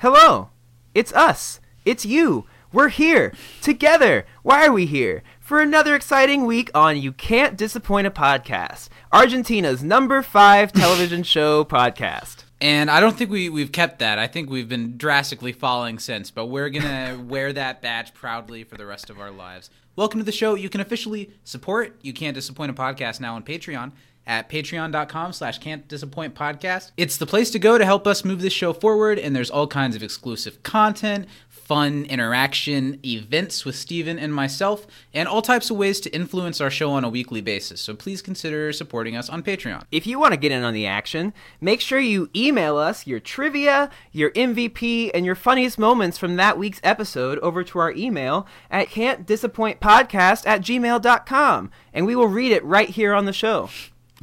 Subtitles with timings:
[0.00, 0.48] Hello.
[0.94, 1.60] It's us.
[1.84, 2.46] It's you.
[2.72, 3.34] We're here.
[3.60, 4.24] Together.
[4.42, 5.22] Why are we here?
[5.40, 11.66] For another exciting week on You Can't Disappoint a Podcast, Argentina's number five television show
[11.66, 12.44] podcast.
[12.62, 14.18] And I don't think we, we've kept that.
[14.18, 16.82] I think we've been drastically falling since, but we're going
[17.18, 19.68] to wear that badge proudly for the rest of our lives.
[19.96, 20.54] Welcome to the show.
[20.54, 23.92] You can officially support You Can't Disappoint a Podcast now on Patreon
[24.30, 26.92] at patreon.com slash can't disappoint podcast.
[26.96, 29.66] It's the place to go to help us move this show forward, and there's all
[29.66, 35.76] kinds of exclusive content, fun interaction, events with Steven and myself, and all types of
[35.76, 37.80] ways to influence our show on a weekly basis.
[37.80, 39.82] So please consider supporting us on Patreon.
[39.90, 43.18] If you want to get in on the action, make sure you email us your
[43.18, 48.46] trivia, your MVP, and your funniest moments from that week's episode over to our email
[48.70, 53.68] at can'tdisappointpodcast at gmail.com, and we will read it right here on the show.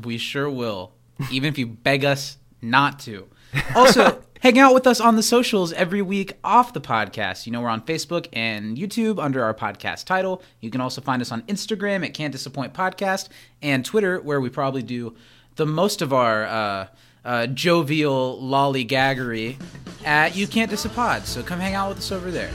[0.02, 0.94] We sure will,
[1.32, 3.28] even if you beg us not to.
[3.76, 7.46] Also, hang out with us on the socials every week off the podcast.
[7.46, 10.44] You know, we're on Facebook and YouTube under our podcast title.
[10.60, 13.30] You can also find us on Instagram at Can't Disappoint Podcast
[13.62, 15.16] and Twitter, where we probably do
[15.56, 16.88] the most of our uh,
[17.26, 19.58] uh, jovial lollygaggery
[20.06, 21.26] at You Can't Disappoint.
[21.26, 22.52] So come hang out with us over there.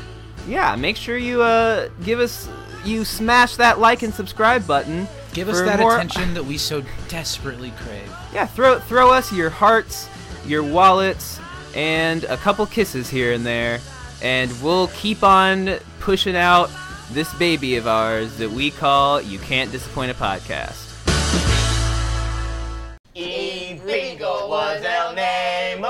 [0.47, 2.49] Yeah, make sure you uh, give us,
[2.85, 5.09] you smash that like and subscribe button.
[5.33, 8.11] Give us that more- attention that we so desperately crave.
[8.35, 10.09] Yeah, throw throw us your hearts,
[10.47, 11.41] your wallets,
[11.75, 13.81] and a couple kisses here and there,
[14.23, 16.71] and we'll keep on pushing out
[17.13, 20.89] this baby of ours that we call You Can't Disappoint a Podcast.
[23.15, 25.89] Y Bingo was el Nemo.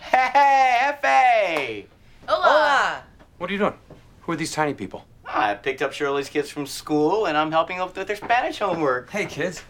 [0.00, 1.86] Hey, Hefe!
[2.28, 3.02] Hola.
[3.38, 3.74] What are you doing?
[4.22, 5.04] Who are these tiny people?
[5.30, 9.10] I picked up Shirley's kids from school and I'm helping them with their Spanish homework.
[9.10, 9.62] Hey, kids.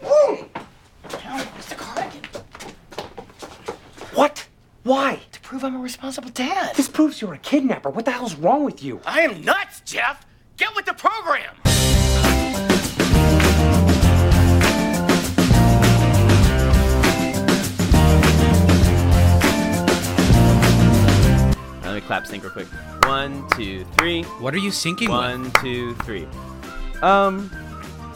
[1.03, 1.75] Mr.
[1.75, 2.23] Cardigan.
[4.13, 4.47] What?
[4.83, 5.19] Why?
[5.33, 6.75] To prove I'm a responsible dad.
[6.75, 7.89] This proves you're a kidnapper.
[7.89, 9.01] What the hell's wrong with you?
[9.05, 10.25] I am nuts, Jeff!
[10.57, 11.55] Get with the program!
[21.99, 22.67] Me clap sync real quick.
[23.03, 24.23] One, two, three.
[24.39, 25.09] What are you syncing with?
[25.09, 26.27] One, two, three.
[27.01, 27.49] Um,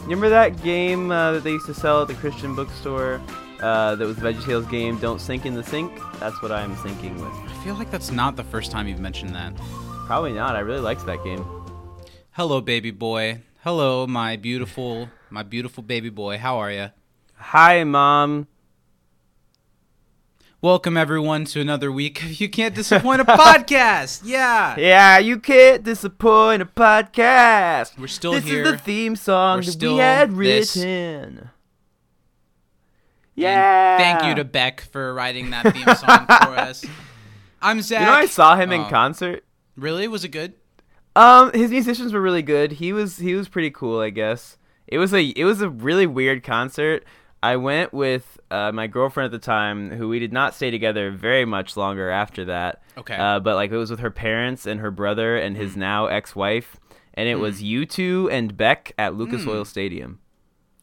[0.02, 3.20] remember that game uh, that they used to sell at the Christian bookstore?
[3.60, 4.98] Uh, that was VeggieTales game.
[4.98, 5.92] Don't sink in the sink.
[6.18, 7.32] That's what I'm sinking with.
[7.32, 9.54] I feel like that's not the first time you've mentioned that.
[10.06, 10.56] Probably not.
[10.56, 11.44] I really liked that game.
[12.32, 13.42] Hello, baby boy.
[13.62, 16.36] Hello, my beautiful, my beautiful baby boy.
[16.36, 16.90] How are you?
[17.36, 18.48] Hi, mom.
[20.64, 24.22] Welcome everyone to another week of You Can't Disappoint a Podcast.
[24.24, 24.74] Yeah.
[24.78, 27.98] Yeah, you can't disappoint a podcast.
[27.98, 28.40] We're still here.
[28.40, 28.62] this here.
[28.64, 30.74] is the theme song We're that we had this.
[30.74, 30.88] written.
[31.38, 31.48] And
[33.34, 33.98] Yeah.
[33.98, 36.82] Thank you to Beck for writing that theme song for us.
[37.60, 38.00] I'm Zach.
[38.00, 39.44] You know, I saw him in Oh, concert.
[39.76, 40.08] Really?
[40.08, 40.54] Was it good?
[41.14, 42.72] Um, his musicians were really good.
[42.72, 44.56] He was he was pretty cool, I guess.
[44.86, 47.04] It was a it was a really weird concert.
[47.44, 51.10] I went with uh, my girlfriend at the time, who we did not stay together
[51.10, 52.80] very much longer after that.
[52.96, 53.14] Okay.
[53.14, 56.76] Uh, but like it was with her parents and her brother and his now ex-wife,
[57.12, 60.20] and it was you two and Beck at Lucas Oil Stadium.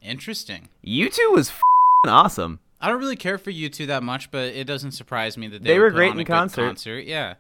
[0.04, 0.70] Interesting.
[0.84, 2.60] You two was f***ing awesome.
[2.80, 5.64] I don't really care for you two that much, but it doesn't surprise me that
[5.64, 6.68] they, They were great in concert.
[6.68, 7.06] concert.
[7.06, 7.36] Yeah.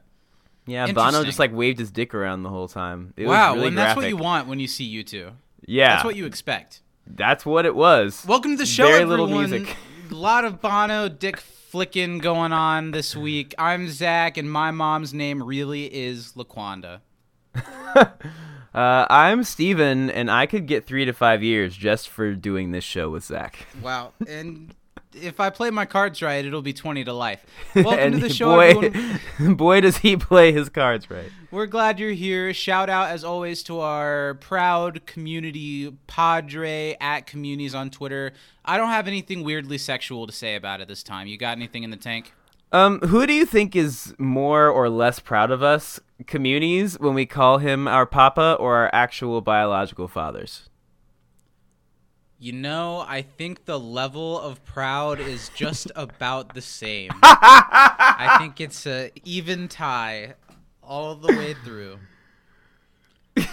[0.65, 3.13] Yeah, Bono just like waved his dick around the whole time.
[3.17, 3.51] It wow.
[3.51, 5.31] was really and that's what you want when you see you two.
[5.65, 6.81] Yeah, That's what you expect.
[7.16, 8.25] That's what it was.
[8.27, 9.29] Welcome to the show, Very everyone.
[9.31, 9.75] little music.
[10.09, 13.55] A lot of Bono dick flicking going on this week.
[13.57, 16.99] I'm Zach, and my mom's name really is Laquanda.
[18.73, 22.85] Uh, I'm Steven, and I could get three to five years just for doing this
[22.85, 23.67] show with Zach.
[23.81, 24.13] Wow.
[24.25, 24.73] And
[25.13, 27.45] if I play my cards right, it'll be 20 to life.
[27.75, 29.55] Welcome to the show, boy, everyone.
[29.55, 31.31] boy, does he play his cards right.
[31.51, 32.53] We're glad you're here.
[32.53, 38.33] Shout out, as always, to our proud community padre at communities on Twitter.
[38.63, 41.28] I don't have anything weirdly sexual to say about it this time.
[41.28, 42.33] You got anything in the tank?
[42.72, 47.25] Um, who do you think is more or less proud of us, communities, when we
[47.25, 50.69] call him our papa or our actual biological fathers?
[52.41, 57.11] You know, I think the level of proud is just about the same.
[57.22, 60.34] I think it's a even tie
[60.82, 61.99] all the way through.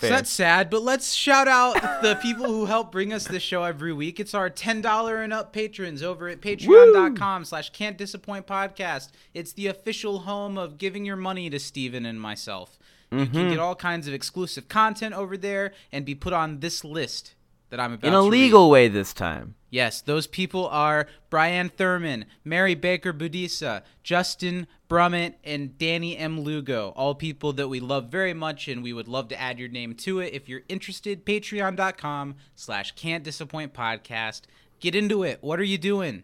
[0.00, 3.64] So that's sad, but let's shout out the people who help bring us this show
[3.64, 4.18] every week.
[4.18, 9.10] It's our $10 and up patrons over at patreon.com slash can't disappoint podcast.
[9.34, 12.78] It's the official home of giving your money to Steven and myself.
[13.10, 13.48] You can mm-hmm.
[13.50, 17.34] get all kinds of exclusive content over there and be put on this list
[17.70, 18.28] that I'm about In a read.
[18.30, 19.54] legal way this time.
[19.70, 26.40] Yes, those people are Brian Thurman, Mary Baker Budisa, Justin Brummett, and Danny M.
[26.40, 26.94] Lugo.
[26.96, 29.94] All people that we love very much, and we would love to add your name
[29.96, 30.32] to it.
[30.32, 34.42] If you're interested, patreon.com slash can't disappoint podcast.
[34.80, 35.38] Get into it.
[35.42, 36.22] What are you doing?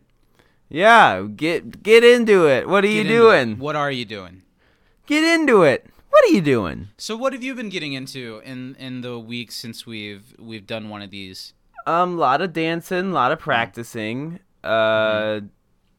[0.70, 2.66] Yeah, get get into it.
[2.66, 3.58] What are you Get into doing?
[3.58, 4.42] What are you doing?
[5.06, 5.86] Get into it.
[6.14, 6.88] What are you doing?
[6.96, 10.88] So what have you been getting into in in the weeks since we've we've done
[10.88, 11.54] one of these?
[11.88, 14.38] Um, lot of dancing, lot of practicing.
[14.62, 15.40] Uh,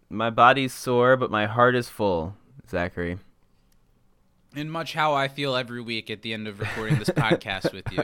[0.09, 2.33] my body's sore, but my heart is full.
[2.69, 3.17] Zachary.
[4.55, 7.83] And much how I feel every week at the end of recording this podcast with
[7.91, 8.01] you.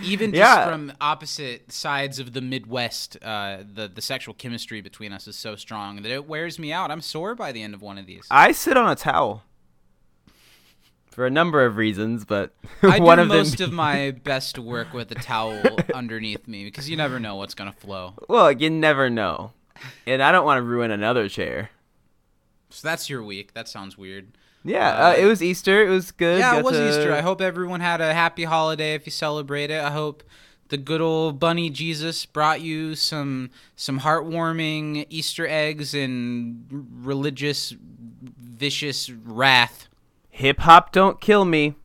[0.08, 0.64] Even just Yeah.
[0.70, 5.56] from opposite sides of the Midwest, uh, the the sexual chemistry between us is so
[5.56, 6.92] strong that it wears me out.
[6.92, 8.24] I'm sore by the end of one of these.
[8.30, 9.42] I sit on a towel
[11.14, 12.52] for a number of reasons, but
[12.82, 13.70] I one do of most them.
[13.70, 15.60] of my best work with a towel
[15.94, 18.14] underneath me because you never know what's gonna flow.
[18.28, 19.52] well, you never know,
[20.06, 21.70] and I don't want to ruin another chair.
[22.70, 23.54] So that's your week.
[23.54, 24.32] That sounds weird.
[24.64, 25.86] Yeah, Uh, uh, it was Easter.
[25.86, 26.38] It was good.
[26.40, 27.12] Yeah, it was to- Easter.
[27.12, 29.80] I hope everyone had a happy holiday if you celebrate it.
[29.80, 30.22] I hope
[30.68, 36.64] the good old bunny Jesus brought you some some heartwarming Easter eggs and
[37.04, 39.86] religious vicious wrath.
[40.34, 41.76] Hip hop don't kill me.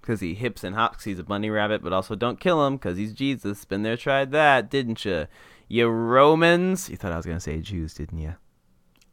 [0.00, 2.96] Because he hips and hops, he's a bunny rabbit, but also don't kill him because
[2.96, 3.64] he's Jesus.
[3.64, 5.26] Been there, tried that, didn't you?
[5.66, 6.88] You Romans.
[6.88, 8.36] You thought I was going to say Jews, didn't you?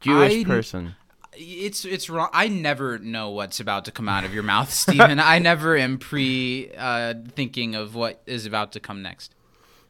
[0.02, 0.96] Jewish I- person.
[1.34, 2.30] It's it's wrong.
[2.32, 5.20] I never know what's about to come out of your mouth, Stephen.
[5.20, 9.34] I never am pre uh, thinking of what is about to come next.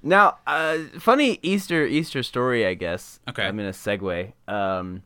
[0.02, 3.20] Now, uh, funny Easter Easter story, I guess.
[3.28, 3.44] Okay.
[3.44, 4.32] I'm in a segue.
[4.48, 5.04] Um,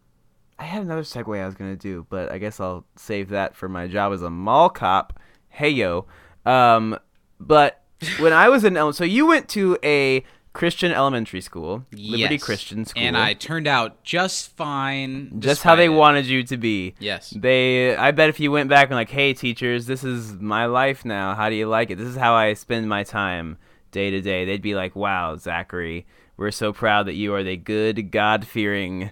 [0.60, 3.68] I had another segue I was gonna do, but I guess I'll save that for
[3.68, 5.20] my job as a mall cop.
[5.50, 6.06] Hey yo.
[6.46, 6.98] Um,
[7.40, 7.82] but
[8.20, 10.24] when I was in, ele- so you went to a
[10.54, 12.44] Christian elementary school, Liberty Yes.
[12.44, 15.40] Christian School, and I turned out just fine.
[15.40, 15.90] just how they it.
[15.90, 16.94] wanted you to be.
[17.00, 17.32] Yes.
[17.32, 21.06] They, I bet if you went back and like, hey teachers, this is my life
[21.06, 21.34] now.
[21.34, 21.98] How do you like it?
[21.98, 23.58] This is how I spend my time
[23.92, 24.46] day to day.
[24.46, 26.06] They'd be like, wow, Zachary,
[26.38, 29.12] we're so proud that you are the good, God fearing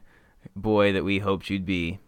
[0.55, 1.99] boy that we hoped you'd be.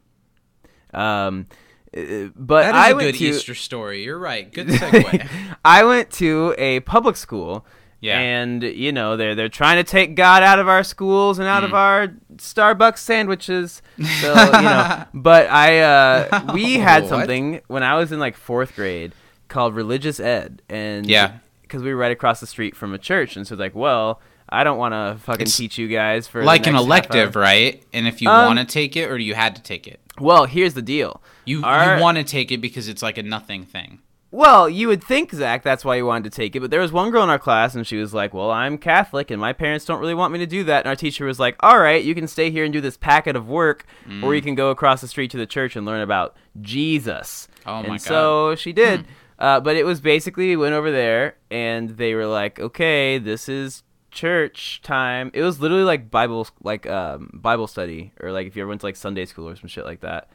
[0.94, 1.48] Um,
[1.96, 4.04] uh, but That is I a went good to, Easter story.
[4.04, 4.52] You're right.
[4.52, 5.28] Good segue.
[5.64, 7.66] I went to a public school.
[8.00, 8.20] Yeah.
[8.20, 11.52] And you know they're they're trying to take God out of our schools and Mm.
[11.52, 13.82] out of our Starbucks sandwiches.
[14.20, 18.76] So you know, but I uh, we had something when I was in like fourth
[18.76, 19.14] grade
[19.48, 21.38] called religious ed, and Yeah.
[21.62, 24.20] because we were right across the street from a church, and so it's like, well,
[24.50, 27.82] I don't want to fucking It's teach you guys for like an elective, right?
[27.94, 30.46] And if you Um, want to take it, or you had to take it, Well,
[30.46, 31.22] here's the deal.
[31.46, 34.00] you Our- you want to take it because it's like a nothing thing.
[34.32, 36.60] Well, you would think, Zach, that's why you wanted to take it.
[36.60, 39.30] But there was one girl in our class, and she was like, Well, I'm Catholic,
[39.30, 40.80] and my parents don't really want me to do that.
[40.80, 43.36] And our teacher was like, All right, you can stay here and do this packet
[43.36, 43.86] of work,
[44.24, 44.46] or you Mm.
[44.46, 47.48] can go across the street to the church and learn about Jesus.
[47.66, 48.02] Oh, and my God.
[48.02, 49.06] so she did.
[49.38, 53.48] Uh, but it was basically, we went over there, and they were like, Okay, this
[53.48, 55.32] is church time.
[55.34, 58.82] It was literally like Bible, like um, Bible study, or like if you ever went
[58.82, 60.30] to like Sunday school or some shit like that.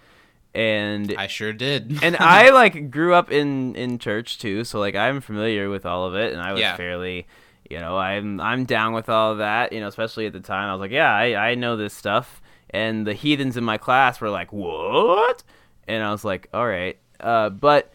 [0.54, 2.02] And I sure did.
[2.02, 6.04] and I like grew up in in church too, so like I'm familiar with all
[6.06, 6.76] of it, and I was Yeah.
[6.76, 7.26] fairly,
[7.70, 10.68] you know, I'm I'm down with all of that, you know, especially at the time.
[10.68, 12.40] I was like, yeah, I I know this stuff,
[12.70, 15.42] and the heathens in my class were like, what?
[15.86, 17.92] And I was like, all right, uh, but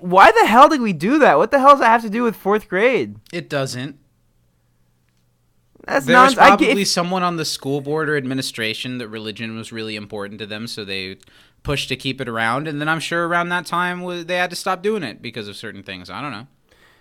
[0.00, 1.36] why the hell did we do that?
[1.38, 3.16] What the hell does that have to do with fourth grade?
[3.32, 3.98] it doesn't.
[5.86, 9.70] That's There was probably get- someone on the school board or administration that religion was
[9.72, 11.18] really important to them, so they
[11.62, 12.66] pushed to keep it around.
[12.68, 15.56] And then I'm sure around that time they had to stop doing it because of
[15.56, 16.10] certain things.
[16.10, 16.46] I don't know.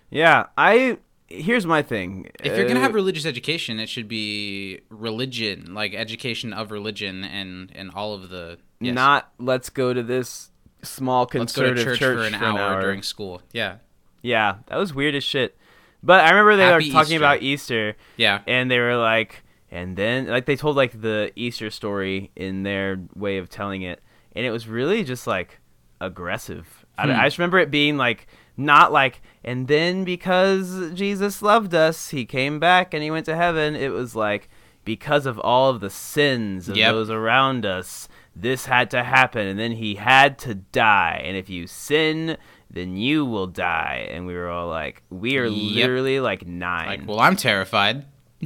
[0.10, 0.98] yeah, I.
[1.28, 2.30] Here's my thing.
[2.44, 7.24] If you're gonna Uh, have religious education, it should be religion, like education of religion,
[7.24, 8.94] and and all of the yes.
[8.94, 10.52] not let's go to this
[10.84, 13.42] small Let's go to conservative church, for an hour, during school.
[13.52, 13.78] Yeah,
[14.22, 15.58] Yeah, that was weird as shit.
[16.04, 17.18] But I remember they Happy were talking Easter.
[17.26, 18.42] about Easter, yeah.
[18.48, 23.00] and they were like, and then like they told like the Easter story in their
[23.16, 24.02] way of telling it,
[24.36, 25.60] and it was really just like
[26.00, 26.86] aggressive.
[26.98, 27.12] I, Hmm.
[27.20, 32.26] I just remember it being like not like, and then because Jesus loved us, he
[32.26, 33.76] came back and he went to heaven.
[33.76, 34.50] It was like
[34.86, 36.94] because of all of the sins of Yep.
[36.94, 41.22] those around us, this had to happen, and then he had to die.
[41.26, 42.38] And if you sin,
[42.70, 44.08] then you will die.
[44.12, 45.76] And we were all like, we are Yep.
[45.76, 46.88] literally like nine.
[46.88, 48.06] Like, well, I'm terrified.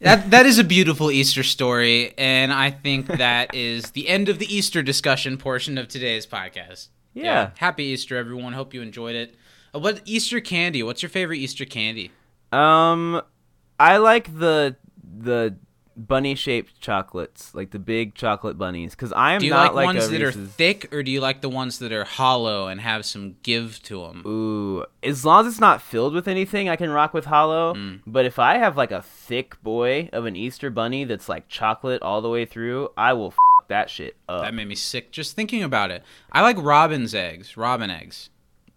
[0.00, 4.38] that that is a beautiful Easter story, and I think that is the end of
[4.38, 6.88] the Easter discussion portion of today's podcast.
[7.14, 7.50] Yeah.
[7.56, 8.52] Happy Easter, everyone.
[8.52, 9.34] Hope you enjoyed it.
[9.74, 10.82] Uh, What Easter candy?
[10.82, 12.10] What's your favorite Easter candy?
[12.52, 13.22] Um,
[13.80, 14.76] I like the
[15.18, 15.56] the
[15.96, 19.86] bunny shaped chocolates, like the big chocolate bunnies, because I am Do you not like,
[19.86, 22.80] like, ones that are thick, or do you like the ones that are hollow and
[22.80, 24.22] have some give to them?
[24.26, 27.74] Ooh, as long as it's not filled with anything, I can rock with hollow.
[27.74, 28.00] Mm.
[28.06, 32.02] But if I have like a thick boy of an Easter bunny that's like chocolate
[32.02, 34.42] all the way through, I will f- that shit up.
[34.42, 36.02] That made me sick just thinking about it.
[36.30, 38.30] I like robin's eggs, robin eggs.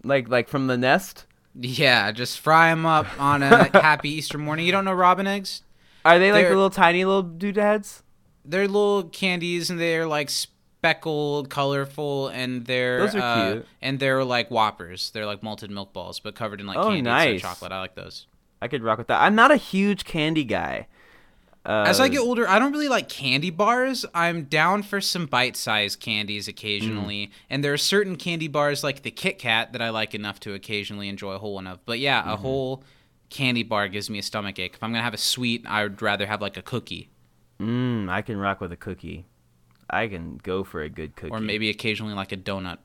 [0.04, 1.26] like like from the nest.
[1.56, 4.66] Yeah, just fry them up on a happy Easter morning.
[4.66, 5.64] You don't know robin eggs?
[6.06, 8.03] Are they like They're- the little tiny little doodads?
[8.46, 13.68] They're little candies and they're like speckled, colorful, and they're Those are uh, cute.
[13.82, 15.12] And they're like whoppers.
[15.12, 17.41] They're like malted milk balls, but covered in like Oh, candy nice.
[17.41, 17.72] chocolate.
[17.72, 18.27] I like those.
[18.62, 19.22] I could rock with that.
[19.22, 20.88] I'm not a huge candy guy.
[21.65, 24.06] Uh, As I get older, I don't really like candy bars.
[24.15, 27.32] I'm down for some bite-sized candies occasionally, Mm.
[27.50, 30.53] and there are certain candy bars like the Kit Kat that I like enough to
[30.53, 31.86] occasionally enjoy a whole one of.
[31.86, 32.29] But yeah, Mm-hmm.
[32.32, 32.84] a whole
[33.30, 34.74] candy bar gives me a stomach ache.
[34.76, 37.10] If I'm gonna have a sweet, I would rather have like a cookie,
[37.60, 39.26] mm, I can rock with a cookie.
[39.90, 41.32] I can go for a good cookie.
[41.32, 42.78] or maybe occasionally like a donut.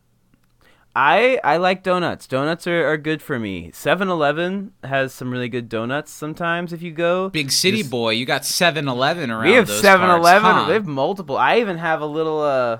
[0.97, 2.27] I I like donuts.
[2.29, 3.71] Donuts are, are good for me.
[3.73, 7.31] 7-Eleven has some really good donuts sometimes if you go.
[7.31, 9.45] Big city Just- boy, you got 7-Eleven around.
[9.49, 10.43] We have those 7-Eleven.
[10.43, 10.65] parts, huh?
[10.69, 11.37] We have multiple.
[11.37, 12.79] I even have a little uh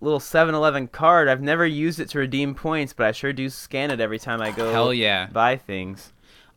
[0.00, 1.28] little 7-Eleven card.
[1.28, 4.42] I've never used it to redeem points, but I sure do scan it every time
[4.42, 5.26] I go Hell yeah.
[5.32, 6.11] buy things.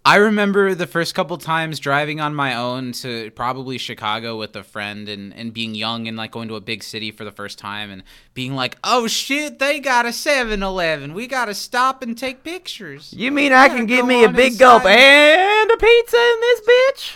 [0.07, 4.63] I remember the first couple times driving on my own to probably Chicago with a
[4.63, 7.57] friend and, and being young and like going to a big city for the first
[7.57, 8.03] time and
[8.35, 11.15] being like, oh shit, they got a 7 Eleven.
[11.15, 13.13] We got to stop and take pictures.
[13.17, 17.13] You mean I can get me a big gulp and a pizza in this bitch?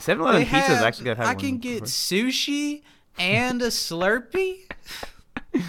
[0.00, 2.82] 7-Eleven They pizza's have- actually got I can get sushi
[3.16, 4.64] and a Slurpee.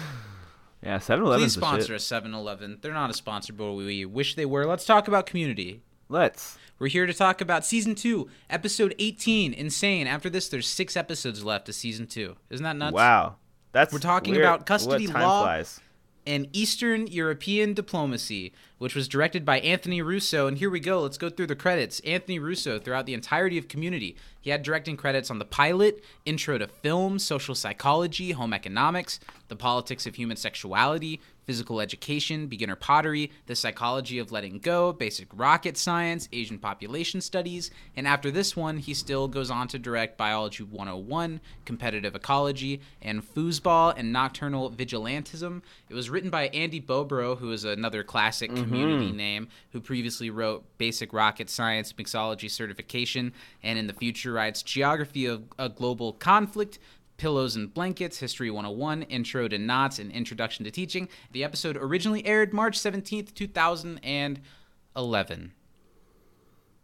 [0.82, 1.40] Yeah, 7-Eleven.
[1.40, 2.78] Please sponsor a 7 Eleven.
[2.80, 4.64] They're not a sponsor, but we wish they were.
[4.64, 5.82] Let's talk about community.
[6.10, 6.58] Let's.
[6.80, 9.52] We're here to talk about season two, episode 18.
[9.54, 10.06] Insane.
[10.08, 12.36] After this, there's six episodes left of season two.
[12.50, 12.94] Isn't that nuts?
[12.94, 13.36] Wow.
[13.72, 14.44] That's We're talking weird.
[14.44, 15.42] about custody law.
[15.44, 15.80] Flies.
[16.26, 20.46] and Eastern European Diplomacy, which was directed by Anthony Russo.
[20.46, 21.02] And here we go.
[21.02, 22.00] Let's go through the credits.
[22.00, 26.56] Anthony Russo, throughout the entirety of Community, he had directing credits on the pilot, Intro
[26.56, 33.32] to Film, Social Psychology, Home Economics, The Politics of Human Sexuality, Physical Education, Beginner Pottery,
[33.46, 38.78] The Psychology of Letting Go, Basic Rocket Science, Asian Population Studies, and after this one,
[38.78, 45.62] he still goes on to direct Biology 101, Competitive Ecology, and Foosball and Nocturnal Vigilantism.
[45.88, 48.69] It was written by Andy Bobrow, who is another classic mm-hmm.
[48.70, 54.62] Community name, who previously wrote Basic Rocket Science, Mixology Certification, and in the future writes
[54.62, 56.78] Geography of a Global Conflict,
[57.16, 61.08] Pillows and Blankets, History 101, Intro to Knots, and Introduction to Teaching.
[61.32, 65.52] The episode originally aired March 17th, 2011.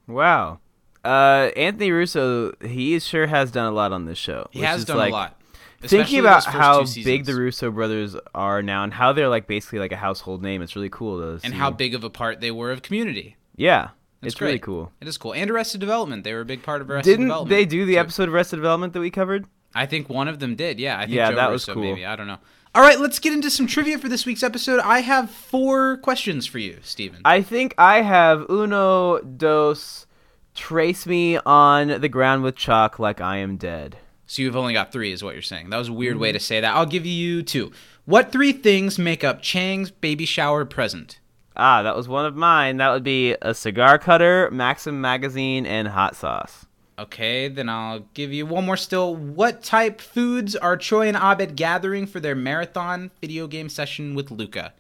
[0.07, 0.61] Wow.
[1.03, 4.49] Uh, Anthony Russo, he sure has done a lot on this show.
[4.51, 5.36] He has done like, a lot.
[5.83, 7.35] Thinking about how big the.
[7.35, 10.89] Russo brothers are now and how they're like basically like a household name, it's really
[10.91, 11.59] cool to and see.
[11.59, 13.37] how big of a part they were of Community.
[13.57, 13.91] Yeah,
[14.23, 14.93] It's, really cool.
[15.01, 15.33] It is cool.
[15.35, 16.25] And Arrested Development.
[16.25, 17.49] They were a big part of Arrested Development.
[17.49, 17.99] Didn't they do the too.
[18.01, 19.47] episode of Arrested Development that we covered?
[19.75, 20.81] I think one of them did.
[20.81, 21.83] Yeah, I think Yeah, Joe that was Russo cool.
[21.83, 22.07] maybe.
[22.07, 22.39] I don't know.
[22.75, 24.81] All right, let's get into some trivia for this week's episode.
[24.81, 27.21] I have four questions for you, Steven.
[27.25, 30.07] I think I have uno dos.
[30.55, 33.99] Trace me on the ground with chalk like I am dead.
[34.27, 35.71] So you've only got three, is what you're saying.
[35.71, 36.37] That was a weird way Mm-hmm.
[36.37, 36.75] to say that.
[36.75, 37.71] I'll give you two.
[38.07, 41.21] What three things make up Chang's baby shower present?
[41.57, 42.77] Ah, that was one of mine.
[42.79, 46.67] That would be a cigar cutter, Maxim magazine, and hot sauce.
[46.99, 49.15] Okay, then I'll give you one more still.
[49.15, 54.31] What type foods are Troy and Abed gathering for their marathon video game session with
[54.31, 54.73] Luka?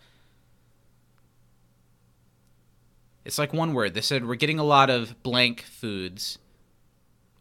[3.24, 3.94] It's like one word.
[3.94, 6.38] They said we're getting a lot of blank foods.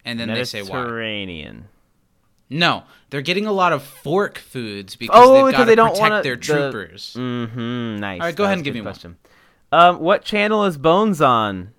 [0.04, 0.78] And then they say why.
[0.80, 1.68] Mediterranean.
[2.50, 5.90] No, they're getting a lot of fork foods because Oh, they've got to they don't
[5.90, 7.16] protect wanna- their the- troopers.
[7.18, 7.98] Mm-hmm.
[7.98, 8.22] Nice.
[8.22, 8.86] All right, go That ahead and give me one.
[8.94, 9.18] question.
[9.72, 11.72] Um, what channel is Bones on?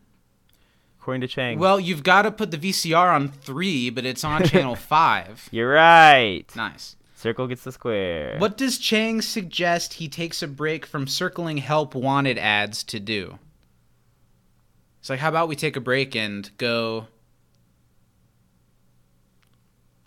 [1.00, 1.60] According to Chang.
[1.60, 5.48] Well, you've got to put the VCR on three, but it's on channel five.
[5.52, 6.44] you're right.
[6.56, 6.96] Nice.
[7.14, 8.36] Circle gets the square.
[8.38, 13.38] What does Chang suggest he takes a break from circling help wanted ads to do?
[15.00, 17.06] It's like, how about we take a break and go.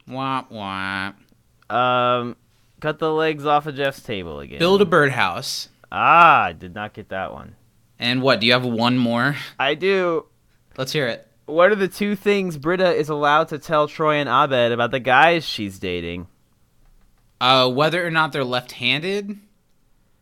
[0.10, 1.13] Wah, wah.
[1.70, 2.36] Um,
[2.82, 4.60] cut the legs off of Jeff's table again.
[4.60, 5.70] Build a birdhouse.
[5.92, 7.56] Ah, I did not get that one.
[8.00, 8.39] And what?
[8.39, 9.36] Do you have one more?
[9.60, 10.25] I do.
[10.78, 11.28] Let's hear it.
[11.46, 15.00] What are the two things Britta is allowed to tell Troy and Abed about the
[15.00, 16.28] guys she's dating?
[17.42, 19.38] Uh, whether or not they're left handed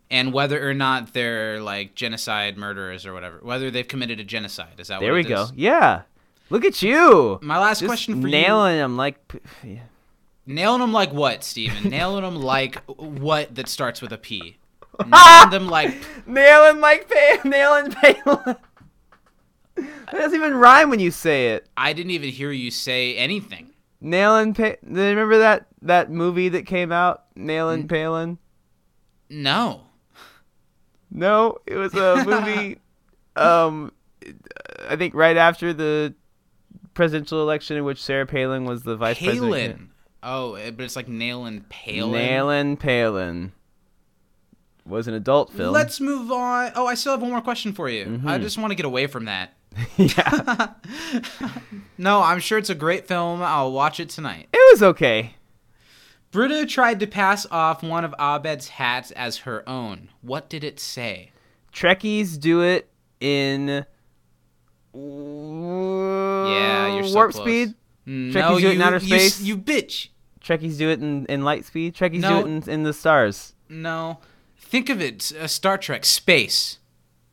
[0.09, 4.79] and whether or not they're like genocide murderers or whatever, whether they've committed a genocide.
[4.79, 5.47] Is that There what we go.
[5.55, 6.03] Yeah.
[6.49, 7.39] Look at you.
[7.41, 8.31] My last Just question for you.
[8.31, 9.17] nailing them like.
[9.63, 9.79] yeah.
[10.45, 11.89] Nailing them like what, Steven?
[11.89, 14.57] Nailing them like what that starts with a P?
[15.05, 15.93] Nailing them like
[16.27, 18.55] Nailing like pa- nailing Palin.
[19.75, 21.67] It doesn't even rhyme when you say it.
[21.75, 23.71] I didn't even hear you say anything.
[23.99, 27.89] Nailing pa- Remember that that movie that came out, Nailing Mm.
[27.89, 28.37] Palin?
[29.29, 29.81] No.
[31.11, 32.79] No, it was a movie.
[33.35, 33.91] um,
[34.89, 36.13] I think right after the
[36.97, 39.51] presidential election in which Sarah Palin was the vice president.
[39.51, 39.89] Palin.
[40.23, 42.11] Oh, eh, but it's like nailing Palin.
[42.11, 43.53] Nailing Palin
[44.83, 45.73] was an adult film.
[45.73, 46.71] Let's move on.
[46.75, 48.05] Oh, I still have one more question for you.
[48.05, 48.27] Mm-hmm.
[48.27, 49.53] I just want to get away from that.
[49.97, 50.73] yeah,
[51.99, 53.43] No, I'm sure it's a great film.
[53.43, 54.49] I'll watch it tonight.
[54.51, 55.35] it was okay.
[56.31, 60.09] Britta tried to pass off one of Abed's hats as her own.
[60.21, 61.31] What did it say?
[61.71, 62.89] Trekkies do it
[63.19, 63.85] in
[66.51, 67.43] Yeah, you're so warp close.
[67.43, 67.73] speed.
[68.05, 69.41] No, Trekkies do it in you- outer space?
[69.41, 70.09] You, bitch.
[70.41, 71.93] Trekkies do it in, in light speed.
[71.95, 72.41] Trekkies No.
[72.43, 73.53] do it in, in the stars.
[73.69, 74.19] No.
[74.57, 76.77] Think of it, uh, Star Trek, space.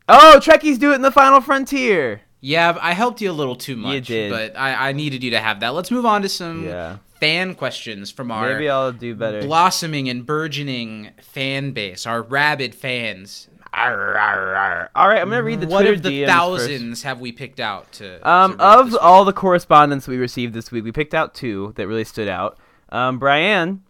[0.09, 2.23] Oh, Trekkies do it in the Final Frontier.
[2.41, 4.31] Yeah, I helped you a little too much, did.
[4.31, 5.75] but I, I needed you to have that.
[5.75, 6.99] Let's move on to some Yeah.
[7.21, 9.41] fan questions from our Maybe I'll do better.
[9.43, 13.49] blossoming and burgeoning fan base, our rabid fans.
[13.77, 14.91] Arr, arr, arr.
[14.95, 17.59] All right, I'm gonna read the what Twitter of the DMs thousands have we picked
[17.61, 18.29] out to?
[18.29, 21.87] Um, to of all the correspondence we received this week, we picked out two that
[21.89, 22.59] really stood out.
[22.91, 23.83] Um, Brian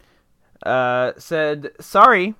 [0.64, 2.34] uh, said, "Sorry,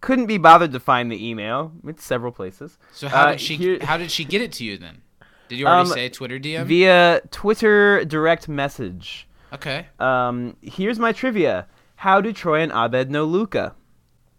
[0.00, 1.72] couldn't be bothered to find the email.
[1.86, 2.78] It's several places.
[2.92, 3.56] So how uh, did she?
[3.56, 5.02] here- How did she get it to you then?
[5.48, 6.64] Did you already Um, say Twitter DM?
[6.66, 9.26] Via Twitter direct message.
[9.52, 9.86] okay.
[9.98, 11.66] Um, here's my trivia:
[11.96, 13.74] How do Troy and Abed know Luka?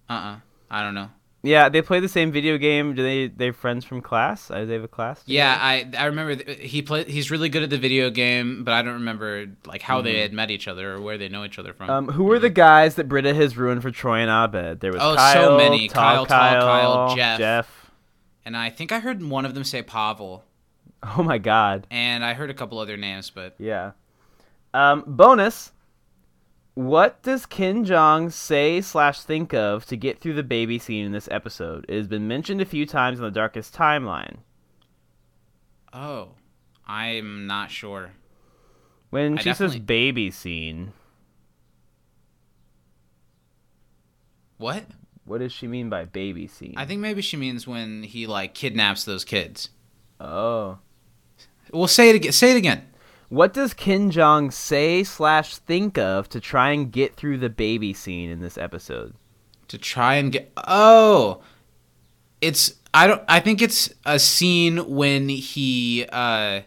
[0.10, 0.14] Uh.
[0.14, 0.36] uh
[0.72, 1.10] I don't know.
[1.42, 2.96] Yeah, they play the same video game.
[2.96, 3.28] Do they?
[3.28, 4.52] They're friends from class?
[4.52, 5.24] Uh, they have a class.
[5.26, 7.06] Yeah, I I remember th- he play.
[7.06, 10.34] He's really good at the video game, but I don't remember like how they had
[10.34, 11.88] met each other or where they know each other from.
[11.88, 12.10] Mm-hmm.
[12.10, 14.82] Um, who were the guys that Britta has ruined for Troy and Abed?
[14.82, 15.88] There was Oh, so many.
[15.88, 16.62] Tall Kyle, Tall
[17.08, 17.38] Kyle, Jeff.
[17.40, 17.92] Jeff.
[18.44, 20.44] and I think I heard one of them say Pavel,
[21.04, 21.88] Oh my God.
[21.90, 23.92] and I heard a couple other names, but Yeah.
[24.74, 25.72] Um, bonus.
[26.80, 31.12] What does Ken Jeong say slash think of to get through the baby scene in
[31.12, 31.86] this episode?
[31.90, 34.38] It has been mentioned a few times in the Darkest Timeline.
[35.92, 36.30] oh,
[36.88, 38.12] I'm not sure.
[39.10, 40.94] When I she says baby scene,
[44.58, 44.86] What?
[45.26, 46.76] what does she mean by baby scene?
[46.78, 49.68] I think maybe she means when he like kidnaps those kids.
[50.18, 50.78] Oh.
[51.74, 52.32] Well, say it again.
[52.32, 52.88] Say it again.
[53.30, 57.94] What does Ken Jeong say slash think of to try and get through the baby
[57.94, 59.14] scene in this episode?
[59.70, 61.42] to try and get oh
[62.42, 66.62] it's i don't i think it's a scene when he uh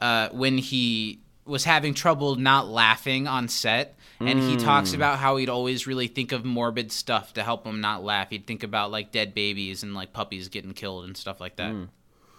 [0.00, 5.36] uh when he was having trouble not laughing on set and he talks about how
[5.38, 8.28] he'd always really think of morbid stuff to help him not laugh.
[8.28, 11.72] He'd think about like dead babies and like puppies getting killed and stuff like that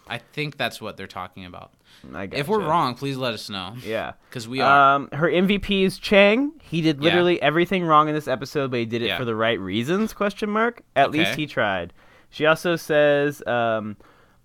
[0.07, 1.71] i think that's what they're talking about
[2.13, 4.13] I if we're wrong please let us know Yeah.
[4.29, 6.53] because we are Um, her MVP is Chang.
[6.63, 7.03] He did Yeah.
[7.03, 9.17] literally everything wrong in this episode, but he did it Yeah.
[9.19, 10.11] for the right reasons?
[10.13, 10.81] Question mark.
[10.95, 11.93] At least he tried.
[12.31, 13.97] She also says, um,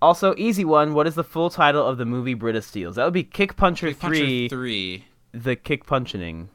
[0.03, 0.93] also easy one.
[0.93, 2.97] What is the full title of the movie Britta steals?
[2.97, 6.51] That would be Kick Puncher Puncher Three, three the Kick Punching,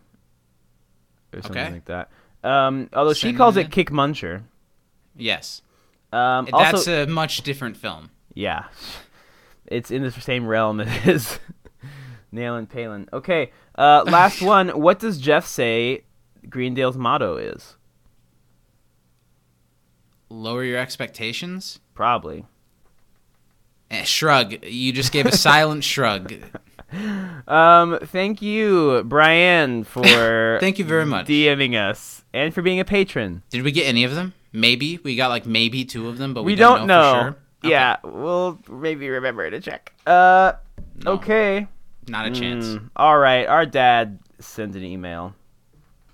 [1.33, 1.71] or something Okay.
[1.73, 2.09] like that.
[2.43, 3.71] Um, although she calls it.
[3.71, 4.43] Kick Muncher.
[5.15, 5.61] yes
[6.13, 8.65] Um, that's also, a much different film yeah,
[9.65, 11.39] it's in the same realm as
[12.31, 13.09] Nailing Palin.
[13.13, 14.69] Okay, uh, last one.
[14.69, 16.03] What does Jeff say
[16.49, 17.75] Greendale's motto is?
[20.29, 22.45] lower your expectations Probably.
[23.91, 24.63] Eh, shrug.
[24.65, 26.33] You just gave a silent shrug.
[27.47, 31.27] Um, thank you, Brian, for Thank you very much.
[31.27, 33.43] DMing us and for being a patron.
[33.49, 34.33] Did we get any of them?
[34.53, 37.13] Maybe we got like maybe two of them, but we, We, don't, know.
[37.13, 37.35] for sure.
[37.63, 37.69] Okay.
[37.71, 39.93] Yeah, we'll maybe remember to check.
[40.07, 40.53] Uh,
[41.05, 41.67] No, okay.
[42.07, 42.65] not a chance.
[42.65, 45.35] Mm, all right, our dad sent an email.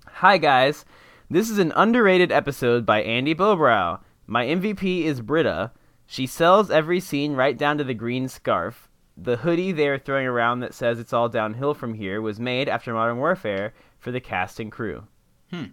[0.08, 0.84] Hi guys,
[1.30, 4.00] this is an underrated episode by Andy Bobrow.
[4.26, 5.72] My MVP is Britta.
[6.06, 8.90] She sells every scene right down to the green scarf.
[9.16, 12.68] The hoodie they are throwing around that says it's all downhill from here was made
[12.68, 15.04] after Modern Warfare for the cast and crew.
[15.52, 15.64] Hmm.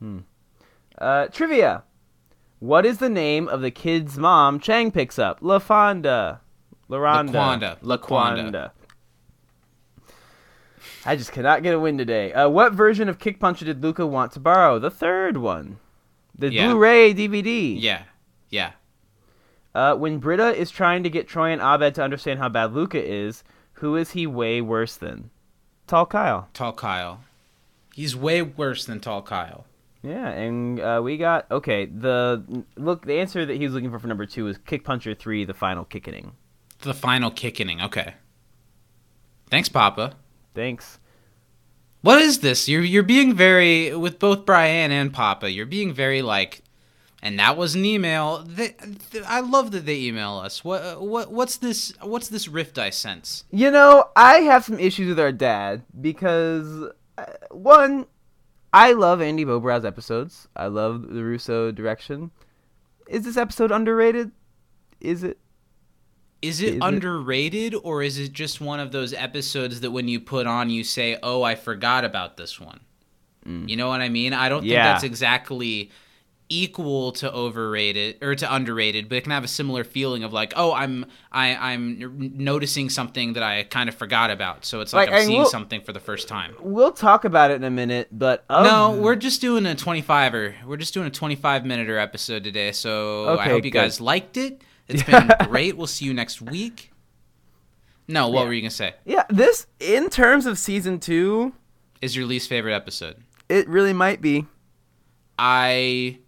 [0.00, 0.18] Hmm.
[0.98, 1.82] Uh, trivia.
[2.60, 5.40] What is the name of the kid's mom Chang picks up?
[5.40, 6.40] LaFonda.
[6.90, 7.30] LaRonda.
[7.30, 7.78] Laquanda.
[7.80, 8.70] Laquanda.
[11.04, 12.32] I just cannot get a win today.
[12.32, 14.78] Uh, what version of Kick Puncher did Luka want to borrow?
[14.78, 15.78] The third one.
[16.36, 16.66] The Yeah.
[16.68, 17.76] Blu-ray DVD.
[17.80, 18.02] Yeah.
[18.50, 18.72] Yeah.
[19.74, 23.02] Uh, when Britta is trying to get Troy and Abed to understand how bad Luka
[23.02, 23.44] is,
[23.74, 25.30] who is he way worse than?
[25.86, 26.48] Tall Kyle.
[26.52, 27.20] Tall Kyle.
[27.94, 29.66] He's way worse than Tall Kyle.
[30.08, 31.84] Yeah, and uh, we got okay.
[31.84, 35.14] The look, the answer that he was looking for for number two is Kick Puncher
[35.14, 36.32] three, the final kicking.
[36.80, 37.82] The final kicking.
[37.82, 38.14] Okay.
[39.50, 40.14] Thanks, Papa.
[40.54, 40.98] Thanks.
[42.00, 42.68] What is this?
[42.70, 45.50] You're you're being very with both Brian and Papa.
[45.50, 46.62] You're being very like,
[47.20, 48.44] and that was an email.
[48.46, 48.76] They,
[49.10, 50.64] th- I love that they email us.
[50.64, 51.92] What what what's this?
[52.00, 53.44] What's this rift I sense?
[53.50, 58.06] You know, I have some issues with our dad because uh, one,
[58.72, 60.48] I love Andy Bobrow's episodes.
[60.54, 62.30] I love the Russo direction.
[63.08, 64.30] Is this episode underrated?
[65.00, 65.38] Is it?
[66.42, 70.06] Is it Is it- underrated or is it just one of those episodes that when
[70.06, 72.80] you put on you say, "Oh, I forgot about this one."
[73.46, 74.34] You know what I mean?
[74.34, 74.82] I don't think Mm.
[74.84, 75.90] That's exactly
[76.50, 80.52] equal to overrated or to underrated, but it can have a similar feeling of like,
[80.56, 85.10] "Oh, I'm I I'm noticing something that I kind of forgot about." So it's like,
[85.10, 86.54] Like, I'm seeing we'll- something for the first time.
[86.60, 90.64] We'll talk about it in a minute, but of- No, we're just doing a 25er.
[90.66, 92.72] We're just doing a 25 minute episode today.
[92.72, 93.78] So I hope you good.
[93.78, 94.62] guys liked it.
[94.88, 95.76] It's been great.
[95.76, 96.92] We'll see you next week.
[98.08, 98.46] No, what Yeah.
[98.46, 98.94] were you going to say?
[99.04, 99.24] yeah.
[99.28, 101.52] This, in terms of season two,
[102.00, 103.16] Is your least favorite episode?
[103.50, 104.46] it really might be.
[105.38, 106.18] I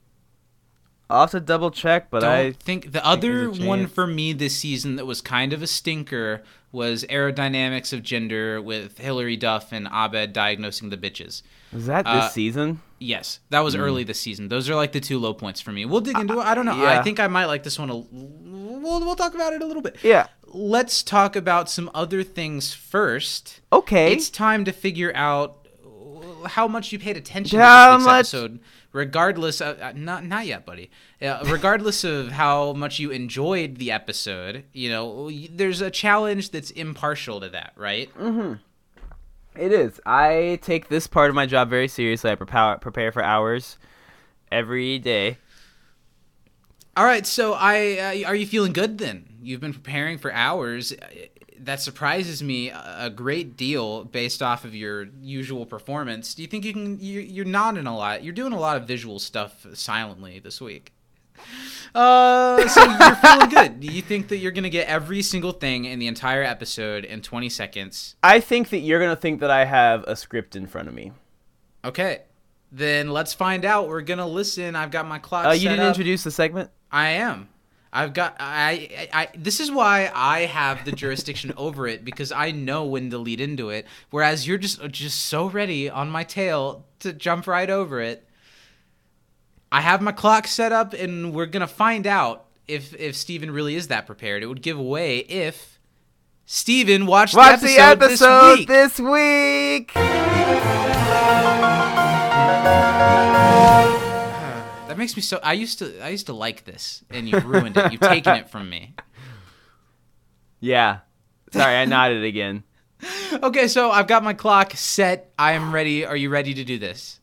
[1.10, 4.32] I'll have to double check, but don't I think the other a one for me
[4.32, 6.42] this season that was kind of a stinker
[6.72, 11.42] was aerodynamics of gender with Hilary Duff and Abed diagnosing the bitches.
[11.72, 12.80] was that this uh, season.
[12.98, 14.48] Yes, that was early this season.
[14.48, 15.84] Those are like the two low points for me.
[15.86, 16.44] We'll dig into it.
[16.44, 16.76] I don't know.
[16.76, 17.00] yeah.
[17.00, 17.88] I think I might like this one.
[17.90, 19.96] A, we'll we'll talk about it a little bit.
[20.02, 20.26] Yeah.
[20.46, 23.60] Let's talk about some other things first.
[23.72, 24.12] Okay.
[24.12, 25.66] It's time to figure out
[26.46, 27.64] how much you paid attention to
[27.96, 28.60] this much- episode,
[28.92, 30.90] regardless of uh, not not yet, buddy.
[31.20, 36.70] Uh, regardless of how much you enjoyed the episode, you know, there's a challenge that's
[36.70, 38.10] impartial to that, right?
[39.56, 40.00] It is.
[40.06, 42.30] I take this part of my job very seriously.
[42.30, 43.78] I prepare prepare for hours
[44.50, 45.38] every day.
[46.96, 49.26] All right, so I uh, are you feeling good then?
[49.42, 50.92] You've been preparing for hours.
[51.62, 56.34] That surprises me a great deal based off of your usual performance.
[56.34, 56.98] Do you think you can?
[57.00, 58.24] You, you're nodding a lot.
[58.24, 60.92] You're doing a lot of visual stuff silently this week.
[61.94, 63.80] Uh, so you're feeling good.
[63.80, 67.20] Do you think that you're gonna get every single thing in the entire episode in
[67.20, 68.16] 20 seconds?
[68.22, 71.12] I think that you're gonna think that I have a script in front of me.
[71.84, 72.22] Okay,
[72.70, 73.88] then let's find out.
[73.88, 74.76] We're gonna listen.
[74.76, 75.46] I've got my clock.
[75.46, 75.88] Uh, you didn't up.
[75.88, 76.70] introduce the segment.
[76.92, 77.48] I am.
[77.92, 82.30] I've got I, I I this is why I have the jurisdiction over it because
[82.30, 86.22] I know when to lead into it whereas you're just just so ready on my
[86.22, 88.26] tail to jump right over it.
[89.72, 93.50] I have my clock set up and we're going to find out if if Steven
[93.50, 94.42] really is that prepared.
[94.42, 95.78] It would give away if
[96.46, 99.92] Steven watched Watch the episode, this week.
[99.94, 99.94] this
[103.94, 103.99] week.
[104.90, 107.76] That makes me so I used to I used to like this and you've ruined
[107.76, 107.92] it.
[107.92, 108.94] You've taken it from me.
[110.62, 110.98] Yeah.
[111.52, 112.64] Sorry, I nodded again.
[113.32, 115.32] Okay, so I've got my clock set.
[115.38, 116.04] I am ready.
[116.04, 117.20] Are you ready to do this?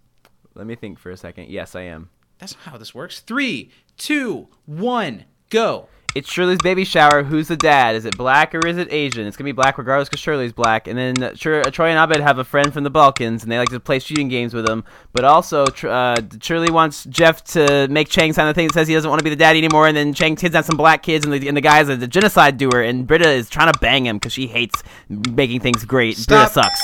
[0.56, 1.50] Let me think for a second.
[1.50, 2.10] Yes, I am.
[2.40, 3.20] That's not how this works.
[3.20, 5.90] Three, two, one, go.
[6.18, 7.22] It's Shirley's baby shower.
[7.22, 7.96] Who's the dad?
[7.96, 9.28] Is it black or is it Asian?
[9.28, 10.88] It's gonna be black regardless because Shirley's black.
[10.88, 13.60] And then uh, uh, Troy and Abed have a friend from the Balkans, and they
[13.60, 14.84] like to play shooting games with him.
[15.14, 18.96] But also, uh, Shirley wants Jeff to make Chang sign the thing that says he
[18.96, 19.88] doesn't want to be the daddy anymore.
[19.88, 22.58] And then Chang kidnaps some black kids, and the, and the guy's a the genocide
[22.58, 22.82] doer.
[22.82, 26.18] And Britta is trying to bang him because she hates making things great.
[26.18, 26.52] Stop.
[26.52, 26.82] Britta sucks.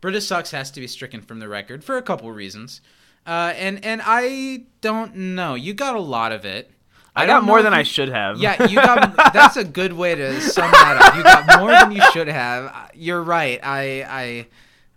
[0.00, 2.80] Britta sucks has to be stricken from the record for a couple reasons.
[3.24, 5.54] Uh, and and I don't know.
[5.54, 6.72] You got a lot of it.
[7.16, 8.38] I, don't got more than if I should have.
[8.38, 9.32] Yeah, you got.
[9.32, 11.16] that's a good way to sum that up.
[11.16, 12.90] You got more than you should have.
[12.94, 13.58] You're right.
[13.62, 14.46] I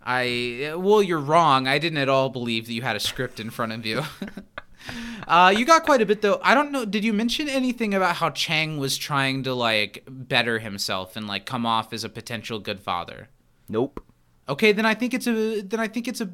[0.04, 1.66] I I well, you're wrong.
[1.66, 4.02] I didn't at all believe that you had a script in front of you.
[5.28, 6.40] uh, you got quite a bit though.
[6.42, 6.84] I don't know.
[6.84, 11.46] Did you mention anything about how Chang was trying to like better himself and like
[11.46, 13.28] come off as a potential good father?
[13.68, 14.04] Nope.
[14.48, 16.30] Okay, then I think it's a then I think it's a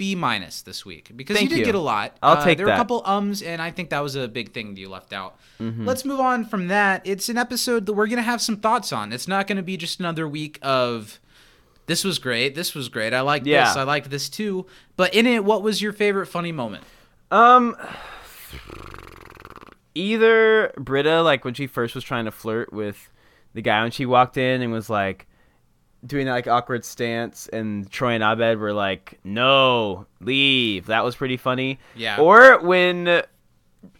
[0.00, 1.64] B minus this week because Thank you did you.
[1.66, 2.16] get a lot.
[2.22, 2.74] I'll Uh, take there were a.
[2.74, 2.80] Mm-hmm.
[2.80, 5.36] couple ums, and I think that was a big thing that you left out.
[5.60, 7.02] Let's move on from that.
[7.04, 9.12] It's an episode that we're gonna have some thoughts on.
[9.12, 11.20] It's not gonna be just another week of
[11.84, 13.12] this was great, this was great.
[13.12, 13.64] I like Yeah.
[13.66, 14.64] this, I liked this too.
[14.96, 16.84] But in it, what was your favorite funny moment?
[17.30, 17.76] Um,
[19.94, 23.10] either Britta, like when she first was trying to flirt with
[23.54, 25.26] the guy when she walked in and was like
[26.04, 31.16] doing that like awkward stance, and Troy and Abed were like, "No, leave." That was
[31.16, 31.78] pretty funny.
[31.94, 32.18] Yeah.
[32.20, 33.22] Or when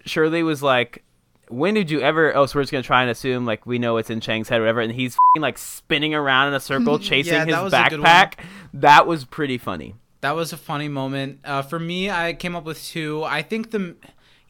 [0.05, 1.05] Shirley was like,
[1.49, 3.97] "When did you ever?" Oh, so we're just gonna try and assume like we know
[3.97, 4.81] it's in Chang's head, or whatever.
[4.81, 7.87] And he's f***ing, like spinning around in a circle, chasing Yeah, his that was a
[7.91, 8.45] good backpack.
[8.75, 9.95] That was pretty funny.
[10.23, 11.41] That was a funny moment.
[11.45, 13.25] Uh, for me, I came up with two.
[13.25, 13.97] I think the,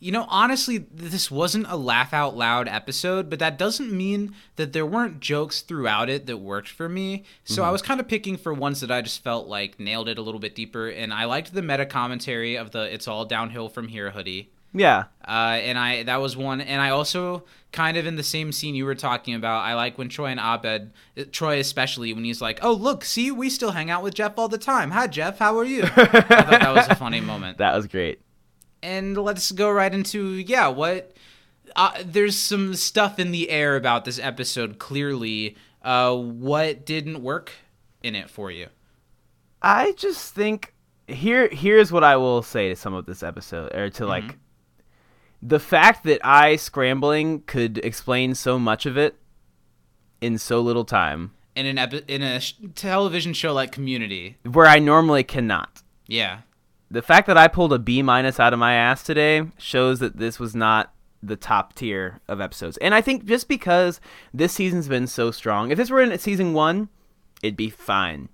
[0.00, 4.72] you know, honestly, this wasn't a laugh out loud episode, but that doesn't mean that
[4.72, 7.24] there weren't jokes throughout it that worked for me.
[7.44, 10.16] So I was kind of picking for ones that I just felt like nailed it
[10.18, 13.68] a little bit deeper, and I liked the meta commentary of the "It's all downhill
[13.68, 14.50] from here" hoodie.
[14.72, 18.52] Yeah, Uh, and I that was one, and I also kind of in the same
[18.52, 19.62] scene you were talking about.
[19.64, 23.30] I like when Troy and Abed, uh, Troy especially when he's like, "Oh look, see,
[23.32, 24.92] we still hang out with Jeff all the time.
[24.92, 26.28] Hi Jeff, how are you?" I thought
[26.60, 27.58] that was a funny moment.
[27.58, 28.20] that was great.
[28.82, 31.14] And let's go right into yeah, what?
[31.76, 34.78] Uh, there's some stuff in the air about this episode.
[34.78, 37.52] Clearly, uh, what didn't work
[38.02, 38.66] in it for you?
[39.62, 40.72] I just think
[41.06, 44.38] here here's what I will say to some of this episode or to like
[45.42, 49.16] the fact that I scrambling could explain so much of it
[50.20, 54.66] in so little time In an epi- in a sh- television show like Community, where
[54.66, 55.82] I normally cannot.
[56.06, 56.40] yeah.
[56.90, 60.16] The fact that I pulled a B minus out of my ass today shows that
[60.16, 62.76] this was not the top tier of episodes.
[62.78, 64.00] And I think just because
[64.34, 66.88] this season's been so strong, if this were in season 1,
[67.42, 68.28] it'd be fine.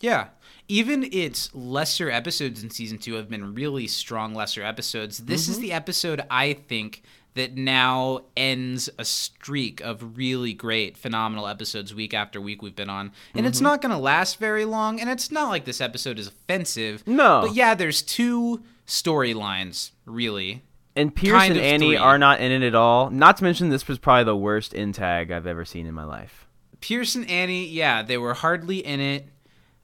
[0.00, 0.28] Yeah.
[0.68, 5.18] Even its lesser episodes in season two have been really strong lesser episodes.
[5.18, 5.62] This is mm-hmm.
[5.62, 7.02] the episode I think
[7.34, 12.88] that now ends a streak of really great, phenomenal episodes week after week we've been
[12.88, 13.12] on.
[13.34, 15.00] And it's not going to last very long.
[15.00, 17.06] And it's not like this episode is offensive.
[17.06, 17.42] No.
[17.42, 20.62] But yeah, there's two storylines, really.
[20.94, 21.96] And Pierce Kind and Annie three.
[21.96, 23.10] are not in it at all.
[23.10, 26.04] Not to mention this was probably the worst in tag I've ever seen in my
[26.04, 26.46] life.
[26.80, 29.28] Pierce and Annie, yeah, they were hardly in it.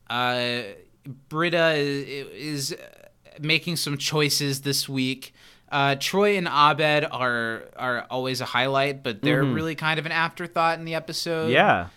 [0.08, 0.62] Uh,
[1.28, 2.76] Britta is, is
[3.40, 5.34] making some choices this week.
[5.70, 10.12] Uh, Troy and Abed are are always a highlight, but they're really kind of an
[10.12, 11.50] afterthought in the episode.
[11.50, 11.88] Yeah.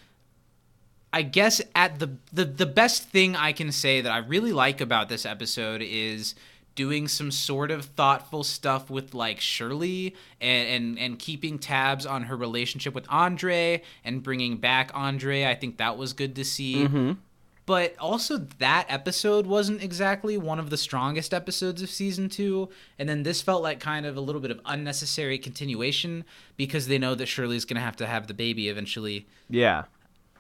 [1.12, 4.82] I guess at the, the the best thing I can say that I really like
[4.82, 6.34] about this episode is
[6.76, 12.24] doing some sort of thoughtful stuff with like Shirley and and, and keeping tabs on
[12.24, 15.46] her relationship with Andre and bringing back Andre.
[15.46, 16.88] I think that was good to see.
[17.66, 22.68] But also that episode wasn't exactly one of the strongest episodes of season 2
[23.00, 26.26] and then this felt like kind of a little bit of unnecessary continuation
[26.58, 29.28] because they know that Shirley's going to have to have the baby eventually.
[29.50, 29.84] Yeah.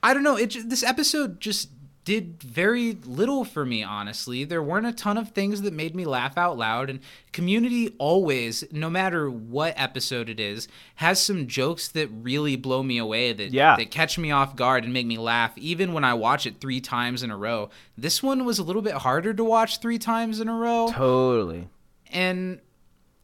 [0.01, 0.35] I don't know.
[0.35, 1.69] It this episode just
[2.05, 4.43] did very little for me, honestly.
[4.43, 6.99] There weren't a ton of things that made me laugh out loud, and
[7.31, 12.97] Community always, no matter what episode it is, has some jokes that really blow me
[12.97, 13.33] away.
[13.33, 13.75] That Yeah.
[13.77, 16.79] that catch me off guard and make me laugh, even when I watch it three
[16.81, 17.69] times in a row.
[17.97, 21.69] This one was a little bit harder to watch three times in a row Totally.
[22.11, 22.59] and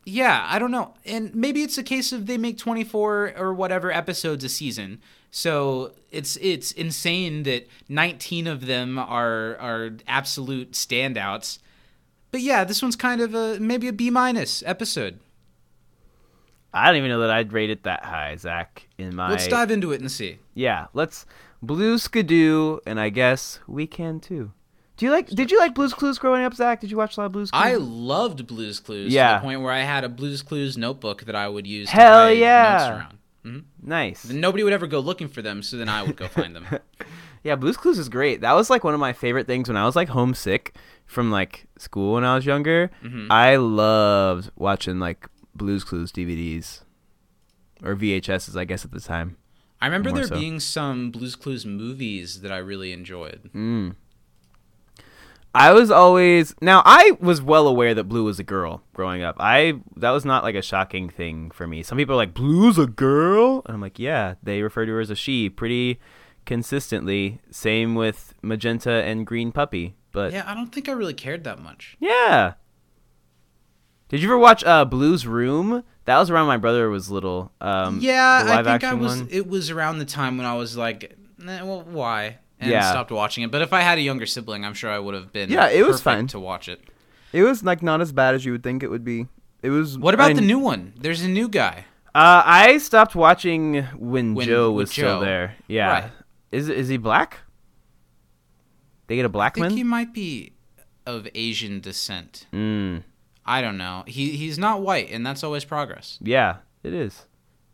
[0.06, 0.96] yeah, I don't know.
[1.06, 5.02] And maybe it's a case of they make 24 or whatever episodes a season.
[5.32, 11.60] So it's it's insane that 19 of them are are absolute standouts.
[12.32, 15.20] But yeah, this one's kind of a maybe a B minus episode.
[16.74, 18.88] I don't even know that I'd rate it that high, Zach.
[18.98, 20.38] In my Let's dive into it and see.
[20.54, 21.26] yeah, let's
[21.62, 24.52] Blue Skidoo, and I guess we can too.
[24.98, 25.28] Do you like?
[25.30, 26.82] Did you like Blue's Clues growing up, Zach?
[26.82, 27.64] Did you watch a lot of Blue's Clues?
[27.64, 29.36] I loved Blues Clues to Yeah.
[29.40, 32.32] the point where I had a Blues Clues notebook that I would use to Hell
[32.34, 33.08] yeah.
[33.46, 33.66] Around.
[33.82, 34.26] nice.
[34.26, 36.68] And nobody would ever go looking for them, so then I would go find them.
[37.44, 38.42] Yeah, Blue's Clues is great.
[38.42, 40.76] That was like one of my favorite things when I was like homesick
[41.06, 42.92] from like school when I was younger.
[43.04, 43.32] Mm-hmm.
[43.32, 46.82] I loved watching like Blues Clues DVDs
[47.84, 49.38] or VHSs, I guess at the time.
[49.82, 50.36] I remember there so.
[50.38, 53.50] being some Blues Clues movies that I really enjoyed.
[55.54, 59.38] I was always now I was well aware that Blue was a girl growing up.
[59.40, 61.82] I that was not like a shocking thing for me.
[61.82, 65.00] Some people are like Blue's a girl, and I'm like, yeah, they refer to her
[65.00, 66.00] as a she pretty
[66.46, 67.42] consistently.
[67.52, 71.60] Same with Magenta and Green Puppy, but Yeah, I don't think I really cared that
[71.60, 71.98] much.
[72.00, 72.54] Yeah.
[74.10, 75.84] Did you ever watch uh, Blue's Room?
[76.06, 77.52] That was around my brother was little.
[77.62, 79.20] Um, yeah, I think I was.
[79.20, 79.28] one.
[79.30, 82.40] It was around the time when I was like, well, why?
[82.60, 82.90] And Yeah.
[82.90, 83.52] stopped watching it.
[83.52, 85.50] But if I had a younger sibling, I'm sure I would have been.
[85.50, 86.28] Yeah, it was fine.
[86.28, 86.82] to watch it.
[87.32, 89.28] It was like not as bad as you would think it would be.
[89.62, 89.98] It was.
[89.98, 90.94] What about I- the new one?
[91.00, 91.86] There's a new guy.
[92.16, 95.56] Uh, I stopped watching when, When- Joe was still there.
[95.68, 95.88] Yeah.
[95.92, 96.12] Right.
[96.52, 97.40] Is is he black?
[99.08, 99.72] They get a black think man.
[99.78, 100.54] he might be
[101.06, 102.46] of Asian descent.
[102.54, 103.04] Mm,
[103.46, 104.04] I don't know.
[104.08, 106.18] He he's not white, and that's always progress.
[106.22, 107.26] yeah, it is.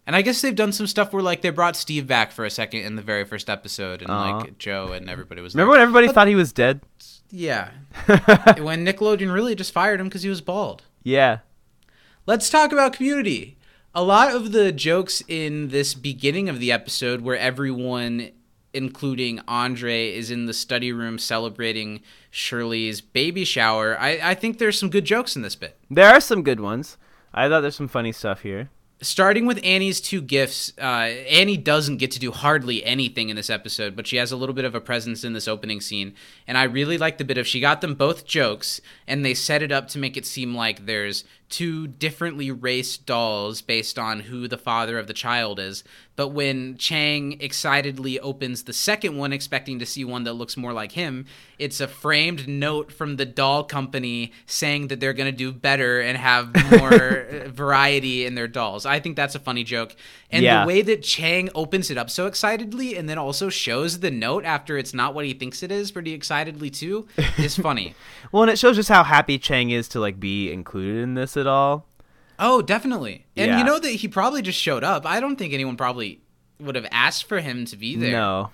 [0.07, 2.49] And I guess they've done some stuff where like they brought Steve back for a
[2.49, 4.37] second in the very first episode, and Aw.
[4.37, 5.55] like Joe and everybody was.
[5.55, 5.79] Remember there.
[5.79, 6.81] when everybody thought he was dead?
[7.31, 7.71] Yeah.
[8.05, 10.83] when Nickelodeon really just fired him because he was bald.
[11.03, 11.39] Yeah.
[12.25, 13.57] Let's talk about community.
[13.93, 18.31] A lot of the jokes in this beginning of the episode where everyone
[18.75, 23.97] including Andre is in the study room celebrating Shirley's baby shower.
[23.97, 25.77] I, I think there's some good jokes in this bit.
[25.89, 26.97] There are some good ones.
[27.33, 28.69] I thought there's some funny stuff here.
[29.01, 33.49] Starting with Annie's two gifts, uh, Annie doesn't get to do hardly anything in this
[33.49, 36.13] episode, but she has a little bit of a presence in this opening scene.
[36.47, 39.61] And I really like the bit of she got them both jokes, and they set
[39.61, 44.47] it up to make it seem like there's two differently raced dolls based on who
[44.47, 45.83] the father of the child is.
[46.17, 50.71] But when Chang excitedly opens the second one, expecting to see one that looks more
[50.71, 51.25] like him,
[51.59, 55.99] it's a framed note from the doll company saying that they're going to do better
[55.99, 56.93] and have more
[57.25, 58.85] uh, variety in their dolls.
[58.85, 59.93] I think that's a funny joke.
[60.31, 60.61] And Yeah.
[60.61, 64.45] the way that Chang opens it up so excitedly and then also shows the note
[64.45, 67.93] after it's not what he thinks it is pretty excitedly too is funny.
[68.31, 71.34] Well, and it shows just how happy Chang is to like be included in this
[71.37, 71.87] at all.
[72.37, 73.25] Oh, definitely.
[73.37, 73.57] And Yeah.
[73.59, 75.05] you know that he probably just showed up.
[75.05, 76.19] I don't think anyone probably
[76.59, 78.11] would have asked for him to be there.
[78.11, 78.49] No.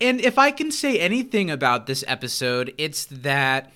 [0.00, 3.72] And if I can say anything about this episode, it's that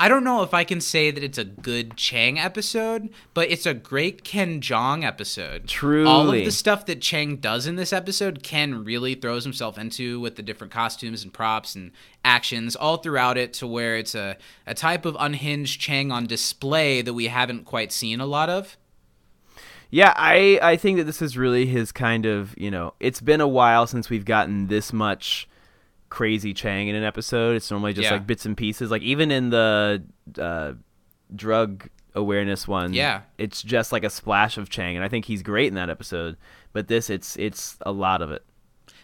[0.00, 3.66] I don't know if I can say that it's a good Chang episode, but it's
[3.66, 5.68] a great Ken Jeong episode.
[5.68, 6.08] Truly.
[6.08, 10.18] All of the stuff that Chang does in this episode, Ken really throws himself into
[10.18, 11.90] with the different costumes and props and
[12.24, 17.02] actions all throughout it to where it's a, a type of unhinged Chang on display
[17.02, 18.78] that we haven't quite seen a lot of.
[19.90, 23.42] Yeah, I I think that this is really his kind of, you know, it's been
[23.42, 25.46] a while since we've gotten this much
[26.10, 27.56] crazy Chang in an episode.
[27.56, 28.12] It's normally just Yeah.
[28.12, 28.90] like bits and pieces.
[28.90, 30.02] Like even in the
[30.38, 30.72] uh,
[31.34, 33.22] drug awareness one, Yeah.
[33.38, 36.36] it's just like a splash of Chang, and I think he's great in that episode.
[36.72, 38.44] But this, it's it's a lot of it.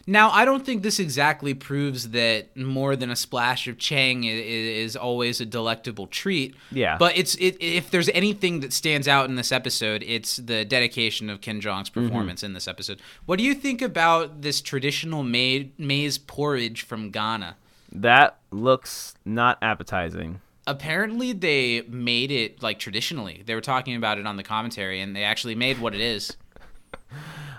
[0.08, 4.38] Now, I don't think this exactly proves that more than a splash of Chang is,
[4.40, 6.54] is always a delectable treat.
[6.70, 6.96] Yeah.
[6.96, 11.28] But it's it, if there's anything that stands out in this episode, it's the dedication
[11.28, 12.06] of Ken Jeong's Mm-hmm.
[12.06, 13.00] performance in this episode.
[13.26, 17.56] What do you think about this traditional ma- maize porridge from Ghana?
[17.90, 20.40] That looks not appetizing.
[20.68, 23.42] Apparently, they made it like traditionally.
[23.46, 26.36] They were talking about it on the commentary, and they actually made what it is.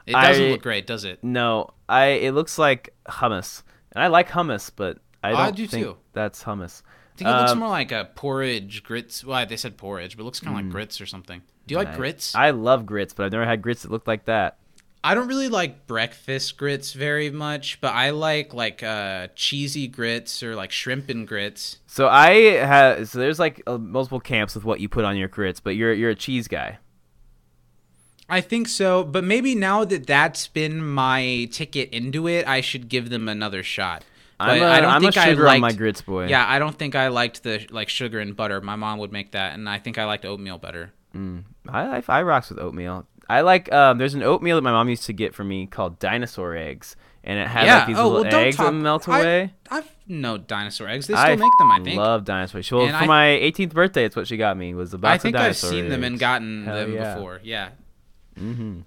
[0.08, 1.24] It doesn't I- look great, does it?
[1.24, 5.52] No, I it looks like hummus, and I like hummus, but I Oh, don't I
[5.52, 5.98] do think too.
[6.14, 6.82] that's hummus.
[6.86, 9.24] I think it looks Um, more like a porridge grits.
[9.24, 11.42] Well, they said porridge, but it looks kind of like grits or something.
[11.66, 12.34] Do you like grits?
[12.36, 14.58] I love grits, but I've never had grits that look like that.
[15.04, 20.44] I don't really like breakfast grits very much, but I like like uh, cheesy grits
[20.44, 21.78] or like shrimp and grits.
[21.88, 25.28] So I have so there's like uh, multiple camps with what you put on your
[25.28, 26.78] grits, but you're you're a cheese guy.
[28.30, 32.90] I think so, but maybe now that that's been my ticket into it, I should
[32.90, 34.04] give them another shot.
[34.38, 36.28] But I'm a, I don't I'm think a I sugar liked, on my grits boy.
[36.28, 38.62] Yeah, I don't think I liked the like sugar and butter.
[38.62, 40.92] My mom would make that, and I think I liked oatmeal better.
[41.16, 43.08] I, I I rocks with oatmeal.
[43.30, 45.98] I like um there's an oatmeal that my mom used to get for me called
[45.98, 47.78] dinosaur eggs, and it had yeah.
[47.80, 48.68] like these oh little well, eggs talk.
[48.68, 49.54] that melt away.
[49.72, 51.08] I've no dinosaur eggs.
[51.08, 51.98] They still I make them, I think.
[51.98, 52.62] love dinosaur.
[52.72, 55.26] Well, And for I- my 18th birthday, it's what she got me was the box
[55.26, 55.64] of dinosaur eggs.
[55.64, 57.16] I think I've seen them and gotten Hell them yeah.
[57.16, 57.40] before.
[57.44, 57.70] Yeah.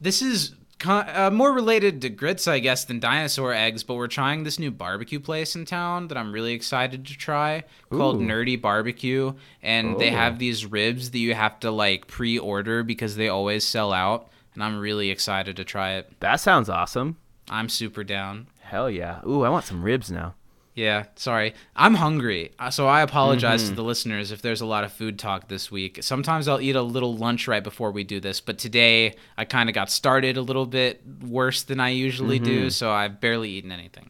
[0.01, 3.83] This is con- uh, more related to grits, I guess, than dinosaur eggs.
[3.83, 7.65] But we're trying this new barbecue place in town that I'm really excited to try
[7.91, 9.33] called Nerdy Barbecue,
[9.63, 10.17] and they Oh.
[10.17, 14.29] have these ribs that you have to like pre-order because they always sell out.
[14.55, 16.13] And I'm really excited to try it.
[16.21, 17.17] That sounds awesome.
[17.49, 18.47] I'm super down.
[18.63, 19.21] Hell yeah.
[19.27, 20.35] Ooh, I want some ribs now.
[20.81, 21.53] Yeah, sorry.
[21.77, 22.53] I'm hungry.
[22.59, 23.71] uh, So I apologize Mm-hmm.
[23.73, 25.99] to the listeners if there's a lot of food talk this week.
[26.03, 29.69] Sometimes I'll eat a little lunch right before we do this, but today I kind
[29.69, 32.69] of got started a little bit worse than I usually do, Mm-hmm.
[32.71, 34.09] so I've barely eaten anything.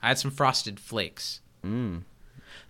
[0.00, 1.40] I had some frosted flakes.
[1.66, 2.02] Mm.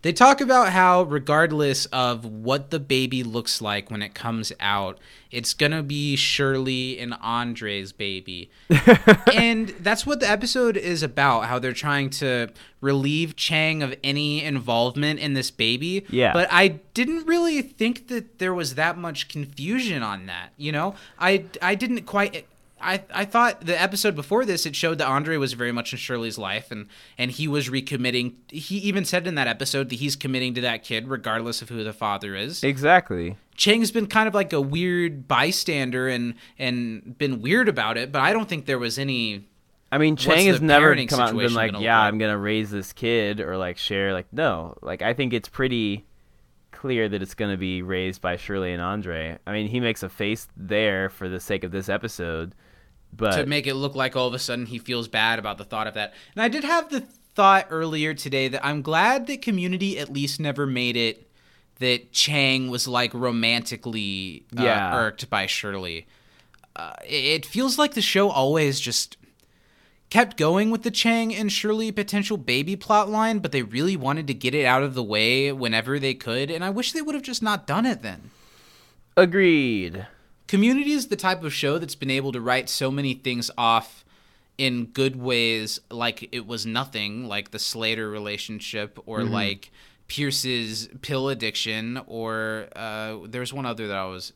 [0.02, 4.98] They talk about how, regardless of what the baby looks like when it comes out,
[5.30, 8.50] it's gonna be Shirley and Andre's baby.
[9.32, 12.48] and that's what the episode is about how they're trying to
[12.80, 16.04] relieve Chang of any involvement in this baby.
[16.10, 16.32] Yeah.
[16.32, 20.50] But I didn't really think that there was that much confusion on that.
[20.56, 22.46] You know, I, I didn't quite.
[22.82, 25.98] I, I thought the episode before this it showed that Andre was very much in
[25.98, 28.34] Shirley's life and and he was recommitting.
[28.48, 31.84] He even said in that episode that he's committing to that kid regardless of who
[31.84, 32.62] the father is.
[32.64, 33.36] Exactly.
[33.56, 38.20] Chang's been kind of like a weird bystander and and been weird about it, but
[38.20, 39.46] I don't think there was any.
[39.90, 42.00] I mean, Chang has never come out and been like, "Yeah.
[42.00, 44.12] I'm gonna raise this kid," or like share.
[44.14, 44.76] Like, no.
[44.80, 46.06] Like, I think it's pretty
[46.70, 49.38] clear that it's gonna be raised by Shirley and Andre.
[49.46, 52.54] I mean, he makes a face there for the sake of this episode,
[53.12, 55.64] but to make it look like all of a sudden he feels bad about the
[55.64, 56.14] thought of that.
[56.34, 57.00] And I did have the
[57.34, 61.28] thought earlier today that I'm glad that Community at least never made it
[61.78, 64.96] that Chang was like romantically uh, Yeah.
[64.96, 66.06] irked by Shirley.
[66.76, 69.16] Uh, it it feels like the show always just
[70.10, 74.26] kept going with the Chang and Shirley potential baby plot line, but they really wanted
[74.26, 77.14] to get it out of the way whenever they could, and I wish they would
[77.14, 78.30] have just not done it then.
[79.16, 80.06] Agreed.
[80.46, 84.04] Community is the type of show that's been able to write so many things off
[84.58, 89.70] in good ways, like it was nothing, like the Slater relationship, or like
[90.08, 94.34] Pierce's pill addiction, or uh, there's one other that I was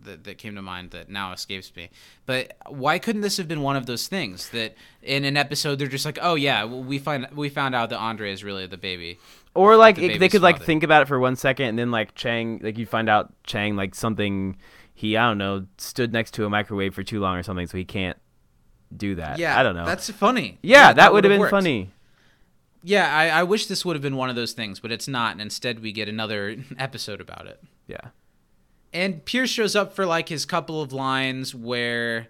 [0.00, 1.90] that, that came to mind that now escapes me.
[2.24, 5.88] But why couldn't this have been one of those things that in an episode they're
[5.88, 8.78] just like, oh yeah, well, we find we found out that Andre is really the
[8.78, 9.18] baby.
[9.54, 11.90] Or like The it, they could like think about it for one second, and then
[11.90, 14.56] like Chang, like you find out Chang like something
[14.98, 17.78] he I don't know stood next to a microwave for too long or something, so
[17.78, 18.18] he can't
[18.94, 19.38] do that.
[19.38, 19.84] Yeah, I don't know.
[19.86, 20.58] That's funny.
[20.60, 21.52] yeah, that, would have been worked.
[21.52, 21.92] funny.
[22.82, 25.32] Yeah, I, I wish this would have been one of those things, but it's not.
[25.32, 27.62] And instead, we get another episode about it.
[27.86, 28.08] Yeah.
[28.92, 32.28] And Pierce shows up for like his couple of lines where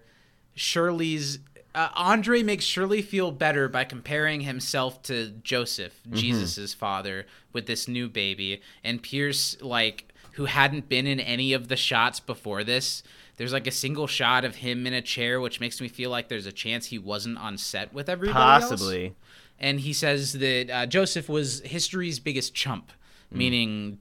[0.53, 1.39] Shirley's.
[1.73, 7.87] Uh, Andre makes Shirley feel better by comparing himself to Joseph, Jesus's father, with this
[7.87, 8.61] new baby.
[8.83, 10.08] And Pierce, like,
[10.39, 13.03] who hadn't been in any of the shots before this,
[13.35, 16.29] there's like a single shot of him in a chair, which makes me feel like
[16.29, 19.15] there's a chance he wasn't on set with everybody else Possibly.
[19.59, 22.93] and he says that uh, Joseph was history's biggest chump,
[23.29, 23.99] meaning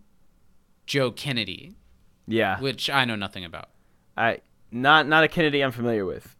[0.86, 1.74] Joe Kennedy,
[2.28, 2.60] Yeah.
[2.60, 3.68] which I know nothing about.
[4.16, 4.38] I
[4.70, 6.36] not not a Kennedy I'm familiar with.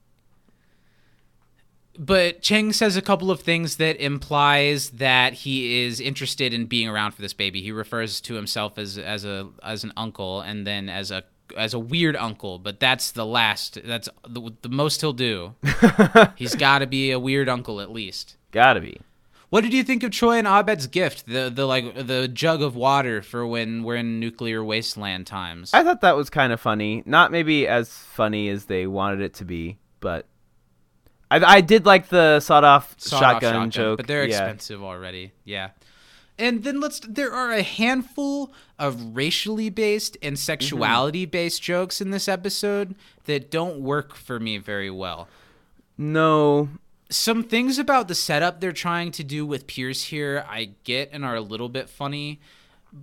[1.98, 6.88] But Chang says a couple of things that implies that he is interested in being
[6.88, 7.60] around for this baby.
[7.60, 11.24] He refers to himself as as a as an uncle, and then as a
[11.56, 12.60] as a weird uncle.
[12.60, 13.80] But that's the last.
[13.84, 15.56] That's the, the most he'll do.
[16.36, 18.36] He's got to be a weird uncle at least.
[18.52, 19.00] Gotta be.
[19.50, 21.26] What did you think of Troy and Abed's gift?
[21.26, 25.74] The the like the jug of water for when we're in nuclear wasteland times.
[25.74, 27.02] I thought that was kind of funny.
[27.06, 30.26] Not maybe as funny as they wanted it to be, but
[31.30, 33.98] I I did like the sawed off Sawed-off shotgun, joke.
[33.98, 34.44] but they're yeah.
[34.44, 35.32] expensive already.
[35.44, 35.70] Yeah.
[36.38, 40.40] And then let's there are a handful of racially based and mm-hmm.
[40.40, 45.28] sexuality based jokes in this episode that don't work for me very well.
[45.96, 46.68] No.
[47.10, 51.24] Some things about the setup they're trying to do with Pierce here I get and
[51.24, 52.40] are a little bit funny.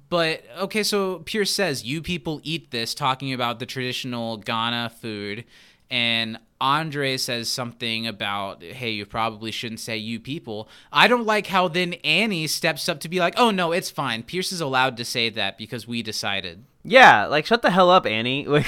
[0.10, 5.44] But okay, so Pierce says, You people eat this, talking about the traditional Ghana food.
[5.90, 10.68] And Andre says something about, Hey, you probably shouldn't say you people.
[10.92, 14.24] I don't like how then Annie steps up to be like, Oh, no, it's fine.
[14.24, 16.64] Pierce is allowed to say that because we decided.
[16.84, 18.46] Yeah, like shut the hell up, Annie.
[18.48, 18.66] Like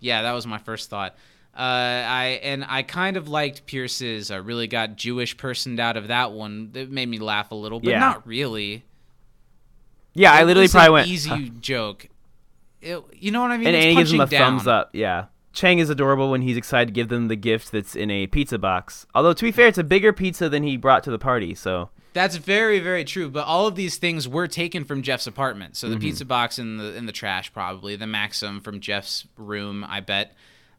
[0.00, 1.14] Yeah, that was my first thought.
[1.56, 4.30] Uh, I and I kind of liked Pierce's.
[4.30, 6.70] I really got Jewish personed out of that one.
[6.74, 7.98] It made me laugh a little, but Yeah.
[8.00, 8.84] not really.
[10.14, 12.08] Yeah, I literally probably an went easy "Huh." joke.
[12.80, 13.68] It- you know what I mean?
[13.68, 14.52] and It's Annie gives him a down.
[14.58, 14.90] thumbs up.
[14.92, 15.26] Yeah.
[15.52, 18.58] Chang is adorable when he's excited to give them the gift that's in a pizza
[18.58, 19.06] box.
[19.14, 21.90] Although to be fair, it's a bigger pizza than he brought to the party, so
[22.14, 23.28] That's very, very true.
[23.30, 25.76] But all of these things were taken from Jeff's apartment.
[25.76, 26.00] So the Mm-hmm.
[26.02, 30.34] pizza box in the in the trash, probably the Maxim from Jeff's room, I bet.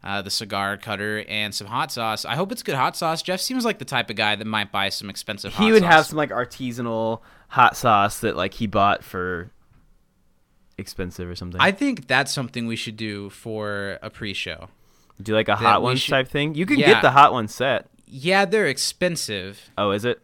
[0.05, 2.25] Uh, the cigar cutter and some hot sauce.
[2.25, 3.21] I hope it's good hot sauce.
[3.21, 5.53] Jeff seems like the type of guy that might buy some expensive.
[5.53, 5.91] hot he would sauce.
[5.93, 9.49] have some like artisanal hot sauce that like he bought for
[10.77, 11.59] expensive or something.
[11.61, 14.69] I think that's something we should do for a pre-show.
[15.21, 16.55] do like a hot we one should- type thing.
[16.55, 16.93] You can Yeah.
[16.93, 17.87] get the hot one set.
[18.07, 19.69] Yeah, they're expensive.
[19.77, 20.21] Oh, is it?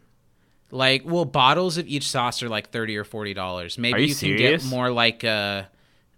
[0.72, 3.78] Like, well, bottles of each sauce are like thirty or forty dollars.
[3.78, 5.68] Maybe Are you can get more like a,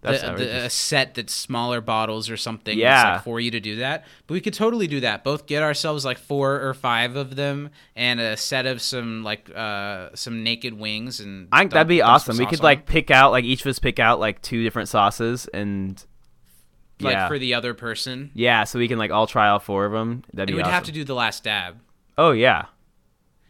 [0.02, 2.78] That's the, the, a set that's smaller bottles or something.
[2.78, 3.14] Yeah.
[3.14, 4.06] like, for you to do that.
[4.26, 5.24] But we could totally do that.
[5.24, 9.50] Both get ourselves like four or five of them and a set of some like
[9.56, 11.48] uh some naked wings and.
[11.52, 12.38] I think that'd be awesome.
[12.38, 14.90] We could on like pick out like each of us pick out like two different
[14.90, 16.04] sauces and
[17.00, 17.28] like yeah.
[17.28, 18.32] for the other person.
[18.34, 20.24] yeah, so we can like all try all four of them.
[20.34, 20.74] That'd And be we'd awesome.
[20.74, 21.80] have to do the last dab.
[22.18, 22.66] Oh yeah.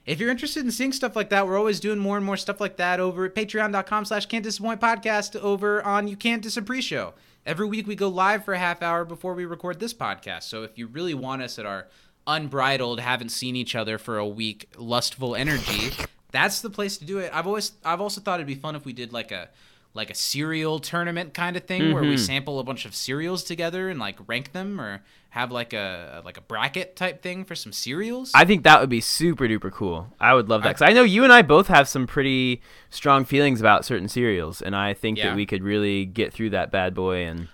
[0.06, 2.60] If you're interested in seeing stuff like that, we're always doing more and more stuff
[2.60, 6.62] like that over at patreon.com slash can't disappoint podcast over on You Can't Dis a
[6.62, 7.14] Pre-Show.
[7.46, 10.44] Every week we go live for a half hour before we record this podcast.
[10.44, 11.88] So if you really want us at our
[12.26, 15.92] unbridled, haven't seen each other for a week, lustful energy,
[16.32, 17.30] that's the place to do it.
[17.34, 19.50] I've always I've also thought it'd be fun if we did like a
[19.94, 22.18] like a cereal tournament kind of thing where we mm-hmm.
[22.18, 26.38] sample a bunch of cereals together and like rank them or have like a like
[26.38, 28.32] a bracket type thing for some cereals.
[28.36, 30.08] I think that would be super duper cool.
[30.20, 33.24] I would love that because I know you and I both have some pretty strong
[33.26, 35.30] feelings about certain cereals, and I think Yeah.
[35.30, 37.26] that we could really get through that bad boy.
[37.26, 37.48] And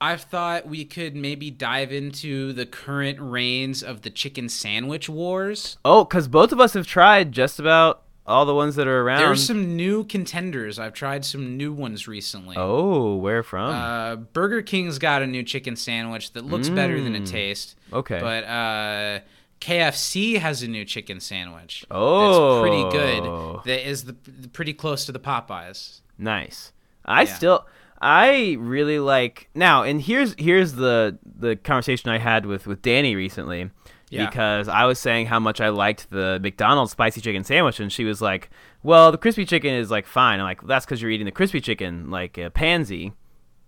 [0.00, 5.78] I've thought we could maybe dive into the current reigns of the chicken sandwich wars.
[5.84, 9.20] oh, because both of us have tried just about all the ones that are around.
[9.20, 10.78] There's some new contenders.
[10.78, 12.56] I've tried some new ones recently.
[12.58, 13.70] Oh, where from?
[13.74, 17.74] Uh, Burger King's got a new chicken sandwich that looks better than it tastes.
[17.90, 17.98] Mm.
[17.98, 18.20] Okay.
[18.20, 19.20] But uh,
[19.60, 21.84] KFC has a new chicken sandwich.
[21.90, 22.62] Oh.
[22.62, 23.60] That's pretty good.
[23.64, 24.14] That is the,
[24.52, 26.00] pretty close to the Popeyes.
[26.16, 26.72] Nice.
[27.04, 27.34] I Yeah.
[27.34, 27.66] still
[28.02, 33.14] I really like now and here's here's the the conversation I had with with Danny
[33.14, 33.70] recently
[34.10, 34.26] Yeah.
[34.28, 38.04] because I was saying how much I liked the McDonald's spicy chicken sandwich and she
[38.04, 38.50] was like,
[38.82, 41.60] "Well, the crispy chicken is like fine." I'm like, "That's cuz you're eating the crispy
[41.60, 43.12] chicken like a pansy."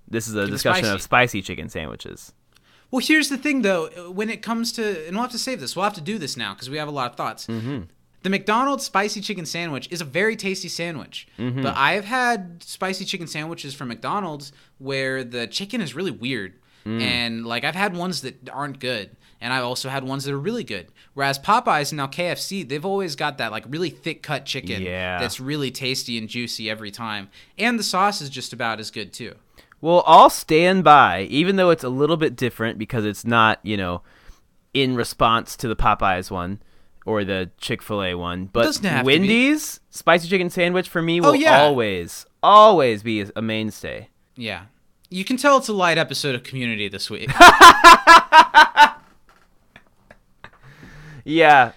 [0.08, 0.94] This is a discussion spicy.
[0.94, 2.32] of spicy chicken sandwiches.
[2.90, 4.10] Well, here's the thing, though.
[4.10, 5.74] When it comes to, and we'll have to save this.
[5.74, 7.46] We'll have to do this now because we have a lot of thoughts.
[7.46, 7.84] Mm-hmm.
[8.22, 11.62] The McDonald's spicy chicken sandwich is a very tasty sandwich, Mm-hmm.
[11.62, 16.54] but I've had spicy chicken sandwiches from McDonald's where the chicken is really weird,
[16.84, 17.00] Mm.
[17.00, 19.10] and like I've had ones that aren't good,
[19.40, 20.88] and I've also had ones that are really good.
[21.14, 25.18] Whereas Popeyes and now KFC, they've always got that like really thick cut chicken Yeah.
[25.20, 27.28] that's really tasty and juicy every time,
[27.58, 29.34] and the sauce is just about as good too.
[29.80, 33.76] Well, I'll stand by, even though it's a little bit different because it's not, you
[33.76, 34.02] know,
[34.74, 36.62] in response to the Popeyes one
[37.04, 38.46] or the Chick Fil A one.
[38.46, 39.18] But doesn't have to be.
[39.18, 41.62] Wendy's spicy chicken sandwich for me will Oh, yeah.
[41.62, 44.08] always, always be a mainstay.
[44.36, 44.62] Yeah.
[45.12, 47.30] You can tell it's a light episode of Community this week.
[51.24, 51.72] Yeah,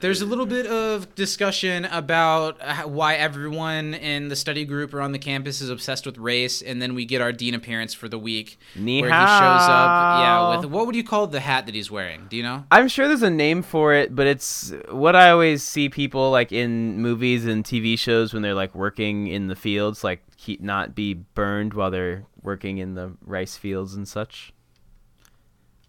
[0.00, 5.12] There's a little bit of discussion about why everyone in the study group or on
[5.12, 8.18] the campus is obsessed with race, and then we get our dean appearance for the
[8.18, 10.20] week Ni where he shows up.
[10.20, 12.26] Yeah, with what would you call the hat that he's wearing?
[12.28, 12.64] Do you know?
[12.70, 16.50] I'm sure there's a name for it, but it's what I always see people like
[16.50, 20.94] in movies and TV shows when they're like working in the fields, like keep not
[20.94, 24.54] be burned while they're working in the rice fields and such.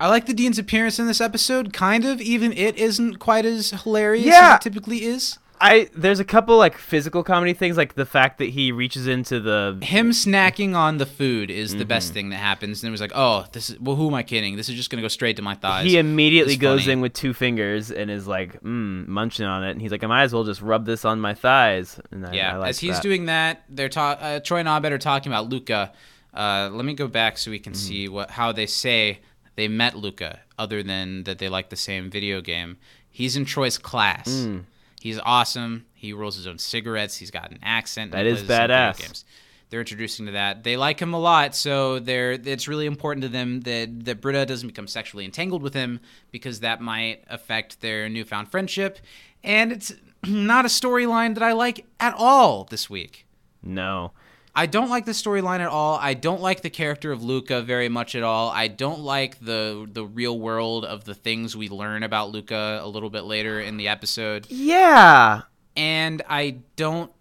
[0.02, 2.20] I like the dean's appearance in this episode, kind of.
[2.22, 4.54] Even it isn't quite as hilarious Yeah.
[4.54, 5.38] as it typically is.
[5.64, 9.39] I there's a couple like physical comedy things, like the fact that he reaches into
[9.39, 11.88] the Him snacking on the food is the Mm-hmm.
[11.88, 12.82] best thing that happens.
[12.82, 14.56] And it was like, oh, this is well, who am I kidding?
[14.56, 15.86] This is just gonna go straight to my thighs.
[15.86, 16.93] he immediately It's goes funny.
[16.93, 20.08] in with two fingers and is like mm, munching on it, and he's like, I
[20.08, 21.99] might as well just rub this on my thighs.
[22.10, 23.04] And I, Yeah, I like as he's that.
[23.04, 25.91] doing that, they're ta- uh, Troy and Abed are talking about Luka.
[26.34, 27.88] Uh, let me go back so we can Mm-hmm.
[27.88, 29.20] see what how they say
[29.56, 32.78] they met Luka, other than that they like the same video game.
[33.10, 34.30] He's in Troy's class.
[34.30, 34.64] Mm.
[35.02, 35.86] He's awesome.
[35.93, 37.18] He rolls his own cigarettes.
[37.18, 38.12] He's got an accent.
[38.12, 38.99] That is He is plays the same video badass.
[39.02, 39.26] games.
[39.70, 40.64] They're introducing to that.
[40.64, 44.45] They like him a lot, so they're it's really important to them that that Britta
[44.45, 48.99] doesn't become sexually entangled with him because that might affect their newfound friendship.
[49.43, 49.93] And it's
[50.28, 53.26] not a storyline that I like at all this week.
[53.64, 54.12] no.
[54.54, 55.97] I don't like the storyline at all.
[55.97, 58.49] I don't like the character of Luka very much at all.
[58.49, 62.88] I don't like the the real world of the things we learn about Luka a
[62.88, 64.47] little bit later in the episode.
[64.49, 65.43] Yeah,
[65.78, 67.12] And I don't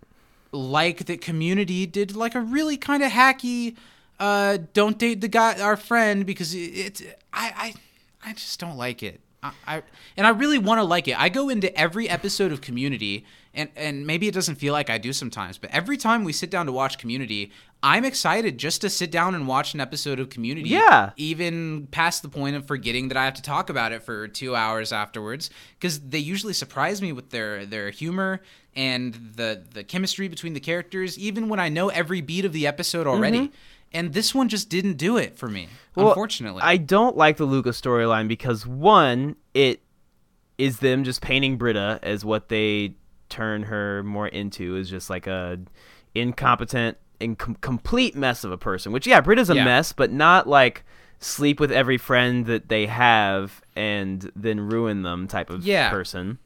[0.53, 3.77] like that community did like a really kind of hacky
[4.19, 7.03] uh don't date the guy our friend because it, it's
[7.33, 7.75] I
[8.23, 9.21] I I just don't like it.
[9.43, 9.83] I, I
[10.17, 11.19] and I really want to like it.
[11.19, 13.25] I go into every episode of Community,
[13.55, 16.51] and and maybe it doesn't feel like I do sometimes, but every time we sit
[16.51, 17.51] down to watch Community,
[17.83, 20.69] I'm excited just to sit down and watch an episode of Community.
[20.71, 21.11] Yeah.
[21.17, 24.55] even past the point of forgetting that I have to talk about it for two
[24.55, 28.41] hours afterwards, because they usually surprise me with their their humor
[28.77, 32.67] and the the chemistry between the characters, even when I know every beat of the
[32.67, 33.39] episode already.
[33.39, 33.55] Mm-hmm.
[33.93, 36.63] And this one just didn't do it for me, Well, unfortunately.
[36.63, 39.83] I don't like the Luka storyline because one, it
[40.59, 42.95] is them just painting Britta as what they
[43.31, 45.59] turn her more into is just like a
[46.15, 48.93] incompetent and com- complete mess of a person.
[48.93, 49.65] Which yeah, Britta's a Yeah.
[49.65, 50.85] mess, but not like
[51.19, 55.91] sleep with every friend that they have and then ruin them type of Yeah.
[55.91, 56.39] person.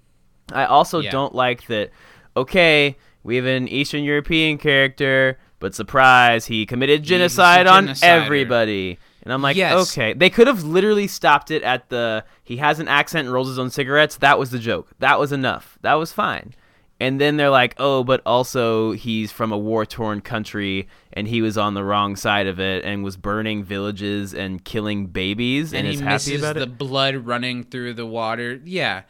[0.53, 1.11] I also Yeah.
[1.11, 1.91] don't like that.
[2.37, 8.03] Okay, we have an Eastern European character, but surprise, he committed genocide on genocider.
[8.03, 8.99] everybody.
[9.23, 9.91] And I'm like, Yes.
[9.97, 13.49] okay, they could have literally stopped it at the he has an accent and rolls
[13.49, 14.17] his own cigarettes.
[14.17, 14.89] That was the joke.
[14.99, 15.79] That was enough.
[15.81, 16.53] That was fine.
[17.01, 21.43] And then they're like, oh, but also he's from a war torn country and he
[21.43, 25.81] was on the wrong side of it and was burning villages and killing babies and,
[25.81, 26.79] and he is happy misses about the it.
[26.79, 28.61] blood running through the water.
[28.65, 29.03] Yeah.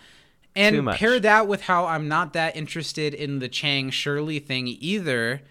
[0.57, 5.43] And pair that with how I'm not that interested in the Chang Shirley thing either.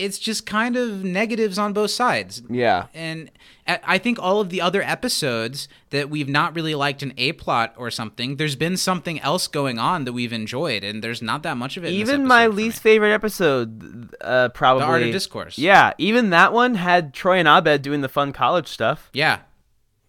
[0.00, 2.42] It's just kind of negatives on both sides.
[2.48, 2.86] Yeah.
[2.94, 3.30] And
[3.66, 7.74] I think all of the other episodes that we've not really liked an A plot
[7.76, 11.56] or something, there's been something else going on that we've enjoyed, and there's not that
[11.56, 11.92] much of it.
[11.92, 12.90] Even my least me.
[12.90, 15.58] favorite episode, uh, probably The Art of Discourse.
[15.58, 19.10] Yeah, even that one had Troy and Abed doing the fun college stuff.
[19.12, 19.40] Yeah.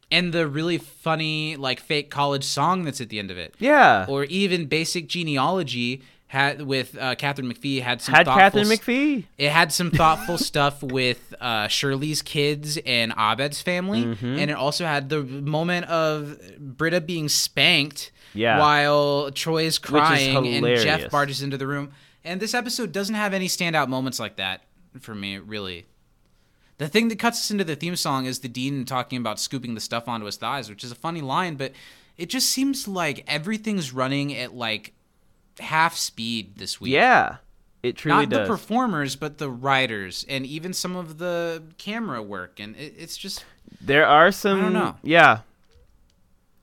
[0.10, 3.54] And the really funny, like, fake college song that's at the end of it.
[3.60, 6.02] Yeah, or even basic genealogy
[6.32, 9.26] had with uh, Katharine McPhee had some Had thoughtful Katharine McPhee.
[9.38, 14.40] It had some thoughtful stuff with uh, Shirley's kids and Abed's family, Mm-hmm.
[14.40, 18.60] and it also had the moment of Britta being spanked Yeah.
[18.60, 20.66] while Troy's crying and.
[20.82, 21.92] Jeff barges into the room.
[22.24, 24.62] And this episode doesn't have any standout moments like that
[25.02, 25.86] for me, really.
[26.78, 29.76] The thing that cuts us into the theme song is the dean talking about scooping
[29.76, 31.74] the stuff onto his thighs, which is a funny line, but
[32.18, 34.94] it just seems like everything's running at like
[35.62, 36.94] half speed this week.
[36.94, 37.38] Yeah,
[37.84, 38.48] it truly Not does.
[38.48, 43.18] the performers, but the writers and even some of the camera work, and it, it's
[43.18, 43.46] just
[43.80, 44.60] There are some.
[44.60, 44.96] I don't know.
[45.04, 45.40] Yeah,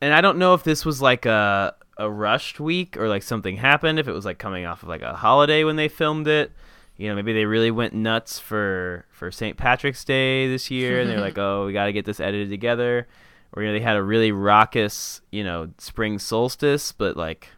[0.00, 3.56] and I don't know if this was like a a rushed week or like something
[3.56, 3.98] happened.
[3.98, 6.52] If it was like coming off of like a holiday when they filmed it.
[6.96, 9.56] You know, maybe they really went nuts for for St.
[9.56, 13.06] Patrick's Day this year, and they're like, "Oh, we got to get this edited together."
[13.52, 17.50] Or you know, they had a really raucous, you know, spring solstice, but like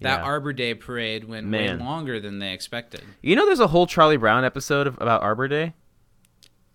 [0.00, 0.24] that yeah.
[0.24, 1.78] Arbor Day parade went Man.
[1.78, 3.02] way longer than they expected.
[3.22, 5.74] You know, there's a whole Charlie Brown episode of, about Arbor Day.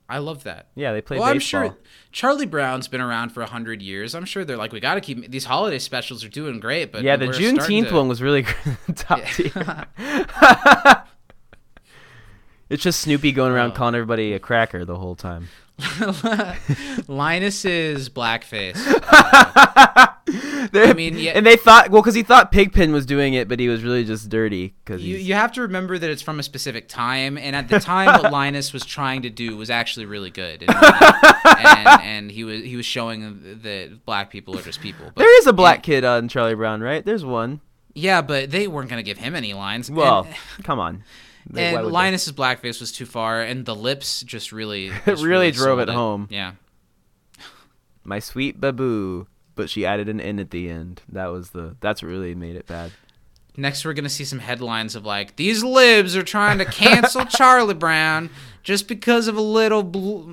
[0.09, 0.67] I love that.
[0.75, 1.77] Yeah, they play well, I'm sure
[2.11, 4.13] Charlie Brown's been around for hundred years.
[4.13, 7.03] I'm sure they're like, we got to keep these holiday specials are doing great, but
[7.03, 8.45] yeah, the Juneteenth to- one was really
[8.95, 9.87] top tier.
[12.69, 13.75] it's just Snoopy going around Oh.
[13.75, 15.47] calling everybody a cracker the whole time.
[17.07, 18.75] Linus's blackface.
[20.75, 23.59] I mean, yeah- and they thought well because he thought Pigpen was doing it, but
[23.59, 26.43] he was really just dirty because You, you have to remember that it's from a
[26.43, 30.29] specific time, and at the time, what Linus was trying to do was actually really
[30.29, 30.71] good, and,
[31.45, 35.05] and, and he was he was showing that black people are just people.
[35.07, 37.05] But, there is a black kid on Charlie Brown, right?
[37.05, 37.61] There's one.
[37.93, 39.91] yeah, but they weren't gonna give him any lines.
[39.91, 40.23] Well,
[40.57, 41.03] and, come on.
[41.49, 41.93] They- and would they?
[41.93, 45.93] Linus's blackface was too far, and the lips just really just really drove sold it
[45.93, 46.27] home.
[46.29, 46.53] Yeah,
[48.03, 51.01] my sweet baboo, but she added an N at the end.
[51.09, 52.91] That was the that's what really made it bad.
[53.55, 57.73] Next, we're gonna see some headlines of like these libs are trying to cancel Charlie
[57.75, 58.29] Brown
[58.63, 60.23] just because of a little bl-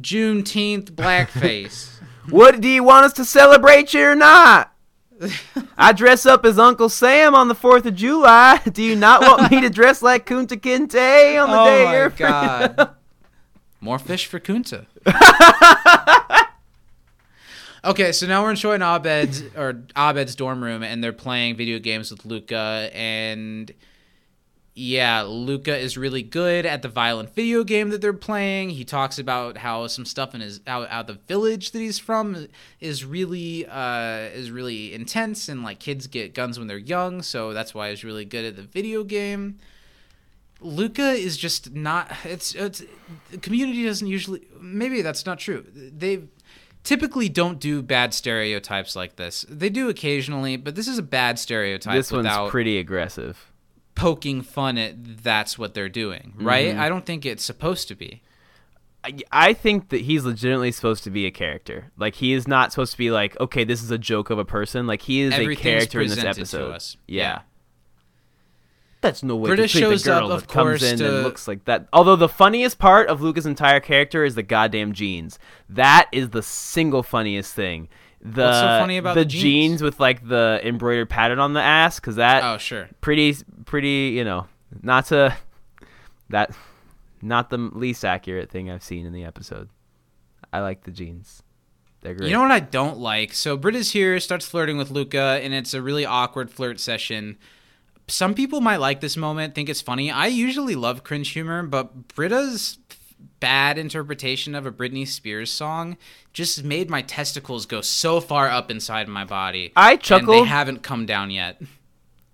[0.00, 1.88] Juneteenth blackface.
[2.28, 4.72] What do you want us to celebrate you or not?
[5.76, 8.60] I dress up as Uncle Sam on the Fourth of July.
[8.72, 11.92] Do you not want me to dress like Kunta Kinte on the oh day my
[11.94, 12.94] you're god!
[13.80, 14.86] More fish for Kunta.
[17.84, 22.10] okay, so now we're and Abed's or Abed's dorm room, and they're playing video games
[22.10, 23.72] with Luka, and
[24.74, 28.70] yeah, Luka is really good at the violent video game that they're playing.
[28.70, 32.48] He talks about how some stuff in his out, out the village that he's from
[32.80, 37.52] is really uh, is really intense, and like kids get guns when they're young, so
[37.52, 39.58] that's why he's really good at the video game.
[40.62, 42.10] Luka is just not.
[42.24, 42.82] It's it's
[43.30, 44.46] the community doesn't usually.
[44.58, 45.66] Maybe that's not true.
[45.74, 46.22] They
[46.82, 49.44] typically don't do bad stereotypes like this.
[49.50, 53.51] They do occasionally, but this is a bad stereotype This one's pretty aggressive.
[53.94, 56.68] Poking fun at that's what they're doing, right?
[56.72, 56.80] Mm-hmm.
[56.80, 58.22] I don't think it's supposed to be.
[59.04, 61.90] I, I think that he's legitimately supposed to be a character.
[61.96, 64.44] Like he is not supposed to be like, okay, this is a joke of a
[64.44, 64.86] person.
[64.86, 66.80] Like he is a character in this episode.
[67.06, 67.22] Yeah.
[67.22, 67.40] Yeah.
[69.00, 71.08] That's no way Britta to treat shows the up, girl of that comes in to-
[71.16, 71.88] and looks like that.
[71.92, 75.40] Although the funniest part of Luka's entire character is the goddamn jeans.
[75.68, 77.88] That is the single funniest thing.
[78.24, 79.82] The What's so funny about the jeans?
[79.82, 81.98] with like the embroidered pattern on the ass?
[81.98, 82.88] Because that Oh, sure.
[83.00, 83.34] pretty
[83.64, 84.46] pretty you know
[84.82, 85.36] not to
[86.28, 86.54] that
[87.22, 89.68] not the least accurate thing I've seen in the episode.
[90.52, 91.42] I like the jeans.
[92.00, 92.28] They're great.
[92.28, 93.32] You know what I don't like?
[93.32, 97.38] So Britta's here, starts flirting with Luka, and it's a really awkward flirt session.
[98.08, 100.10] Some people might like this moment, think it's funny.
[100.10, 102.78] I usually love cringe humor, but Britta's
[103.38, 105.96] bad interpretation of a Britney Spears song
[106.32, 109.72] just made my testicles go so far up inside my body.
[109.76, 111.62] I And they haven't come down yet.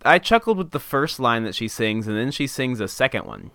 [0.04, 3.26] I chuckled with the first line that she sings, and then she sings a second
[3.26, 3.50] one.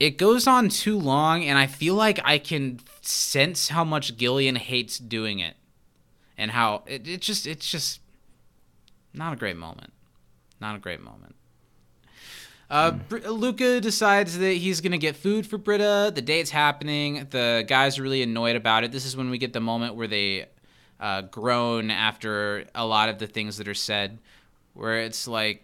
[0.00, 4.56] It goes on too long, and I feel like I can sense how much Gillian
[4.56, 5.56] hates doing it,
[6.36, 8.00] and how it, it just it's just
[9.12, 9.92] not a great moment.
[10.60, 11.36] Not a great moment.
[12.70, 16.10] Uh, Br- Luka decides that he's gonna get food for Britta.
[16.14, 17.26] The date's happening.
[17.30, 18.90] The guys are really annoyed about it.
[18.90, 20.46] This is when we get the moment where they
[20.98, 24.18] uh, groan after a lot of the things that are said,
[24.72, 25.62] where it's like,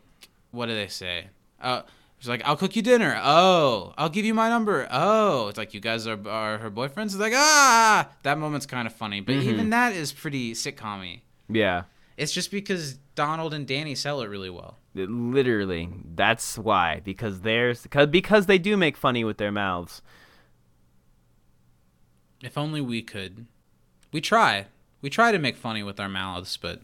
[0.50, 1.26] what do they say?
[1.60, 1.82] Uh,
[2.18, 3.18] it's like, I'll cook you dinner.
[3.22, 4.86] Oh, I'll give you my number.
[4.90, 7.06] Oh, it's like you guys are, are her boyfriends.
[7.06, 11.22] It's like, ah, that moment's kind of funny, but even that is pretty sitcom-y.
[11.48, 11.84] Yeah.
[12.18, 14.76] It's just because Donald and Danny sell it really well.
[14.94, 17.00] It- literally, that's why.
[17.02, 20.02] Because there's because because they do make funny with their mouths.
[22.42, 23.46] If only we could.
[24.12, 24.66] We try.
[25.00, 26.80] We try to make funny with our mouths, but.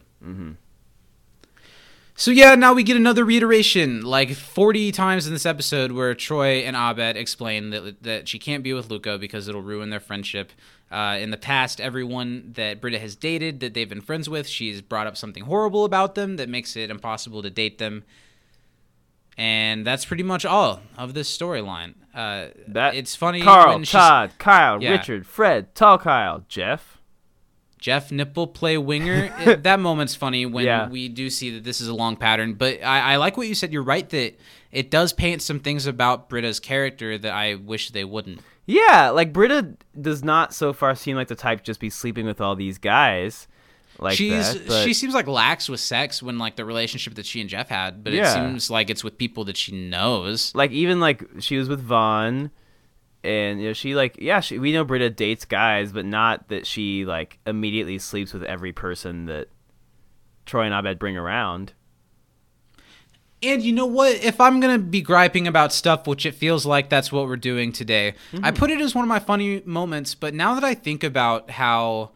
[2.19, 6.61] So yeah, now we get another reiteration, like 40 times in this episode, where Troy
[6.63, 10.51] and Abed explain that that she can't be with Luka because it'll ruin their friendship.
[10.89, 14.81] Uh, in the past, everyone that Britta has dated, that they've been friends with, she's
[14.81, 18.03] brought up something horrible about them that makes it impossible to date them.
[19.37, 21.93] And that's pretty much all of this storyline.
[22.15, 24.93] Uh, That it's funny Carl, when Todd, Kyle, Yeah.
[24.93, 26.96] Richard, Fred, Tall Kyle, Jeff.
[27.79, 29.25] Jeff Nipple play winger.
[29.25, 30.89] It- eh, that moment's funny when Yeah.
[30.89, 32.53] we do see that this is a long pattern.
[32.55, 33.71] But I, I like what you said.
[33.73, 34.39] You're right that
[34.71, 38.41] it does paint some things about Britta's character that I wish they wouldn't.
[38.65, 42.41] Yeah, like Britta does not so far seem like the type just be sleeping with
[42.41, 43.47] all these guys.
[43.99, 47.25] Like She's that, but- she seems like lax with sex when like the relationship that
[47.25, 48.29] she and Jeff had, but Yeah.
[48.29, 50.53] it seems like it's with people that she knows.
[50.53, 52.51] like even like she was with Vaughn,
[53.27, 56.65] and you know she like yeah she, we know Britta dates guys, but not that
[56.65, 59.49] she like immediately sleeps with every person that
[60.45, 61.73] Troy and Abed bring around.
[63.43, 64.15] And you know what?
[64.23, 67.71] If I'm gonna be griping about stuff, which it feels like that's what we're doing
[67.71, 68.55] today, I mm-hmm.
[68.57, 70.15] put it as one of my funny moments.
[70.15, 72.11] But now that I think about how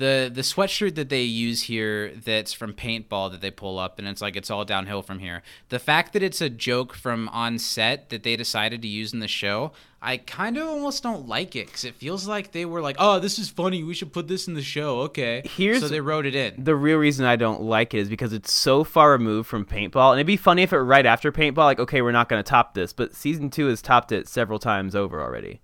[0.00, 4.08] the the sweatshirt that they use here, that's from paintball that they pull up, and
[4.08, 5.42] it's like it's all downhill from here.
[5.68, 9.20] The fact that it's a joke from on set that they decided to use in
[9.20, 12.80] the show, I kind of almost don't like it because it feels like they were
[12.80, 13.84] like, "Oh, this is funny.
[13.84, 16.64] We should put this in the show." Okay, Here's- so they wrote it in.
[16.64, 20.12] The real reason I don't like it is because it's so far removed from paintball,
[20.12, 22.42] and it'd be funny if it were right after paintball, like okay, we're not going
[22.42, 25.60] to top this, but season two has topped it several times over already.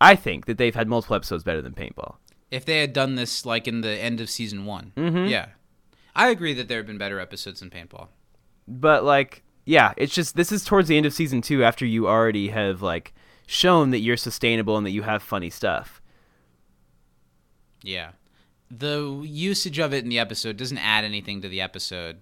[0.00, 2.16] I think that they've had multiple episodes better than paintball.
[2.54, 4.92] If they had done this like in the end of season one.
[4.96, 5.28] Mhm.
[5.28, 5.46] Yeah.
[6.14, 8.08] I agree that there have been better episodes than Paintball.
[8.68, 12.06] but like yeah it's just this is towards the end of season two after you
[12.08, 13.12] already have like
[13.46, 16.00] shown that you're sustainable and that you have funny stuff
[17.82, 18.10] Yeah.
[18.70, 22.16] The usage of it in the episode doesn't add anything to the episode.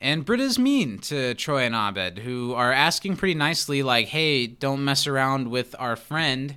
[0.00, 4.84] And Britta's mean to Troy and Abed, who are asking pretty nicely, like, hey, don't
[4.84, 6.56] mess around with our friend.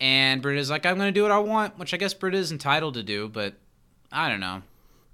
[0.00, 2.52] And Britta's like, I'm going to do what I want, which I guess Britta is
[2.52, 3.54] entitled to do, but
[4.12, 4.62] I don't know.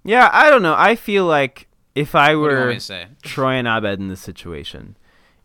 [0.04, 2.74] yeah i don't know i feel like if i What do you want were me
[2.74, 3.06] to say?
[3.22, 4.96] troy and abed in this situation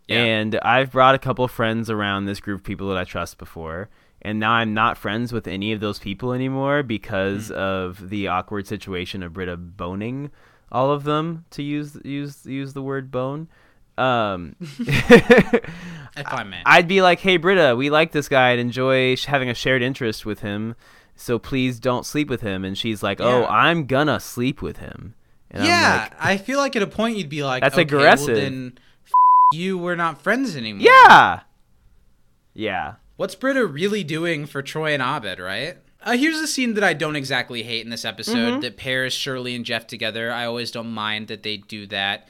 [0.08, 0.18] Yeah.
[0.24, 3.90] and i've brought a couple friends around this group of people that i trust before
[4.22, 7.54] and now i'm not friends with any of those people anymore because Hmm.
[7.54, 10.32] of the awkward situation of britta boning
[10.72, 13.48] all of them to use use use the word bone
[13.98, 14.56] um
[16.18, 16.62] If I may.
[16.66, 19.82] I'd be like, "Hey, Britta, we like this guy and enjoy sh- having a shared
[19.82, 20.76] interest with him,
[21.16, 23.48] so please don't sleep with him." And she's like, "Oh, Yeah.
[23.48, 25.14] I'm gonna sleep with him."
[25.52, 27.84] And I'm yeah, like, I feel like at a point you'd be like, That's okay,
[27.84, 28.28] aggressive.
[28.36, 29.12] Well, then, f-
[29.54, 30.82] you, we're not friends anymore.
[30.86, 31.42] yeah,
[32.54, 32.96] yeah.
[33.16, 35.78] What's Britta really doing for Troy and Abed, right?
[36.04, 39.56] Uh, here's a scene that I don't exactly hate in this episode that pairs Shirley
[39.56, 40.32] and Jeff together.
[40.32, 42.28] I always don't mind that they do that.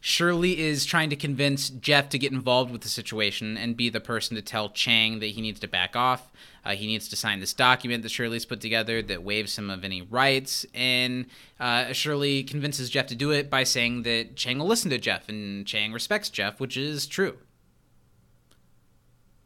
[0.00, 4.00] Shirley is trying to convince Jeff to get involved with the situation and be the
[4.00, 6.32] person to tell Chang that he needs to back off.
[6.64, 9.84] Uh, he needs to sign this document that Shirley's put together that waives him of
[9.84, 10.64] any rights.
[10.74, 11.26] And
[11.58, 15.28] uh, Shirley convinces Jeff to do it by saying that Chang will listen to Jeff
[15.28, 17.36] and Chang respects Jeff, which is true.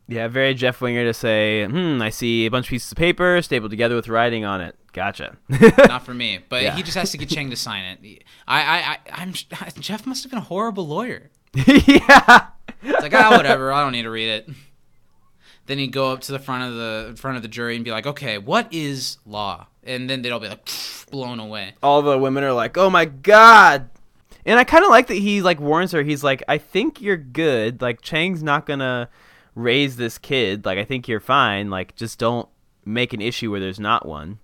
[0.06, 3.40] Yeah, very Jeff Winger to say, hmm, I see a bunch of pieces of paper
[3.42, 4.76] stapled together with writing on it.
[4.94, 5.36] Gotcha.
[5.88, 6.38] not for me.
[6.48, 6.74] But Yeah.
[6.76, 8.22] he just has to get Chang to sign it.
[8.48, 11.30] I, I, I, I'm Jeff must have been a horrible lawyer.
[11.54, 12.46] yeah.
[12.82, 13.72] It's like ah, whatever.
[13.72, 14.48] I don't need to read it.
[15.66, 17.90] Then he'd go up to the front of the front of the jury and be
[17.90, 20.68] like, "Okay, what is law?" And then they'd all be like
[21.10, 21.74] blown away.
[21.82, 23.88] All the women are like, "Oh my god."
[24.46, 26.02] And I kind of like that he like warns her.
[26.02, 27.80] He's like, "I think you're good.
[27.80, 29.08] Like Chang's not to
[29.54, 30.64] raise this kid.
[30.66, 31.70] Like I think you're fine.
[31.70, 32.48] Like just don't
[32.84, 34.38] make an issue where there's not one."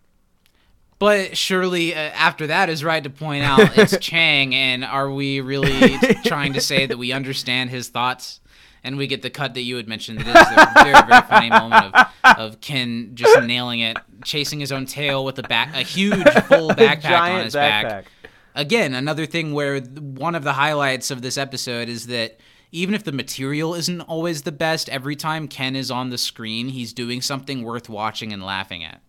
[1.00, 5.40] But surely uh, after that is right to point out it's Chang, and are we
[5.40, 8.38] really trying to say that we understand his thoughts?
[8.82, 10.20] And we get the cut that you had mentioned.
[10.20, 14.72] That is a very, very funny moment of, of Ken just nailing it, chasing his
[14.72, 17.82] own tail with a back, a huge full backpack on his backpack.
[17.82, 18.06] back.
[18.54, 22.40] Again, another thing where one of the highlights of this episode is that
[22.72, 26.68] even if the material isn't always the best, every time Ken is on the screen,
[26.68, 29.02] he's doing something worth watching and laughing at.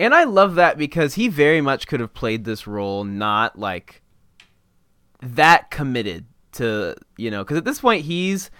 [0.00, 4.02] And I love that because he very much could have played this role not like
[5.20, 8.50] that committed to, you know, because at this point he's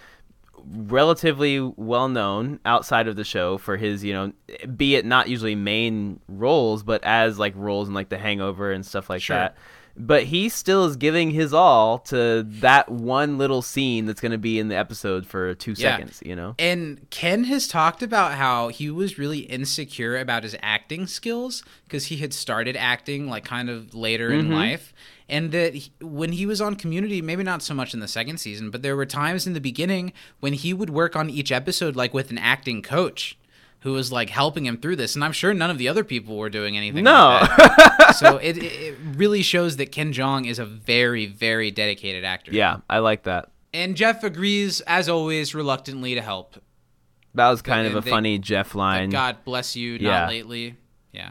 [0.65, 4.33] relatively well known outside of the show for his, you know,
[4.77, 8.85] be it not usually main roles, but as like roles in like The Hangover and
[8.85, 9.37] stuff like Sure.
[9.37, 9.57] that.
[9.99, 14.39] But he still is giving his all to that one little scene that's going to
[14.39, 15.97] be in the episode for two Yeah.
[15.97, 16.23] seconds.
[16.25, 16.55] You know.
[16.59, 22.07] And Ken has talked about how he was really insecure about his acting skills because
[22.07, 24.55] he had started acting like kind of later in mm-hmm.
[24.55, 24.95] life.
[25.29, 28.39] And that he- when he was on Community, maybe not so much in the second
[28.39, 31.97] season, but there were times in the beginning when he would work on each episode
[31.97, 33.37] like with an acting coach
[33.81, 35.15] who was like helping him through this.
[35.15, 37.05] And I'm sure none of the other people were doing anything.
[37.05, 37.39] No.
[37.41, 38.13] like that.
[38.19, 42.53] so it, it really shows that Ken Jeong is a very, very dedicated actor.
[42.53, 43.51] Yeah, I like that.
[43.73, 46.57] And Jeff agrees, as always, reluctantly to help.
[47.35, 49.11] That was kind of a they- funny Jeff line.
[49.11, 50.29] God bless you, not Yeah.
[50.29, 50.77] lately.
[51.13, 51.31] Yeah.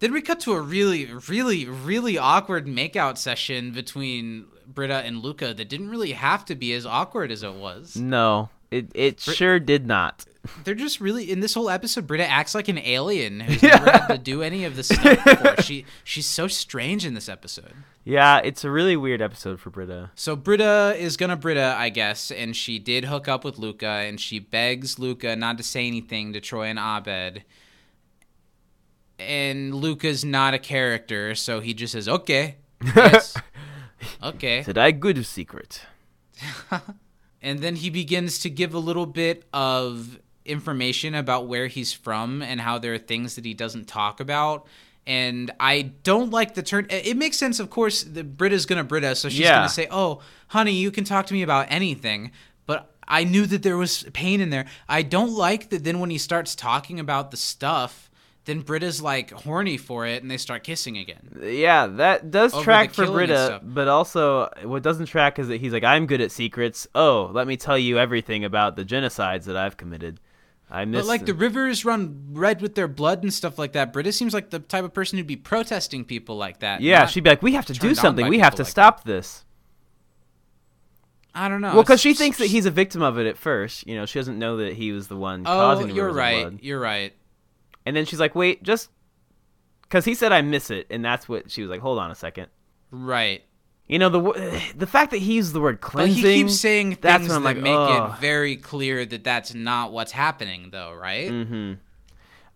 [0.00, 5.54] Then we cut to a really, really, really awkward makeout session between Britta and Luka
[5.54, 7.96] that didn't really have to be as awkward as it was.
[7.96, 10.26] No, it it sure did not.
[10.64, 12.06] They're just really in this whole episode.
[12.06, 15.62] Britta acts like an alien who's never had to do any of this stuff before.
[15.62, 17.72] She she's so strange in this episode.
[18.04, 20.10] Yeah, it's a really weird episode for Britta.
[20.14, 24.20] So Britta is gonna Britta, I guess, and she did hook up with Luka, and
[24.20, 27.44] she begs Luka not to say anything to Troy and Abed.
[29.18, 33.36] And Luka's not a character, so he just says, "Okay, yes,
[34.22, 35.82] okay." Said I good secret.
[37.44, 42.42] And then he begins to give a little bit of information about where he's from
[42.42, 44.66] and how there are things that he doesn't talk about.
[45.06, 46.86] And I don't like the turn.
[46.88, 48.02] It makes sense, of course.
[48.02, 49.56] The Britta's gonna Britta, so she's Yeah.
[49.56, 52.30] gonna say, "Oh, honey, you can talk to me about anything."
[52.66, 54.64] But I knew that there was pain in there.
[54.88, 55.84] I don't like that.
[55.84, 58.10] Then when he starts talking about the stuff,
[58.46, 61.38] then Britta's like horny for it, and they start kissing again.
[61.42, 65.72] Yeah, that does Over track for Britta, but also what doesn't track is that he's
[65.74, 66.86] like, I'm good at secrets.
[66.94, 70.18] Oh, let me tell you everything about the genocides that I've committed.
[70.74, 73.92] I miss But like the rivers run red with their blood and stuff like that.
[73.92, 76.80] Britta seems like the type of person who'd be protesting people like that.
[76.80, 78.26] yeah, she'd be like, we have to do something.
[78.28, 79.44] We have to like stop this.
[81.34, 81.74] I don't know.
[81.74, 83.86] well, because she thinks that he's a victim of it at first.
[83.86, 86.42] You know, she doesn't know that he was the one Oh, causing the you're right.
[86.42, 86.58] blood.
[86.62, 87.12] You're right.
[87.86, 88.88] And then she's like, wait, just
[89.82, 91.80] because he said I miss it, and that's what she was like.
[91.80, 92.46] Hold on a second.
[92.90, 93.42] Right.
[93.86, 96.16] You know the the fact that he used the word But cleansing.
[96.24, 97.74] he keeps saying things that's when I'm that like, make
[98.14, 101.30] it very clear that that's not what's happening, though, right?
[101.30, 101.72] Mm-hmm.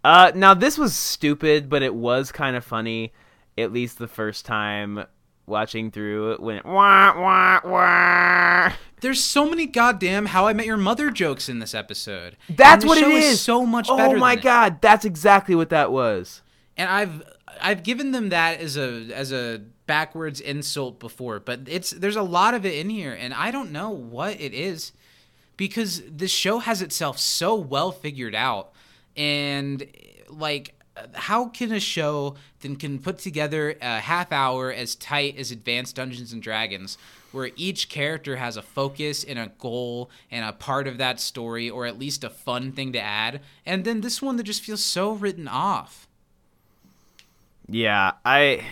[0.04, 3.12] Uh, now this was stupid, but it was kind of funny,
[3.58, 5.04] at least the first time
[5.46, 8.72] watching through it when it wah wah wah.
[9.00, 12.36] There's so many goddamn How I Met Your Mother jokes in this episode.
[12.48, 13.40] That's what it is.
[13.40, 14.16] So much Oh better.
[14.18, 14.44] my than it.
[14.44, 16.42] god, that's exactly what that was.
[16.76, 17.22] and I've
[17.60, 22.22] I've given them that as a as a backwards insult before, but it's there's a
[22.22, 24.92] lot of it in here, and I don't know what it is
[25.56, 28.70] because this show has itself so well figured out,
[29.16, 29.84] and
[30.28, 30.74] like
[31.14, 35.96] how can a show then can put together a half hour as tight as Advanced
[35.96, 36.96] Dungeons and Dragons?
[37.30, 41.68] Where each character has a focus and a goal and a part of that story,
[41.68, 44.82] or at least a fun thing to add, and then this one that just feels
[44.82, 46.08] so written off.
[47.68, 48.64] Yeah, I.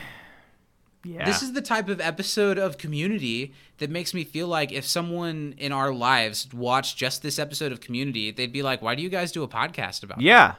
[1.07, 1.24] Yeah.
[1.24, 5.54] This is the type of episode of Community that makes me feel like if someone
[5.59, 9.09] in our lives watched just this episode of Community, they'd be like, "Why do you
[9.09, 10.54] guys do a podcast about?" it?" yeah.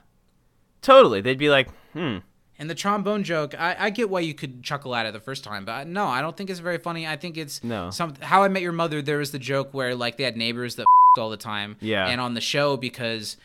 [0.82, 1.22] Totally.
[1.22, 2.18] They'd be like, hmm.
[2.60, 5.44] And the trombone joke, I, I get why you could chuckle at it the first
[5.44, 7.06] time, but I- no, I don't think it's very funny.
[7.06, 7.92] I think it's No.
[7.92, 9.02] some How I Met Your Mother.
[9.02, 10.86] There was the joke where like they had neighbors that
[11.20, 11.76] all the time.
[11.82, 12.08] Yeah.
[12.08, 13.38] And on the show because.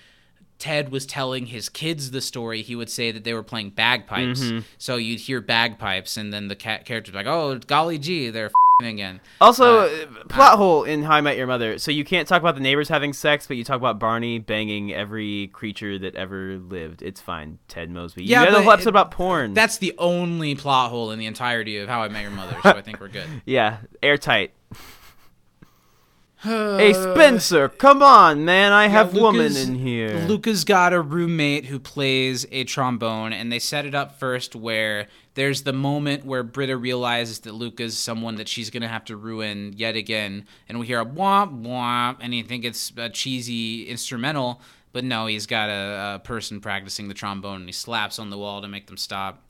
[0.63, 2.63] Ted was telling his kids the story.
[2.63, 4.61] He would say that they were playing bagpipes, Mm-hmm.
[4.79, 8.95] so you'd hear bagpipes, and then the cat character's like, "Oh, golly gee, they're fing
[8.95, 9.83] again." Also, Uh,
[10.21, 11.79] uh, plot hole in How I Met Your Mother.
[11.79, 14.93] So you can't talk about the neighbors having sex, but you talk about Barney banging
[14.95, 17.03] every creature that ever lived.
[17.03, 18.23] It's fine, Ted Mosby.
[18.23, 19.55] Yeah, you a whole episode it- about porn.
[19.55, 22.71] That's the only plot hole in the entirety of How I Met Your Mother, so
[22.71, 23.27] I think we're good.
[23.45, 24.53] yeah, airtight.
[26.43, 28.73] Hey Spencer, come on, man!
[28.73, 30.25] I have woman in here.
[30.27, 35.07] Luka's got a roommate who plays a trombone, and they set it up first where
[35.35, 39.73] there's the moment where Britta realizes that Luka's someone that she's gonna have to ruin
[39.77, 44.61] yet again, and we hear a womp womp, and you think it's a cheesy instrumental,
[44.93, 48.39] but no, he's got a, a person practicing the trombone, and he slaps on the
[48.39, 49.45] wall to make them stop.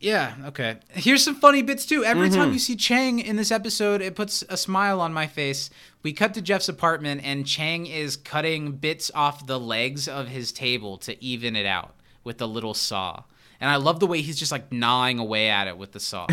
[0.00, 0.76] Yeah, okay.
[0.90, 2.04] Here's some funny bits too.
[2.04, 2.52] Every time mm-hmm.
[2.52, 5.70] you see Chang in this episode, it puts a smile on my face.
[6.04, 10.52] We cut to Jeff's apartment, and Chang is cutting bits off the legs of his
[10.52, 13.24] table to even it out with a little saw.
[13.60, 16.28] And I love the way he's just like gnawing away at it with the saw.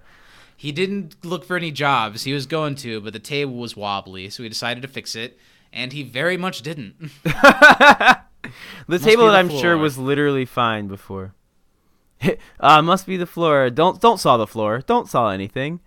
[0.56, 2.24] he didn't look for any jobs.
[2.24, 5.38] He was going to, but the table was wobbly, so he decided to fix it.
[5.74, 6.96] And he very much didn't.
[7.22, 11.34] the table that I'm sure was literally fine before.
[12.60, 13.70] uh, must be the floor.
[13.70, 14.82] Don't don't saw the floor.
[14.86, 15.80] Don't saw anything.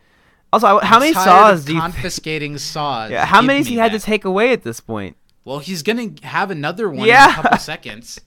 [0.52, 1.80] Also, I- how many saws do you?
[1.80, 3.12] confiscating saws?
[3.12, 4.00] yeah, how Give many he had that.
[4.00, 5.16] to take away at this point?
[5.46, 8.20] Well, he's gonna have another one in a couple seconds.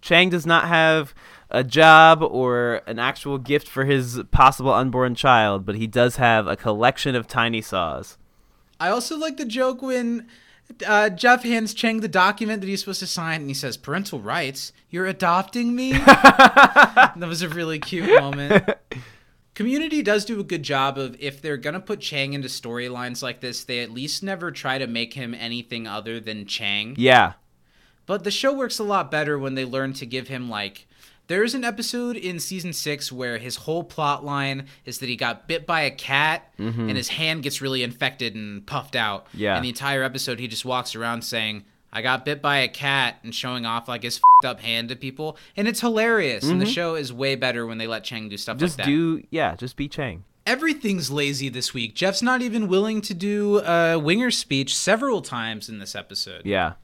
[0.00, 1.14] Chang does not have
[1.50, 6.46] a job or an actual gift for his possible unborn child, but he does have
[6.46, 8.18] a collection of tiny saws.
[8.80, 10.26] I also like the joke when
[10.86, 14.20] uh, Jeff hands Chang the document that he's supposed to sign, and he says, "Parental
[14.20, 14.72] rights?
[14.90, 18.68] You're adopting me." that was a really cute moment.
[19.54, 23.40] Community does do a good job of if they're gonna put Chang into storylines like
[23.40, 26.94] this, they at least never try to make him anything other than Chang.
[26.98, 27.34] Yeah.
[28.06, 30.86] But the show works a lot better when they learn to give him like
[31.26, 35.48] there's an episode in season 6 where his whole plot line is that he got
[35.48, 39.26] bit by a cat and his hand gets really infected and puffed out.
[39.32, 39.56] Yeah.
[39.56, 43.16] And the entire episode he just walks around saying I got bit by a cat
[43.22, 46.66] and showing off like his fed up hand to people and it's hilarious and the
[46.66, 48.90] show is way better when they let Chang do stuff Just like that.
[48.90, 50.24] Just do yeah, just be Chang.
[50.46, 51.94] Everything's lazy this week.
[51.94, 56.42] Jeff's not even willing to do a winger speech several times in this episode.
[56.44, 56.74] Yeah.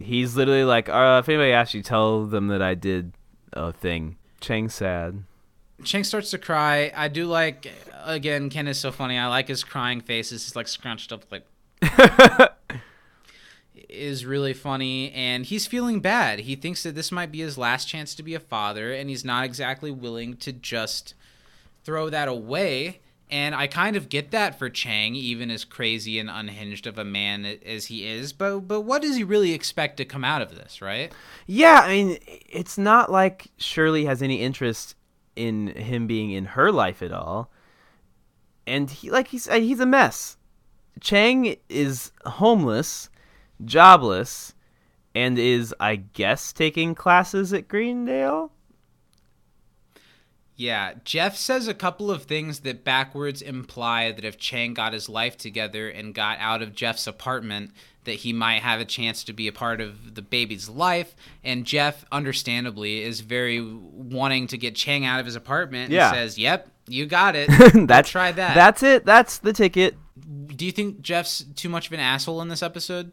[0.00, 3.12] He's literally like, uh, if anybody asks you, tell them that I did
[3.52, 4.16] a thing.
[4.40, 5.24] Chang's sad.
[5.84, 6.92] Chang starts to cry.
[6.94, 7.70] I do like
[8.04, 8.50] again.
[8.50, 9.18] Ken is so funny.
[9.18, 10.44] I like his crying faces.
[10.44, 11.46] He's like scrunched up, like
[13.88, 15.12] is really funny.
[15.12, 16.40] And he's feeling bad.
[16.40, 19.24] He thinks that this might be his last chance to be a father, and he's
[19.24, 21.14] not exactly willing to just
[21.84, 23.00] throw that away.
[23.32, 27.04] And I kind of get that for Chang, even as crazy and unhinged of a
[27.04, 28.34] man as he is.
[28.34, 31.10] But but what does he really expect to come out of this, right?
[31.46, 34.96] Yeah, I mean, it's not like Shirley has any interest
[35.34, 37.50] in him being in her life at all.
[38.66, 40.36] And he, like he's uh, he's a mess.
[41.00, 43.08] Chang is homeless,
[43.64, 44.52] jobless,
[45.14, 48.52] and is, I guess, taking classes at Greendale.
[50.56, 55.08] Yeah, Jeff says a couple of things that backwards imply that if Chang got his
[55.08, 57.70] life together and got out of Jeff's apartment,
[58.04, 61.14] that he might have a chance to be a part of the baby's life.
[61.42, 66.12] And Jeff, understandably, is very wanting to get Chang out of his apartment and Yeah.
[66.12, 67.48] says, Yep, you got it.
[67.86, 68.54] that's try that.
[68.54, 69.04] That's it.
[69.06, 69.96] That's the ticket.
[70.48, 73.12] Do you think Jeff's too much of an asshole in this episode?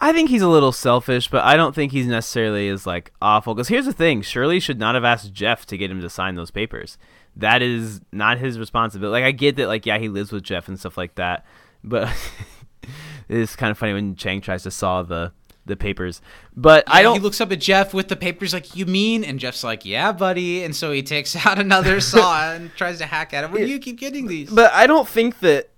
[0.00, 3.54] I think he's a little selfish, but I don't think he's necessarily as like awful.
[3.54, 6.34] Because here's the thing: Shirley should not have asked Jeff to get him to sign
[6.36, 6.98] those papers.
[7.36, 9.22] That is not his responsibility.
[9.22, 11.44] Like I get that, like yeah, he lives with Jeff and stuff like that,
[11.82, 12.08] but
[13.28, 15.32] it's kind of funny when Chang tries to saw the
[15.68, 16.20] the papers.
[16.56, 17.14] But I don't.
[17.14, 19.22] He looks up at Jeff with the papers, like, You mean?
[19.22, 20.64] And Jeff's like, Yeah, buddy.
[20.64, 23.52] And so he takes out another saw and tries to hack at him.
[23.52, 24.50] Do you keep getting these?
[24.50, 25.70] but I don't think that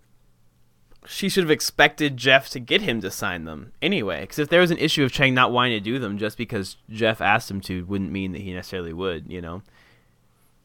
[1.07, 4.23] she should have expected Jeff to get him to sign them anyway.
[4.23, 6.77] Because if there was an issue of Chang not wanting to do them just because
[6.91, 9.31] Jeff asked him to, wouldn't mean that he necessarily would.
[9.31, 9.63] You know.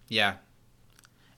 [0.08, 0.36] Yeah.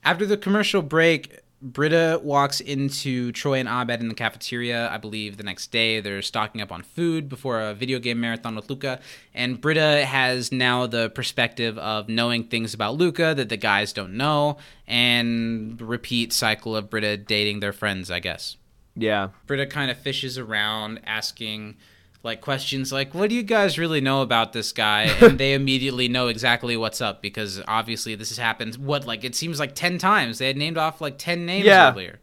[0.04, 4.88] After the commercial break, Britta walks into Troy and Abed in the cafeteria.
[4.90, 8.54] I believe the next day they're stocking up on food before a video game marathon
[8.54, 9.00] with Luka.
[9.34, 14.16] And Britta has now the perspective of knowing things about Luka that the guys don't
[14.16, 18.56] know, and repeat cycle of Britta dating their friends, I guess.
[18.98, 19.28] Yeah.
[19.46, 21.76] Britta kind of fishes around asking
[22.24, 26.08] like questions like what do you guys really know about this guy and they immediately
[26.08, 29.98] know exactly what's up because obviously this has happened what like it seems like 10
[29.98, 31.92] times they had named off like 10 names Yeah.
[31.92, 32.18] earlier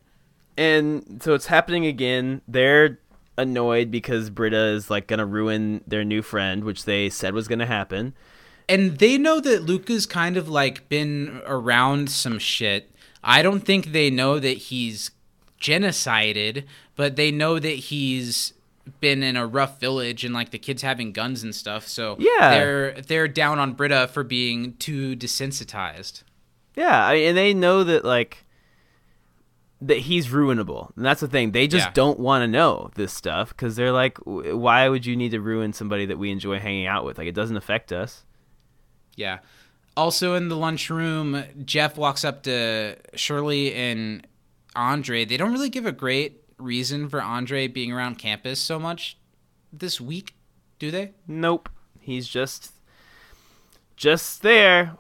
[0.58, 2.42] and so it's happening again.
[2.48, 3.00] They're
[3.38, 7.66] annoyed because Britta is like gonna ruin their new friend, which they said was gonna
[7.66, 8.14] happen.
[8.70, 12.92] and they know that Luka's kind of like been around some shit
[13.24, 15.10] I don't think they know that he's
[15.66, 16.64] genocided
[16.96, 18.54] but they know that he's
[19.00, 22.52] been in a rough village and like the kids having guns and stuff so Yeah.
[22.52, 26.24] they're they're down on Britta for being too desensitized
[26.76, 28.44] Yeah, I and they know that like
[29.82, 31.52] that he's ruinable, and that's the thing.
[31.52, 31.92] They just Yeah.
[31.94, 35.42] don't want to know this stuff because they're like, "W- why would you need to
[35.42, 37.18] ruin somebody that we enjoy hanging out with?
[37.18, 38.24] Like, it doesn't affect us.
[39.16, 39.40] Yeah.
[39.98, 44.26] Also in the lunchroom, Jeff walks up to Shirley and
[44.76, 45.26] Andre.
[45.26, 49.18] They don't really give a great reason for Andre being around campus so much
[49.72, 50.36] this week,
[50.80, 51.14] do they?
[51.28, 51.70] Nope,
[52.00, 52.72] he's just
[53.96, 54.98] just there.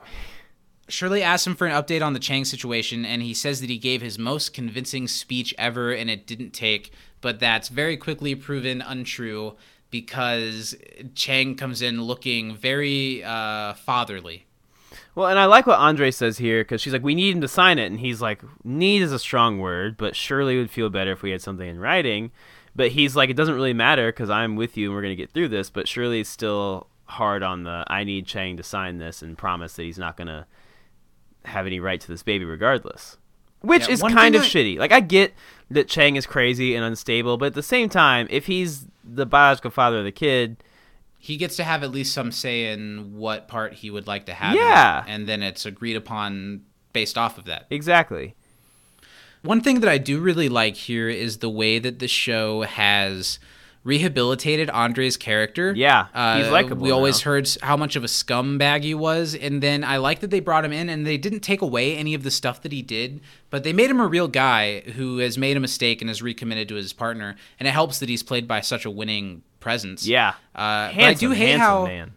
[0.87, 3.77] Shirley asks him for an update on the Chang situation, and he says that he
[3.77, 8.81] gave his most convincing speech ever and it didn't take, but that's very quickly proven
[8.81, 9.55] untrue
[9.89, 10.75] because
[11.15, 14.44] Chang comes in looking very uh, fatherly.
[15.15, 17.47] Well, and I like what Andre says here because she's like, we need him to
[17.47, 21.13] sign it, and he's like, need is a strong word, but surely would feel better
[21.13, 22.31] if we had something in writing.
[22.75, 25.31] But he's like, it doesn't really matter because I'm with you and we're gonna get
[25.31, 25.69] through this.
[25.69, 29.83] But Shirley's still hard on the I need Chang to sign this and promise that
[29.83, 30.45] he's not gonna
[31.45, 33.17] have any right to this baby regardless.
[33.61, 34.77] Which Yeah, is kind of I- shitty.
[34.77, 35.33] Like I get
[35.71, 39.71] that Chang is crazy and unstable, but at the same time, if he's the biological
[39.71, 40.57] father of the kid,
[41.25, 44.33] he gets to have at least some say in what part he would like to
[44.33, 44.55] have.
[44.55, 45.03] Yeah.
[45.07, 46.61] and then it's agreed upon
[46.93, 47.65] based off of that.
[47.71, 48.35] exactly.
[49.41, 53.39] One thing that I do really like here is the way that the show has
[53.83, 55.73] rehabilitated Andre's character.
[55.75, 57.31] Yeah, uh, he's likable We always now.
[57.31, 60.65] heard how much of a scumbag he was, and then I like that they brought
[60.65, 63.21] him in and they didn't take away any of the stuff that he did,
[63.51, 66.67] but they made him a real guy who has made a mistake and is recommitted
[66.69, 70.07] to his partner, and it helps that he's played by such a winning presence.
[70.07, 70.29] Yeah.
[70.53, 72.13] Uh, but I do hate how man.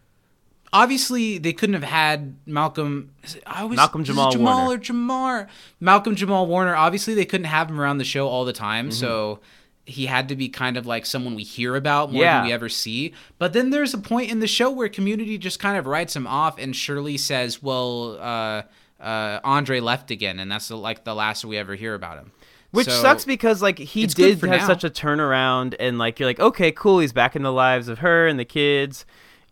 [0.73, 3.11] obviously they couldn't have had Malcolm.
[3.47, 4.75] I always, Malcolm Jamal Jamal Warner.
[4.75, 5.49] or Jamar.
[5.81, 6.75] Malcolm Jamal Warner.
[6.77, 8.93] Obviously they couldn't have him around the show all the time, Mm-hmm.
[8.93, 9.41] so
[9.87, 12.39] he had to be kind of like someone we hear about more Yeah.
[12.39, 13.15] than we ever see.
[13.39, 16.27] But then there's a point in the show where Community just kind of writes him
[16.27, 18.63] off, and Shirley says, "Well, uh,
[19.03, 22.33] uh, Andre left again, and that's the, like the last we ever hear about him."
[22.71, 24.67] Which So- sucks because like he did have now.
[24.67, 28.01] such a turnaround, and like you're like, okay, cool, he's back in the lives of
[28.01, 29.07] her and the kids,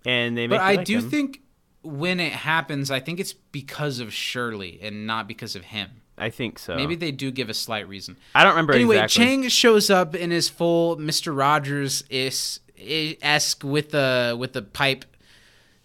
[0.05, 0.59] and they make.
[0.59, 1.11] But I like do him.
[1.11, 1.41] think
[1.83, 6.03] when it happens, I think it's because of Shirley and not because of him.
[6.19, 6.77] I think so.
[6.77, 8.17] Maybe they do give a slight reason.
[8.35, 9.25] I don't remember Anyway, exactly.
[9.25, 14.63] Chang shows up in his full Mister Rogers is eh, esque with the with the
[14.63, 15.05] pipe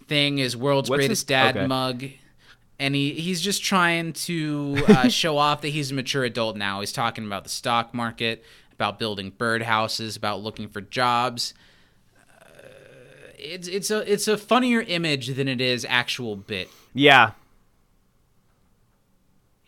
[0.07, 1.67] thing, his world's What's greatest his- dad okay.
[1.67, 2.03] mug,
[2.81, 6.79] and he he's just trying to uh, show off that he's a mature adult now.
[6.79, 11.53] He's talking about the stock market, about building birdhouses, about looking for jobs.
[12.27, 12.63] Uh,
[13.37, 16.69] it's it's a it's a funnier image than it is actual bit.
[16.93, 17.31] Yeah,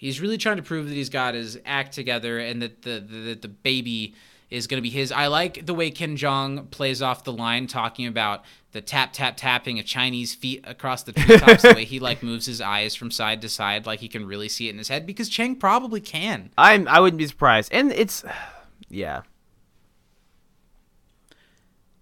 [0.04, 3.18] He's really trying to prove that he's got his act together and that the the,
[3.20, 4.16] that the baby
[4.54, 5.12] is going to be his.
[5.12, 9.36] I like the way Ken Jeong plays off the line talking about the tap tap
[9.36, 11.64] tapping of Chinese feet across the treetops.
[11.64, 14.48] the way he like moves his eyes from side to side, like he can really
[14.48, 15.08] see it in his head.
[15.08, 16.52] Because Chang probably can.
[16.56, 16.88] I'm.
[16.88, 18.24] I wouldn't be surprised, and it's,
[18.90, 19.24] yeah,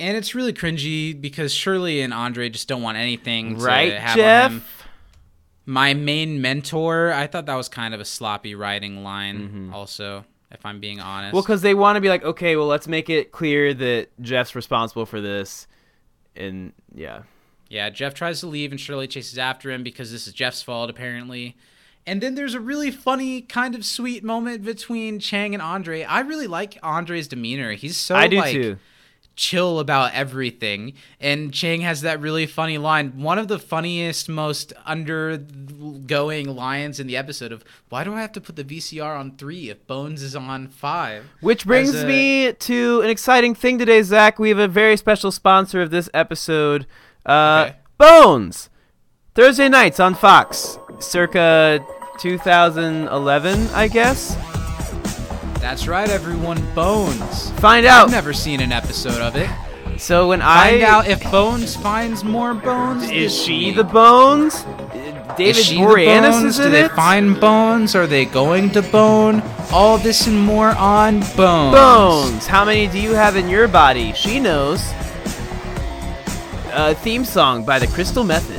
[0.02, 4.16] And it's really cringy because Shirley and Andre just don't want anything to right, have
[4.18, 4.88] Jeff.
[5.66, 9.40] My main mentor, I thought that was kind of a sloppy writing line.
[9.40, 9.74] Mm-hmm.
[9.74, 11.34] Also, if I'm being honest.
[11.34, 14.56] Well, because they want to be like, okay, well, let's make it clear that Jeff's
[14.56, 15.68] responsible for this,
[16.36, 17.24] and yeah,
[17.70, 20.90] Yeah, Jeff tries to leave and Shirley chases after him because this is Jeff's fault,
[20.90, 21.56] apparently.
[22.06, 26.04] And then there's a really funny, kind of sweet moment between Chang and Andre.
[26.04, 27.74] I really like Andre's demeanor.
[27.74, 28.78] He's so I do like too.
[29.36, 30.94] Chill about everything.
[31.20, 33.22] And Chang has that really funny line.
[33.22, 38.32] One of the funniest, most undergoing lines in the episode of why do I have
[38.34, 41.26] to put the VCR on three if Bones is on five?
[41.40, 44.38] Which brings a- me to an exciting thing today, Zach.
[44.40, 46.86] We have a very special sponsor of this episode,
[47.26, 47.76] uh, Okay.
[47.98, 48.70] Bones.
[49.34, 51.80] Thursday nights on Fox, circa
[52.20, 54.36] 2011, I guess.
[55.62, 56.60] That's right, everyone.
[56.74, 57.52] Bones.
[57.60, 58.06] Find out.
[58.06, 59.50] I've never seen an episode of it.
[60.00, 63.04] So when I Find I out if Bones finds more bones.
[63.04, 63.76] is this she week.
[63.76, 64.64] the Bones?
[65.38, 66.44] David Is she the bones?
[66.44, 66.92] is Do in they it.
[66.92, 67.96] find bones?
[67.96, 69.42] Are they going to bone?
[69.72, 71.74] All this and more on bones.
[71.76, 72.48] Bones.
[72.48, 74.12] How many do you have in your body?
[74.14, 74.82] She knows.
[76.74, 78.58] A theme song by the Crystal Method.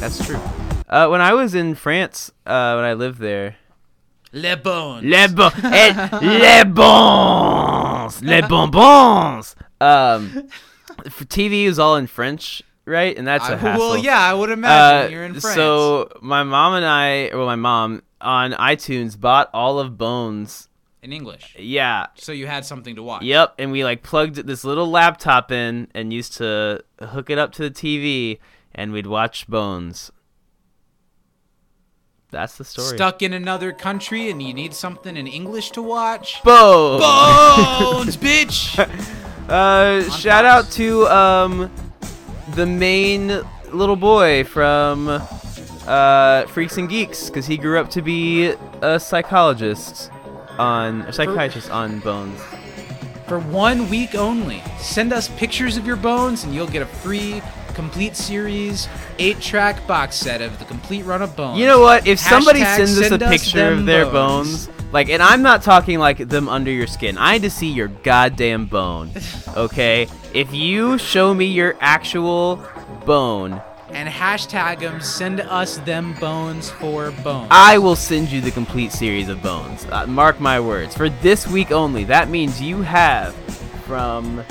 [0.00, 0.40] That's true.
[0.88, 3.56] Uh, when I was in France, uh, when I lived there,
[4.36, 5.02] Le bones.
[5.04, 9.54] les, bon- eh, les bons, les bonbons.
[9.80, 10.48] Um,
[11.28, 13.16] TV was all in French, right?
[13.16, 13.78] And that's a I- hassle.
[13.80, 15.54] well, yeah, I would imagine Uh, you're in France.
[15.54, 20.68] So my mom and I, well, my mom on iTunes bought all of Bones.
[21.02, 23.22] in English, Yeah, so you had something to watch.
[23.22, 27.52] Yep, and we like plugged this little laptop in and used to hook it up
[27.52, 28.38] to the TV
[28.74, 30.10] and we'd watch Bones.
[32.36, 32.98] That's the story.
[32.98, 36.42] Stuck in another country and you need something in English to watch.
[36.44, 37.00] Bones.
[37.00, 38.78] Bones, bitch.
[39.48, 41.70] Uh, shout out to um
[42.54, 43.40] the main
[43.72, 45.08] little boy from
[45.86, 48.52] uh Freaks and Geeks because he grew up to be
[48.82, 50.10] a psychologist
[50.58, 52.38] on a psychiatrist on Bones.
[53.28, 57.40] For one week only, send us pictures of your bones and you'll get a free
[57.76, 58.88] complete series
[59.18, 61.60] eight track box set of the complete run of bones.
[61.60, 62.06] You know what?
[62.06, 64.66] If somebody Hashtag sends us send a us picture them of their bones.
[64.66, 64.92] bones.
[64.92, 67.18] like, and I'm not talking like them under your skin.
[67.18, 69.10] I need to see your goddamn bone.
[69.56, 70.06] Okay?
[70.34, 72.62] if you show me your actual
[73.06, 73.58] bone,
[73.88, 77.48] and hashtag them, send us them bones for bones.
[77.50, 79.86] I will send you the complete series of bones.
[79.86, 80.94] Uh, mark my words.
[80.94, 82.04] For this week only.
[82.04, 83.34] That means you have
[83.86, 84.44] from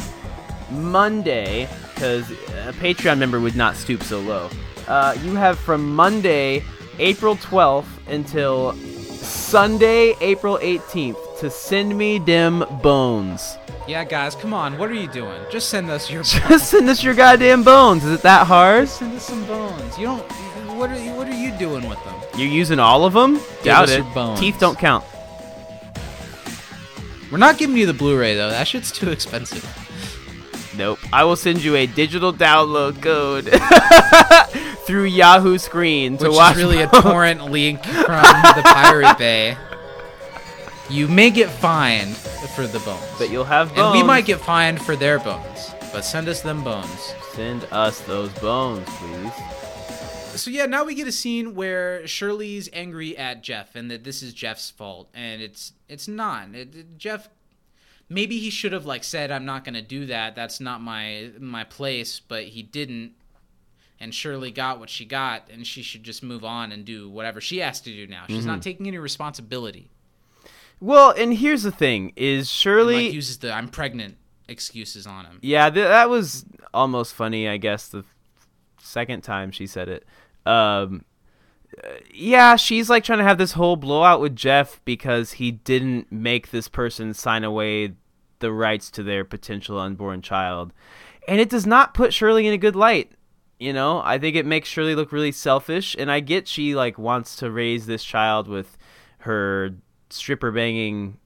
[0.72, 4.50] Monday, because a Patreon member would not stoop so low.
[4.88, 6.64] Uh, you have from Monday,
[7.00, 13.58] April 12th until Sunday, April 18th to send me them bones.
[13.88, 14.78] Yeah, guys, come on.
[14.78, 15.40] What are you doing?
[15.50, 18.04] Just send us your Just send us your goddamn bones.
[18.04, 18.86] Is it that hard?
[18.86, 19.98] Just send us some bones.
[19.98, 20.32] You don't.
[20.76, 22.16] What are you, what are you doing with them?
[22.38, 23.40] You're using all of them?
[23.64, 24.38] Doubt us it.
[24.38, 25.06] Teeth don't count.
[27.32, 28.50] We're not giving you the Blu-ray though.
[28.50, 29.64] That shit's too expensive.
[30.78, 31.00] Nope.
[31.14, 33.46] I will send you a digital download code
[34.86, 36.56] through Yahoo Screen to Which watch.
[36.56, 39.58] is really a torrent link from the Pirate Bay.
[40.90, 43.04] You may get fined for the bones.
[43.18, 43.80] But you'll have bones.
[43.80, 45.72] and we might get fined for their bones.
[45.92, 47.14] But send us them bones.
[47.34, 49.34] Send us those bones, please.
[50.40, 54.22] So yeah, now we get a scene where Shirley's angry at Jeff and that this
[54.22, 56.54] is Jeff's fault, and it's it's not.
[56.54, 57.30] It- Jeff,
[58.10, 60.36] maybe he should have like said, "I'm not gonna do that.
[60.36, 63.14] That's not my my place," but he didn't.
[64.00, 67.40] And Shirley got what she got, and she should just move on and do whatever
[67.40, 68.26] she has to do now.
[68.28, 68.48] She's Mm-hmm.
[68.48, 69.90] not taking any responsibility.
[70.82, 73.06] Well, and here's the thing: is And, Shirley?
[73.06, 74.18] like uses the "I'm pregnant"
[74.48, 75.40] excuses on him.
[75.42, 77.48] yeah, th- that was almost funny.
[77.48, 78.04] I guess the
[78.80, 80.06] second time she said it.
[80.46, 81.04] Um,
[82.14, 86.52] yeah, she's like trying to have this whole blowout with Jeff because he didn't make
[86.52, 87.94] this person sign away
[88.40, 90.74] the rights to their potential unborn child,
[91.28, 93.12] and it does not put Shirley in a good light.
[93.60, 96.98] You know, I think it makes Shirley look really selfish, and I get she like
[96.98, 98.78] wants to raise this child with
[99.20, 99.76] her
[100.10, 101.18] stripper banging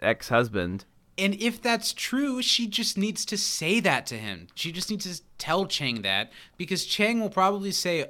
[0.00, 0.84] ex-husband.
[1.18, 4.46] And if that's true, she just needs to say that to him.
[4.54, 8.06] She just needs to tell Chang that because Chang will probably say,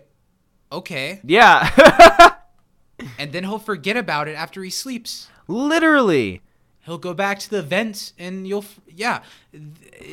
[0.73, 1.69] "Okay," Yeah,
[3.19, 5.29] and then he'll forget about it after he sleeps.
[5.47, 6.43] literally.
[6.85, 9.21] He'll go back to the vent, and you'll, f- yeah.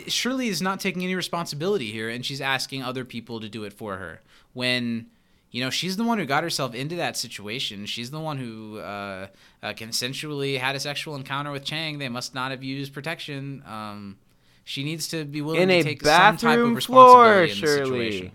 [0.07, 3.71] Shirley is not taking any responsibility here, and she's asking other people to do it
[3.71, 4.19] for her.
[4.51, 5.05] When,
[5.51, 7.85] you know, she's the one who got herself into that situation.
[7.85, 9.27] She's the one who uh,
[9.63, 11.97] uh, consensually had a sexual encounter with Chang.
[11.97, 13.63] They must not have used protection.
[13.65, 14.17] Um,
[14.65, 17.61] she needs to be willing In to take some type of bathroom floor, responsibility in
[17.61, 18.11] the Shirley.
[18.11, 18.31] situation.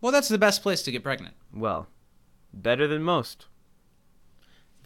[0.00, 1.34] Well, that's the best place to get pregnant.
[1.52, 1.86] Well,
[2.52, 3.46] better than most.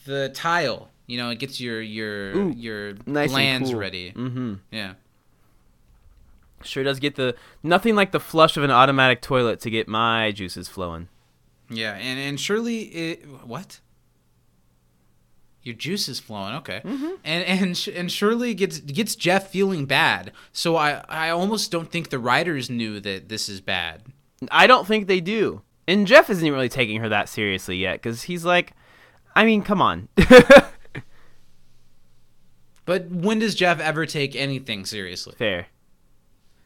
[0.06, 3.78] The tile, you know, it gets your your Ooh, your nice and glands cool.
[3.80, 4.12] ready.
[4.12, 4.54] Mm-hmm.
[4.70, 4.94] Yeah.
[6.62, 10.32] Sure does get the nothing like the flush of an automatic toilet to get my
[10.32, 11.08] juices flowing.
[11.70, 13.80] Yeah, and and surely it, what?
[15.62, 16.82] Your juice is flowing, okay.
[16.84, 17.12] Mm-hmm.
[17.24, 20.32] And and Sh- and Shirley gets gets Jeff feeling bad.
[20.52, 24.02] So I I almost don't think the writers knew that this is bad.
[24.50, 25.62] I don't think they do.
[25.86, 28.72] And Jeff isn't really taking her that seriously yet because he's like,
[29.36, 30.08] I mean, come on.
[32.84, 35.34] But when does Jeff ever take anything seriously?
[35.38, 35.68] Fair.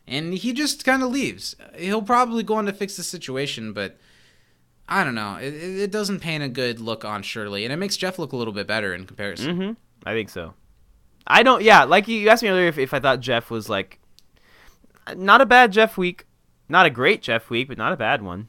[0.06, 1.55] And he just kind of leaves.
[1.76, 3.98] He'll probably go on to fix the situation, but
[4.88, 5.36] I don't know.
[5.36, 8.36] It, it doesn't paint a good look on Shirley, and it makes Jeff look a
[8.36, 9.56] little bit better in comparison.
[9.56, 9.72] Mm-hmm.
[10.06, 10.55] I think so.
[11.26, 11.62] I don't.
[11.62, 14.00] Yeah, like you, you asked me earlier if, if I thought Jeff was like,
[15.14, 16.26] not a bad Jeff week,
[16.68, 18.48] not a great Jeff week, but not a bad one.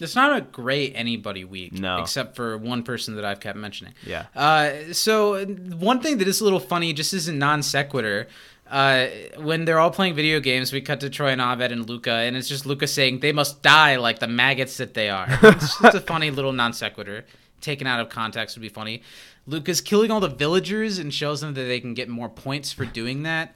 [0.00, 1.98] It's not a great anybody week, No.
[1.98, 3.92] except for one person that I've kept mentioning.
[4.06, 4.26] Yeah.
[4.34, 8.26] Uh, so one thing that is a little funny, just as a non sequitur,
[8.70, 12.12] uh, when they're all playing video games, we cut to Troy and Abed and Luka,
[12.12, 15.26] and it's just Luka saying they must die like the maggots that they are.
[15.42, 17.26] It's just a funny little non sequitur.
[17.60, 19.02] Taken out of context would be funny.
[19.46, 22.86] Luka's killing all the villagers and shows them that they can get more points for
[22.86, 23.54] doing that.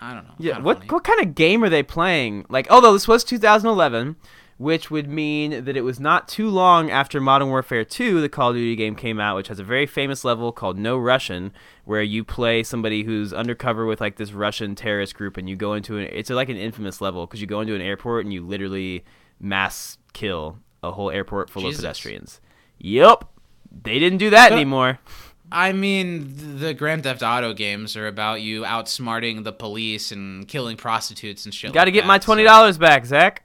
[0.00, 0.34] I don't know.
[0.38, 0.58] Yeah.
[0.60, 0.90] What funny.
[0.90, 2.46] what kind of game are they playing?
[2.48, 4.16] Like, although this was 2011,
[4.56, 8.50] which would mean that it was not too long after Modern Warfare 2, the Call
[8.50, 11.52] of Duty game came out, which has a very famous level called No Russian,
[11.84, 15.74] where you play somebody who's undercover with like this Russian terrorist group, and you go
[15.74, 18.44] into an it's like an infamous level because you go into an airport and you
[18.44, 19.04] literally
[19.40, 21.78] mass kill a whole airport full Jesus.
[21.78, 22.40] of pedestrians.
[22.78, 23.24] Yep.
[23.82, 24.98] They didn't do that But- anymore.
[25.50, 30.76] I mean, the Grand Theft Auto games are about you outsmarting the police and killing
[30.76, 31.72] prostitutes and shit.
[31.72, 33.44] Got to like get my that, twenty so- dollars back, Zach.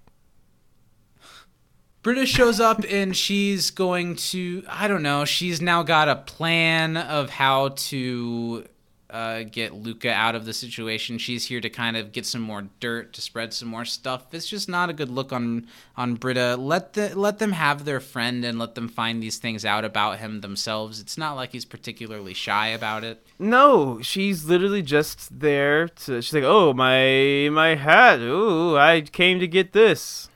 [2.02, 4.64] Britta shows up and she's going to.
[4.68, 5.24] I don't know.
[5.24, 8.66] She's now got a plan of how to
[9.14, 11.20] uh, get Luka out of the situation.
[11.20, 14.34] She's here to kind of get some more dirt to spread some more stuff.
[14.34, 16.56] It's just not a good look on on Britta.
[16.58, 20.18] Let the let them have their friend and let them find these things out about
[20.18, 21.00] him themselves.
[21.00, 23.24] It's not like he's particularly shy about it.
[23.38, 26.20] No, she's literally just there to.
[26.24, 28.20] She's like, "Oh, my my hat.
[28.20, 30.30] Ooh, I came to get this."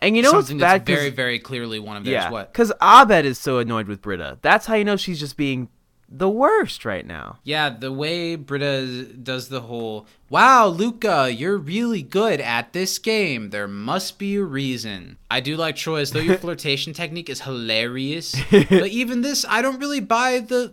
[0.00, 0.86] And you know what's bad?
[0.86, 2.24] very very clearly one of theirs.
[2.24, 2.52] yeah, What?
[2.52, 4.38] because Abed is so annoyed with Britta.
[4.40, 5.68] That's how you know she's just being
[6.14, 7.38] the worst right now.
[7.42, 13.50] Yeah, the way Britta does the whole, wow, Luka, you're really good at this game.
[13.50, 15.16] There must be a reason.
[15.30, 18.36] I do like Troy, though your flirtation technique is hilarious.
[18.50, 20.72] but even this, I don't really buy the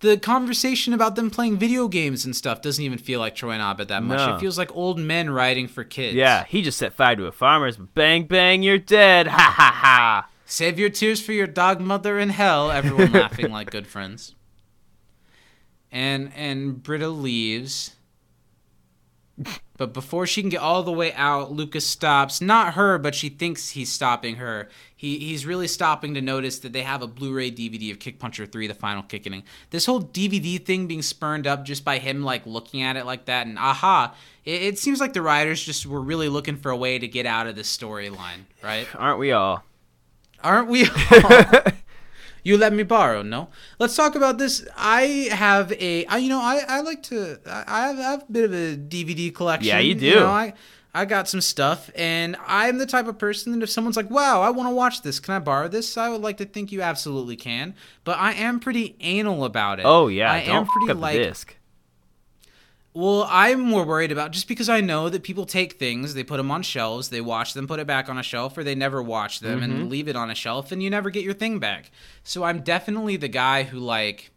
[0.00, 3.62] the conversation about them playing video games and stuff doesn't even feel like Troy and
[3.62, 4.18] Abed that much.
[4.18, 4.36] No.
[4.36, 6.14] It feels like old men writing for kids.
[6.14, 7.76] Yeah, he just set fire to a farmer's.
[7.76, 9.26] Bang bang, you're dead.
[9.26, 10.28] Ha ha ha.
[10.44, 12.70] Save your tears for your dog mother in hell.
[12.70, 14.34] Everyone laughing like good friends.
[15.90, 17.96] And and Britta leaves.
[19.76, 22.40] But before she can get all the way out, Lucas stops.
[22.40, 24.68] Not her, but she thinks he's stopping her.
[24.96, 28.44] He he's really stopping to notice that they have a Blu-ray DVD of Kick Puncher
[28.44, 29.44] 3, the final kicking.
[29.70, 33.26] This whole DVD thing being spurned up just by him like looking at it like
[33.26, 36.76] that and aha, it, it seems like the writers just were really looking for a
[36.76, 38.88] way to get out of this storyline, right?
[38.96, 39.62] Aren't we all?
[40.42, 41.62] Aren't we all?
[42.48, 43.48] You let me borrow, no?
[43.78, 44.66] Let's talk about this.
[44.74, 48.32] I have a, I, you know, I, I like to, I have, I have a
[48.32, 49.68] bit of a DVD collection.
[49.68, 50.14] Yeah, you do.
[50.14, 50.54] know, I,
[50.94, 54.40] I got some stuff, and I'm the type of person that if someone's like, wow,
[54.40, 55.98] I want to watch this, can I borrow this?
[55.98, 59.84] I would like to think you absolutely can, but I am pretty anal about it.
[59.84, 61.54] Oh yeah, I am pretty like, disc.
[62.98, 66.38] Well, I'm more worried about just because I know that people take things, they put
[66.38, 69.00] them on shelves, they watch them, put it back on a shelf, or they never
[69.00, 69.70] watch them Mm-hmm.
[69.70, 71.92] and leave it on a shelf, and you never get your thing back.
[72.24, 74.30] So I'm definitely the guy who like.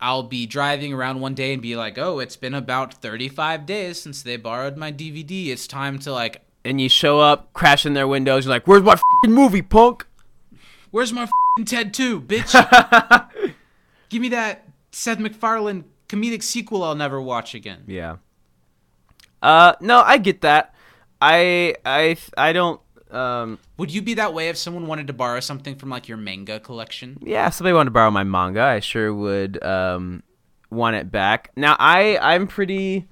[0.00, 4.00] I'll be driving around one day and be like, "Oh, it's been about 35 days
[4.02, 5.48] since they borrowed my DVD.
[5.48, 8.44] It's time to like, And you show up, crash in their windows.
[8.46, 10.06] You're like, "Where's my fing movie, punk?"
[10.90, 12.52] where's my fing Ted 2, bitch?
[14.08, 18.16] Give me that Seth MacFarlane comedic sequel I'll never watch again." Yeah.
[19.42, 20.74] Uh, no, I get that.
[21.20, 22.80] I I I don't.
[23.10, 26.16] Um, Would you be that way if someone wanted to borrow something from like your
[26.16, 27.18] manga collection?
[27.20, 30.22] yeah, if somebody wanted to borrow my manga, I sure would um
[30.70, 31.50] want it back.
[31.56, 33.06] Now, I I'm pretty.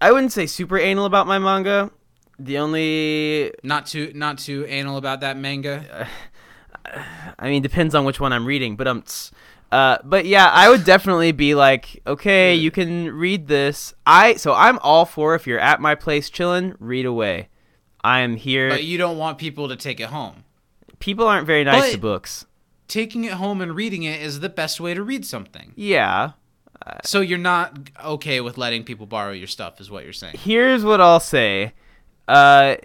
[0.00, 1.90] I wouldn't say super anal about my manga.
[2.38, 6.08] The only, Not too not too anal about that manga.
[7.38, 9.30] I mean, depends on which one I'm reading, but um, tss.
[9.74, 13.92] Uh, but yeah, I would definitely be like, okay, you can read this.
[14.06, 17.48] I so I'm all for if you're at my place chilling, read away.
[18.04, 18.68] I am here.
[18.68, 20.44] But you don't want people to take it home.
[21.00, 22.46] People aren't very nice to books.
[22.86, 25.72] Taking it home and reading it is the best way to read something.
[25.74, 26.32] Yeah.
[27.02, 30.36] So you're not okay with letting people borrow your stuff, is what you're saying.
[30.38, 31.72] Here's what I'll say.
[32.28, 32.76] Uh,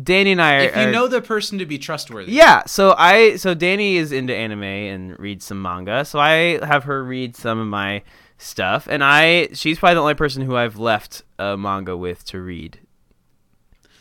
[0.00, 0.60] Danny and I are.
[0.60, 2.32] If you are- know the person to be trustworthy.
[2.32, 6.84] Yeah, so I so Danny is into anime and reads some manga, so I have
[6.84, 8.02] her read some of my
[8.38, 12.40] stuff, and I she's probably the only person who I've left a manga with to
[12.40, 12.78] read.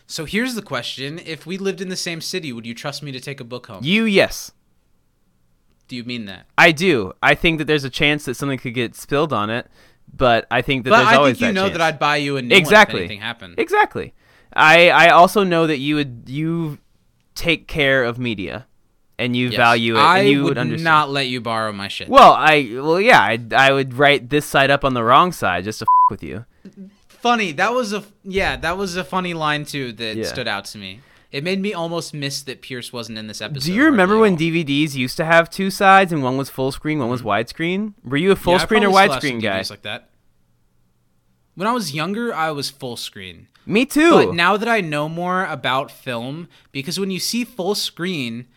[0.05, 3.11] So here's the question: If we lived in the same city, would you trust me
[3.11, 3.83] to take a book home?
[3.83, 4.51] You, yes,
[5.87, 6.45] Do you mean that?
[6.55, 7.13] I do.
[7.23, 9.67] I think that there's a chance that something could get spilled on it,
[10.15, 11.73] but I think that But there's I always think you know chance.
[11.79, 12.99] that I'd buy you a new Exactly.
[12.99, 13.55] one if anything happened.
[13.57, 14.13] Exactly.
[14.53, 16.77] I I also know that you would you
[17.35, 18.65] take care of media,
[19.17, 19.57] and you Yes.
[19.57, 20.84] value it, I and you would would understand.
[20.84, 22.09] not let you borrow my shit.
[22.09, 25.63] Well, I well yeah, I, I would write this side up on the wrong side
[25.65, 26.45] just to f- with you.
[27.07, 27.51] funny.
[27.51, 28.55] That was a yeah.
[28.57, 30.26] That was a funny line too that Yeah.
[30.26, 31.01] stood out to me.
[31.31, 33.67] It made me almost miss that Pierce wasn't in this episode.
[33.67, 34.35] Do you remember when.
[34.35, 37.93] DVDs used to have two sides and one was full screen, one was widescreen?
[38.03, 38.59] Were you a full Mm-hmm.
[38.61, 39.59] Yeah, screen or probably still have some widescreen guy?
[39.59, 40.09] DVDs like that.
[41.53, 43.47] When I was younger, I was full screen.
[43.69, 44.11] Me too.
[44.11, 48.47] But now that I know more about film, because when you see full screen,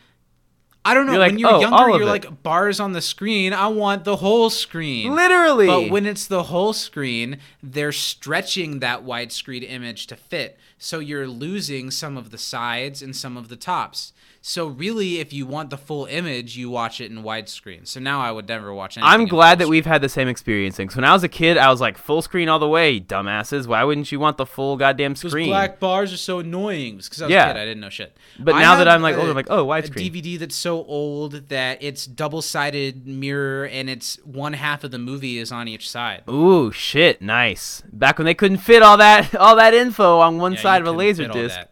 [0.84, 1.12] I don't know.
[1.12, 3.52] You're like, when you're "Oh, younger, you're it." like bars on the screen.
[3.52, 5.14] I want the whole screen.
[5.14, 5.66] Literally.
[5.66, 10.59] But when it's the whole screen, they're stretching that widescreen image to fit.
[10.78, 14.12] So you're losing some of the sides and some of the tops.
[14.44, 17.86] So really, if you want the full image, you watch it in widescreen.
[17.86, 19.09] So now I would never watch anything.
[19.12, 20.78] I'm glad that we've had the same experience.
[20.78, 23.69] Because when I was a kid, I was like full screen all the way, dumbasses.
[23.69, 25.47] Why wouldn't you want the full goddamn Those screen?
[25.48, 26.97] black bars are so annoying.
[26.97, 27.51] Because I was Yeah.
[27.51, 28.16] a kid, I didn't know shit.
[28.40, 30.09] But I now that I'm like older, I'm like, oh, widescreen.
[30.09, 30.10] a.
[30.10, 35.39] DVD that's so old that it's double-sided mirror and it's one half of the movie
[35.39, 36.23] is on each side.
[36.28, 37.85] Ooh, shit, nice.
[37.93, 40.89] Back when they couldn't fit all that all that info on one Yeah, side of
[40.89, 41.72] a laser disc, that.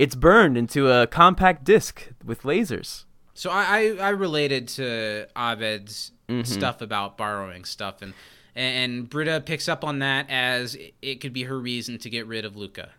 [0.00, 3.04] It's burned into a compact disc with lasers.
[3.34, 6.44] So I, I, I related to Abed's Mm-hmm.
[6.44, 8.14] stuff about borrowing stuff, and
[8.54, 12.44] and Britta picks up on that as it could be her reason to get rid
[12.44, 12.90] of Luka.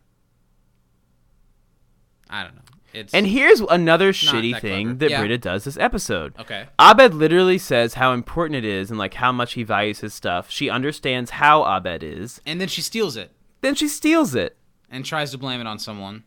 [2.30, 2.62] I don't know.
[2.94, 4.98] It's And here's another shitty that thing clever.
[5.00, 5.20] that Yeah.
[5.20, 6.34] Britta does this episode.
[6.40, 6.68] okay.
[6.78, 10.50] Abed literally says how important it is and like how much he values his stuff.
[10.52, 12.42] She understands how Abed is.
[12.46, 14.58] And then she steals it Then she steals it.
[14.90, 16.24] and tries to blame it on someone.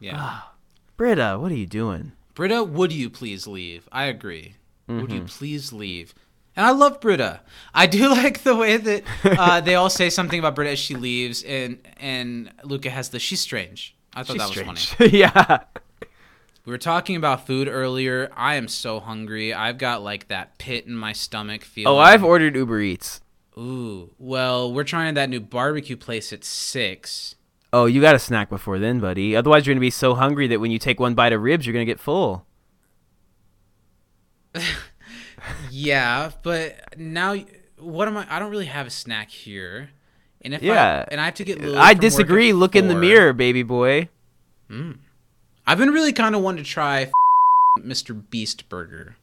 [0.00, 0.04] Ah.
[0.04, 0.40] Yeah.
[0.96, 2.12] Britta, what are you doing?
[2.34, 3.88] Britta, would you please leave?
[3.92, 4.54] I agree.
[4.86, 5.14] Would Mm-hmm.
[5.14, 6.14] you please leave?
[6.56, 7.40] And I love Britta.
[7.72, 10.94] I do like the way that uh, they all say something about Britta as she
[10.94, 13.94] leaves, and and Luka has the she's strange.
[14.12, 14.94] I thought She's that was strange.
[14.94, 15.10] funny.
[15.18, 15.58] yeah.
[16.66, 18.30] We were talking about food earlier.
[18.36, 19.54] I am so hungry.
[19.54, 21.94] I've got like that pit in my stomach feeling.
[21.96, 23.20] Oh, I've ordered Uber Eats.
[23.56, 24.10] Ooh.
[24.18, 27.36] Well, we're trying that new barbecue place at six.
[27.72, 29.36] Oh, you got to snack before then, buddy.
[29.36, 31.72] Otherwise, you're gonna be so hungry that when you take one bite of ribs, you're
[31.72, 32.44] gonna get full.
[35.70, 37.34] Yeah, but now
[37.78, 38.26] what am I?
[38.28, 39.88] I don't really have a snack here.
[40.42, 41.06] And if Yeah.
[41.08, 41.64] I, and I have to get.
[41.64, 42.52] I disagree.
[42.52, 44.08] Look in the mirror, baby boy.
[44.70, 47.10] I've been really kind of wanting to try
[47.78, 48.22] Mr.
[48.30, 49.16] Beast Burger.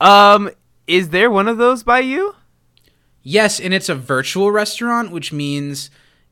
[0.00, 0.50] Um,
[0.88, 2.34] is there one of those by you?
[3.22, 5.90] Yes, and it's a virtual restaurant, which means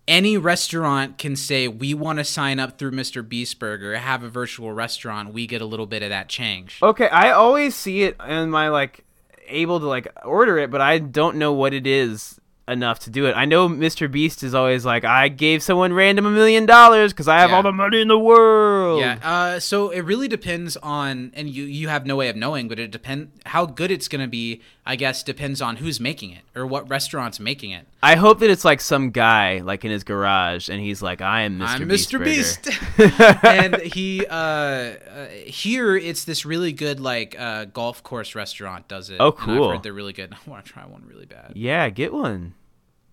[0.09, 3.27] any restaurant can say we want to sign up through Mr.
[3.27, 6.79] Beast Burger, have a virtual restaurant, we get a little bit of that change.
[6.83, 9.05] Okay, I always see it in my like
[9.47, 13.27] able to like order it, but I don't know what it is enough to do
[13.27, 13.33] it.
[13.33, 14.11] I know Mr.
[14.11, 17.57] Beast is always like, I gave someone random a million dollars because I have Yeah.
[17.57, 19.01] all the money in the world.
[19.01, 22.69] Yeah, uh, so it really depends on, and you you have no way of knowing,
[22.69, 24.61] but it depend how good it's gonna be.
[24.87, 27.87] I guess depends on who's making it or what restaurant's making it.
[28.03, 31.43] I hope that it's like some guy like in his garage, and he's like, I
[31.43, 31.81] am Mr.
[31.83, 32.11] I'm Beast.
[32.13, 32.25] Mr.
[32.25, 32.71] Beast.
[33.45, 39.11] and he uh, uh here it's this really good like uh golf course restaurant does
[39.11, 39.19] it.
[39.21, 39.71] Oh, And I've cool.
[39.73, 40.33] heard they're really good.
[40.47, 41.53] I want to try one really bad.
[41.55, 42.55] Yeah, get one.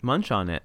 [0.06, 0.64] Munch on it.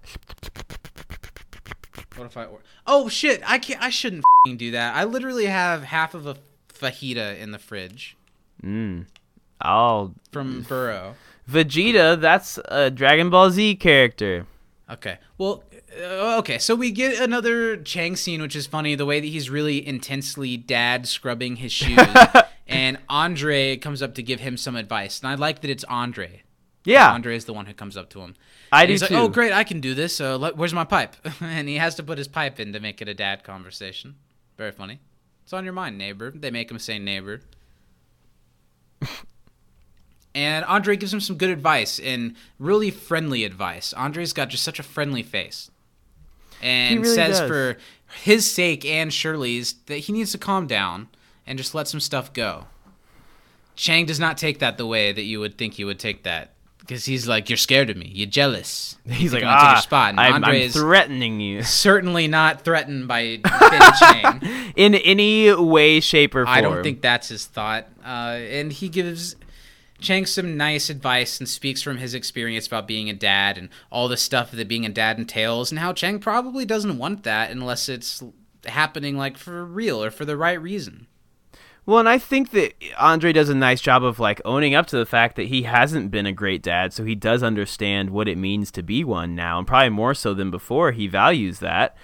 [2.16, 4.94] What if I or- Oh shit, I can't I shouldn't fing do that.
[4.94, 6.36] I literally have half of a
[6.72, 8.16] fajita in the fridge
[8.62, 9.06] Mm.
[9.62, 11.14] I'll from Burrow.
[11.50, 12.20] Vegeta.
[12.20, 14.46] That's a Dragon Ball Z character.
[14.90, 15.16] Okay.
[15.38, 15.64] Well,
[15.98, 16.58] uh, okay.
[16.58, 18.94] So we get another Chang scene, which is funny.
[18.94, 21.98] The way that he's really intensely dad scrubbing his shoes,
[22.68, 26.42] and Andre comes up to give him some advice, and I like that it's Andre.
[26.84, 28.34] Yeah, Andre is the one who comes up to him.
[28.72, 29.14] I do he's too.
[29.14, 30.14] like, "Oh, great, I can do this.
[30.14, 33.02] So let, where's my pipe?" and he has to put his pipe in to make
[33.02, 34.16] it a dad conversation.
[34.56, 35.00] Very funny.
[35.44, 36.30] It's on your mind, neighbor.
[36.30, 37.40] They make him say neighbor.
[40.34, 43.92] and Andre gives him some good advice and really friendly advice.
[43.94, 45.70] Andre's got just such a friendly face.
[46.62, 47.48] And really says does.
[47.48, 47.78] for
[48.22, 51.08] his sake and Shirley's that he needs to calm down
[51.46, 52.66] and just let some stuff go.
[53.74, 56.52] Chang does not take that the way that you would think he would take that.
[56.90, 58.10] Because he's like, you're scared of me.
[58.12, 58.96] You're jealous.
[59.08, 60.10] He's like, You're take ah, your spot.
[60.10, 64.72] And I'm, Andre I'm is threatening you certainly not threatened by Ben Chang.
[64.74, 66.58] in any way, shape, or form.
[66.58, 67.86] I don't think that's his thought.
[68.04, 69.36] Uh, and he gives
[70.00, 74.08] Chang some nice advice and speaks from his experience about being a dad and all
[74.08, 77.88] the stuff that being a dad entails, and how Chang probably doesn't want that unless
[77.88, 78.20] it's
[78.66, 81.06] happening like for real or for the right reason.
[81.90, 84.96] Well, and I think that Andre does a nice job of like owning up to
[84.96, 88.38] the fact that he hasn't been a great dad, so he does understand what it
[88.38, 90.92] means to be one now, and probably more so than before.
[90.92, 91.96] He values that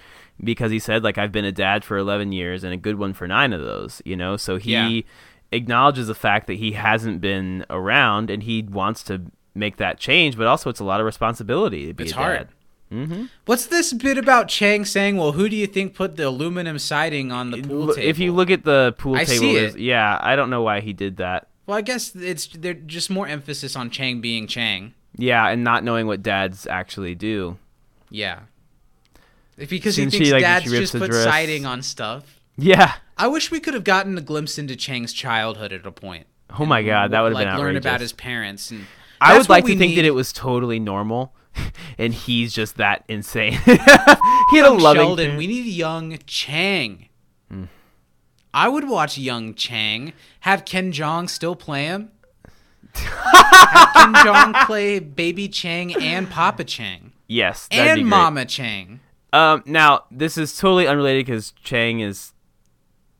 [0.43, 3.13] because he said like I've been a dad for 11 years and a good one
[3.13, 4.37] for 9 of those, you know.
[4.37, 5.01] So he Yeah.
[5.53, 9.23] acknowledges the fact that he hasn't been around and he wants to
[9.55, 12.39] make that change, but also it's a lot of responsibility to be It's a hard.
[12.39, 12.49] dad.
[12.93, 13.25] Mm-hmm.
[13.47, 17.33] What's this bit about Chang saying, "Well, who do you think put the aluminum siding
[17.33, 19.79] on the pool table?" If you look at the pool I table, see it.
[19.79, 21.49] yeah, I don't know why he did that.
[21.67, 24.95] well, I guess it's there's just more emphasis on Chang being Chang.
[25.17, 27.59] Yeah, and not knowing what dads actually do.
[28.09, 28.41] Yeah,
[29.57, 31.25] because Since he she, thinks like, dads just put dress.
[31.25, 32.41] siding on stuff.
[32.57, 32.95] Yeah.
[33.19, 36.27] I wish we could have gotten a glimpse into Chang's childhood at a point.
[36.59, 38.87] Oh my god, that would have like been learn about his parents and.
[39.21, 41.35] I would like to think that it was totally normal,
[41.99, 43.53] and he's just that insane.
[43.65, 45.03] he had a loving.
[45.03, 45.37] Sheldon.
[45.37, 47.09] We need young Chang.
[47.51, 47.65] Hmm.
[48.55, 50.13] I would watch young Chang.
[50.41, 52.11] Have Ken Jeong still play him.
[52.95, 58.07] Have Ken Jeong play Baby Chang and Papa Chang yes, and.
[58.07, 59.01] Mama Chang.
[59.33, 62.33] Um, now this is totally unrelated because Chang is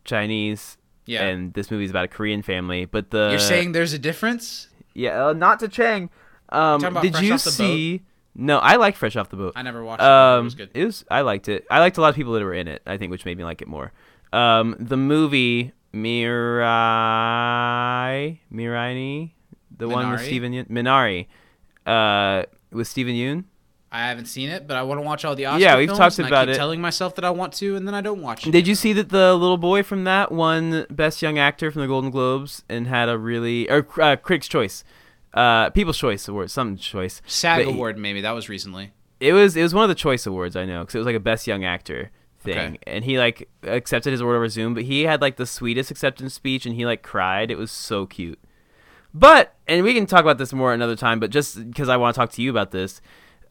[0.05, 2.85] Chinese, Yeah, and this movie is about a Korean family.
[2.85, 4.69] But the you're saying there's a difference?
[4.95, 6.11] yeah, uh, not to Chang.
[6.49, 8.07] Um, about did you the Boat?
[8.39, 9.55] No, I like Fresh Off the Boat.
[9.57, 10.05] I never watched it.
[10.05, 10.71] but it Um, was good.
[10.75, 11.05] it was.
[11.11, 11.67] I liked it.
[11.71, 12.83] I liked a lot of people that were in it.
[12.87, 13.93] I think, which made me like it more.
[14.33, 15.73] Um, the movie
[16.97, 19.31] Mirai, Mirai,
[19.77, 20.25] the one with Minari?
[20.27, 21.27] Steven Yeun, Minari,
[21.87, 23.45] uh, with Steven Yeun.
[23.93, 25.99] I haven't seen it, but I want to watch all the Oscar Yeah, we've films,
[25.99, 26.59] talked about keep it.
[26.59, 28.51] Telling myself that I want to, and then I don't watch it.
[28.51, 31.89] Did you see that the little boy from that won Best Young Actor from the
[31.89, 34.85] Golden Globes and had a really or uh, Critics' Choice,
[35.37, 37.23] uh, People's Choice Award, some choice.
[37.27, 37.99] SAG But he- award?
[37.99, 38.93] Maybe that was recently.
[39.21, 41.17] It was it was one of the Choice Awards I know because it was like
[41.17, 42.11] a Best Young Actor
[42.41, 42.79] thing, Okay.
[42.87, 46.35] and he like accepted his award over Zoom, but he had like the sweetest acceptance
[46.35, 47.51] speech and he like cried.
[47.51, 48.39] It was so cute.
[49.15, 51.19] But and we can talk about this more another time.
[51.21, 53.01] But just because I want to talk to you about this,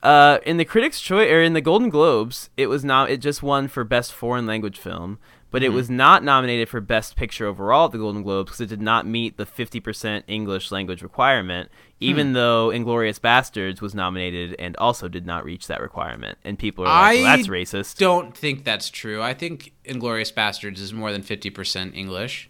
[0.04, 3.10] uh, in the Critics' Choice or in the Golden Globes, it was not.
[3.10, 5.18] It just won for Best Foreign Language Film,
[5.56, 8.68] but it was not nominated for Best Picture overall at the Golden Globes because it
[8.68, 11.70] did not meet the 50% English language requirement.
[12.02, 16.84] Even though Inglourious Basterds was nominated and also did not reach that requirement, and people
[16.84, 19.22] are like, well, "That's racist." I Don't think that's true.
[19.22, 22.50] I think Inglourious Basterds is more than 50% English.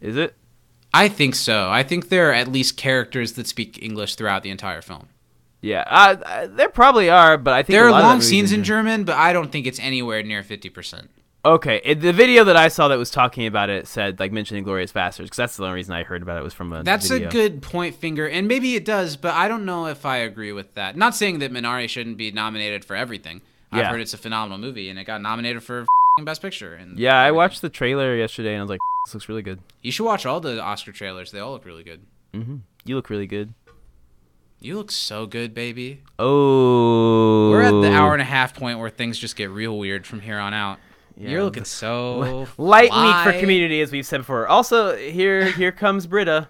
[0.00, 0.34] Is it?
[0.94, 1.68] I think so.
[1.68, 5.10] I think there are at least characters that speak English throughout the entire film.
[5.60, 8.86] Yeah, uh, there probably are, but I think There are long scenes in German.
[8.86, 11.08] German, but I don't think it's anywhere near 50%.
[11.46, 14.64] Okay, it, the video that I saw that was talking about it said like mentioning
[14.64, 17.08] Glorious Bastards because that's the only reason I heard about it was from a That's
[17.08, 17.28] video.
[17.28, 20.50] a good point finger, and maybe it does, but I don't know if I agree
[20.52, 20.96] with that.
[20.96, 23.42] Not saying that Minari shouldn't be nominated for everything.
[23.70, 23.90] I've Yeah.
[23.90, 25.86] heard it's a phenomenal movie, and it got nominated for
[26.24, 26.74] Best Picture.
[26.74, 29.60] And Yeah, I watched the trailer yesterday and I was like, this looks really good.
[29.82, 31.30] You should watch all the Oscar trailers.
[31.30, 32.00] They all look really good.
[32.34, 32.56] Mm-hmm.
[32.84, 33.54] You look really good.
[34.58, 36.02] You look so good, baby.
[36.18, 40.06] Oh, We're at the hour and a half point where things just get real weird
[40.06, 40.78] from here on out.
[41.16, 41.30] Yeah.
[41.30, 43.40] You're looking so light week for.
[43.40, 44.46] Community, as we've said before.
[44.46, 46.48] Also, here here comes Britta.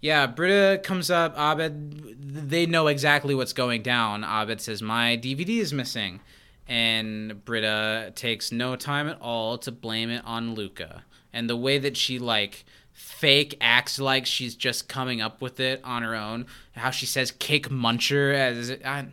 [0.00, 1.34] Yeah, Britta comes up.
[1.36, 4.24] Abed, they know exactly what's going down.
[4.24, 6.20] Abed says, "My DVD is missing,"
[6.66, 11.04] and Britta takes no time at all to blame it on Luka.
[11.32, 15.80] And the way that she like fake acts like she's just coming up with it
[15.84, 16.46] on her own.
[16.74, 19.06] How she says "cake muncher" as I,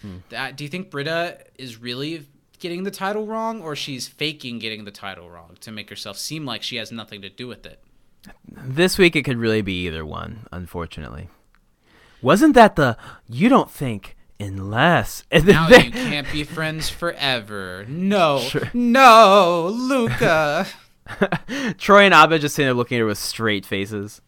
[0.00, 0.16] hmm.
[0.34, 2.26] I- do you think Britta is really
[2.62, 6.46] getting the title wrong, or she's faking getting the title wrong to make herself seem
[6.46, 7.82] like she has nothing to do with it?
[8.50, 11.28] This week it could really be either one, unfortunately.
[12.22, 12.96] Wasn't that the
[13.28, 17.84] you don't think unless and Now they- you can't be friends forever.
[17.88, 20.66] No, no, Luka.
[21.78, 24.20] Troy and Abed just sitting there looking at her with straight faces.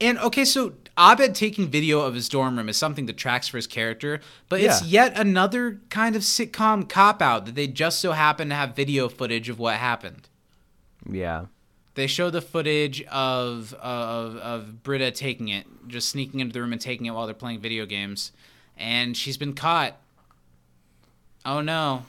[0.00, 3.56] And okay, so Abed taking video of his dorm room is something that tracks for
[3.56, 8.12] his character, but it's yet another kind of sitcom cop out that they just so
[8.12, 10.28] happen to have video footage of what happened.
[11.08, 11.46] Yeah.
[11.94, 16.72] They show the footage of of of Britta taking it, just sneaking into the room
[16.72, 18.32] and taking it while they're playing video games,
[18.76, 19.96] and she's been caught.
[21.44, 22.04] Oh no!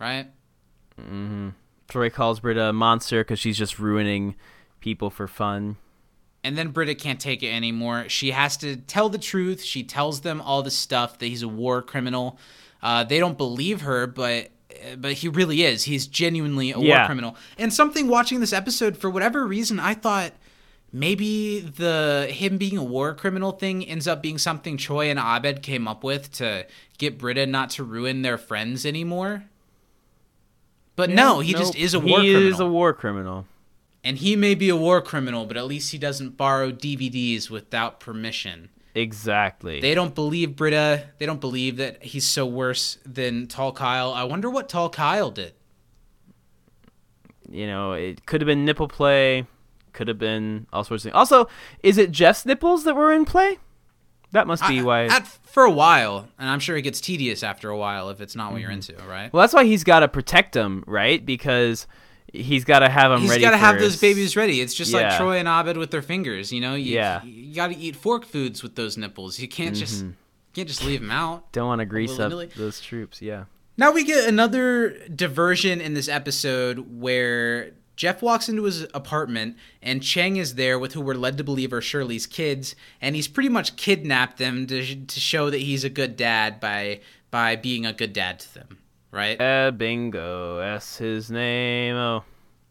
[0.00, 0.26] Right?
[1.00, 1.50] Mm-hmm.
[1.88, 4.34] Troy calls Britta a monster because she's just ruining
[4.80, 5.76] people for fun.
[6.44, 8.08] And then Britta can't take it anymore.
[8.08, 9.62] She has to tell the truth.
[9.62, 12.38] She tells them all the stuff that he's a war criminal.
[12.82, 14.50] Uh, they don't believe her, but
[14.96, 15.84] but he really is.
[15.84, 17.36] He's genuinely a war criminal.
[17.58, 20.32] And something watching this episode, for whatever reason, I thought
[20.92, 25.62] maybe the him being a war criminal thing ends up being something Troy and Abed
[25.62, 26.66] came up with to
[26.98, 29.44] get Britta not to ruin their friends anymore.
[30.96, 32.52] But no, he just is a war he criminal.
[32.52, 33.46] is a war criminal.
[34.04, 38.00] And he may be a war criminal, but at least he doesn't borrow DVDs without
[38.00, 38.70] permission.
[38.94, 39.80] Exactly.
[39.80, 41.08] They don't believe Britta.
[41.18, 44.12] They don't believe that he's so worse than Tall Kyle.
[44.12, 45.54] I wonder what Tall Kyle did.
[47.50, 49.46] you know, it could have been nipple play,
[49.92, 51.16] could have been all sorts of things.
[51.16, 51.48] Also,
[51.82, 53.58] is it Jeff's nipples that were in play?
[54.32, 55.04] That must be I- why.
[55.06, 58.34] At, for a while, and I'm sure it gets tedious after a while if it's
[58.34, 58.92] not what you're Mm-hmm.
[58.96, 59.30] into, right?
[59.32, 61.24] well, that's why he's got to protect them, right?
[61.24, 61.86] Because
[62.32, 63.40] he's got to have them He's ready.
[63.42, 64.60] He's got to have those babies ready.
[64.60, 66.52] It's just like Troy and Abed with their fingers.
[66.52, 67.18] You know, you, Yeah.
[67.18, 67.28] Mm-hmm.
[67.28, 69.38] you got to eat fork foods with those nipples.
[69.38, 70.14] You can't just you
[70.54, 71.50] can't just leave them out.
[71.52, 73.22] Don't want to grease up those troops.
[73.22, 73.44] Yeah.
[73.76, 80.02] Now we get another diversion in this episode where Jeff walks into his apartment and
[80.02, 83.48] Chang is there with who we're led to believe are Shirley's kids, and he's pretty
[83.48, 87.00] much kidnapped them to, to show that he's a good dad by
[87.30, 88.78] by being a good dad to them,
[89.12, 89.40] right?
[89.40, 90.58] Uh, bingo.
[90.58, 91.94] That's his name.
[91.94, 92.24] Oh.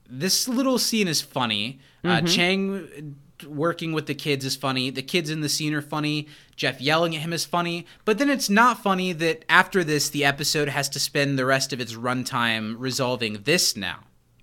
[0.09, 1.79] this little scene is funny.
[2.03, 3.15] Uh, Chang
[3.47, 4.89] working with the kids is funny.
[4.89, 6.27] The kids in the scene are funny.
[6.55, 7.85] Jeff yelling at him is funny.
[8.05, 11.71] But then it's not funny that after this, the episode has to spend the rest
[11.73, 13.99] of its runtime resolving this now.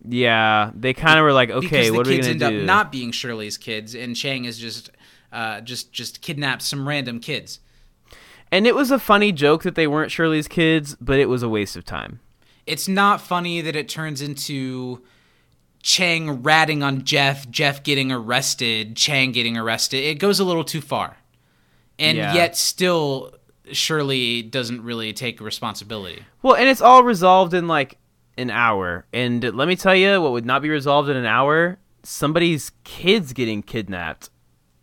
[0.09, 2.39] Yeah, they kind of were like, okay, what are we gonna do?
[2.39, 4.91] Because the kids end up not being Shirley's kids, and Chang is just,
[5.33, 7.59] uh, just, just kidnapped some random kids.
[8.51, 11.49] And it was a funny joke that they weren't Shirley's kids, but it was a
[11.49, 12.21] waste of time.
[12.67, 15.03] It's not funny that it turns into
[15.83, 19.99] Chang ratting on Jeff, Jeff getting arrested, Chang getting arrested.
[20.05, 21.17] It goes a little too far.
[21.99, 22.35] And Yeah.
[22.35, 23.35] yet still
[23.73, 26.25] Shirley doesn't really take responsibility.
[26.43, 27.99] Well, and it's all resolved in like
[28.37, 29.05] an hour.
[29.13, 31.79] And let me tell you, what would not be resolved in an hour?
[32.03, 34.31] Somebody's kids getting kidnapped.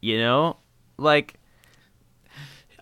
[0.02, 0.58] You know,
[0.98, 1.36] like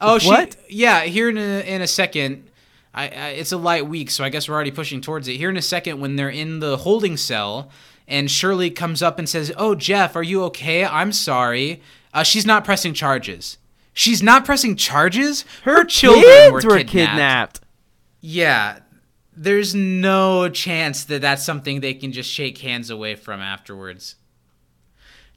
[0.02, 0.56] Oh, she, What?
[0.70, 2.50] yeah, here in a, in a second.
[2.94, 5.38] I, I, it's a light week, so I guess we're already pushing towards it.
[5.38, 7.70] Here in a second, when they're in the holding cell
[8.08, 10.86] and Shirley comes up and says, "Oh, Jeff, are you okay?
[10.86, 11.82] I'm sorry."
[12.14, 13.58] Uh, she's not pressing charges.
[13.94, 15.46] She's not pressing charges.
[15.64, 16.92] Her, children Kids were, were kidnapped.
[16.92, 17.60] kidnapped.
[18.22, 18.80] Yeah,
[19.36, 24.16] there's no chance that that's something they can just shake hands away from afterwards.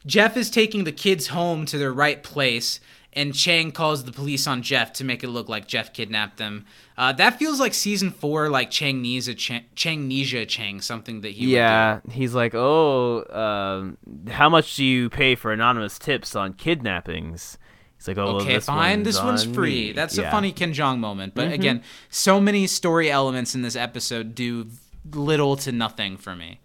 [0.05, 2.81] Jeff is taking the kids home to their right place,
[3.17, 6.67] and Chang calls the police on Jeff to make it look like Jeff kidnapped them.
[6.99, 10.09] Uh, that feels like season four, like Changnesia Chang, Chang
[10.47, 11.57] Chang, something that he would do.
[11.57, 13.97] Yeah, he's like, oh, um,
[14.31, 17.59] how much do you pay for anonymous tips on kidnappings?
[17.97, 18.99] He's like, oh, well, Okay, this fine.
[18.99, 19.87] one's This one's free.
[19.87, 20.25] me." That's Yeah.
[20.25, 20.29] Mm-hmm.
[20.29, 21.35] a funny Ken Jeong moment.
[21.35, 24.67] But again, so many story elements in this episode do
[25.15, 26.61] little to nothing for me.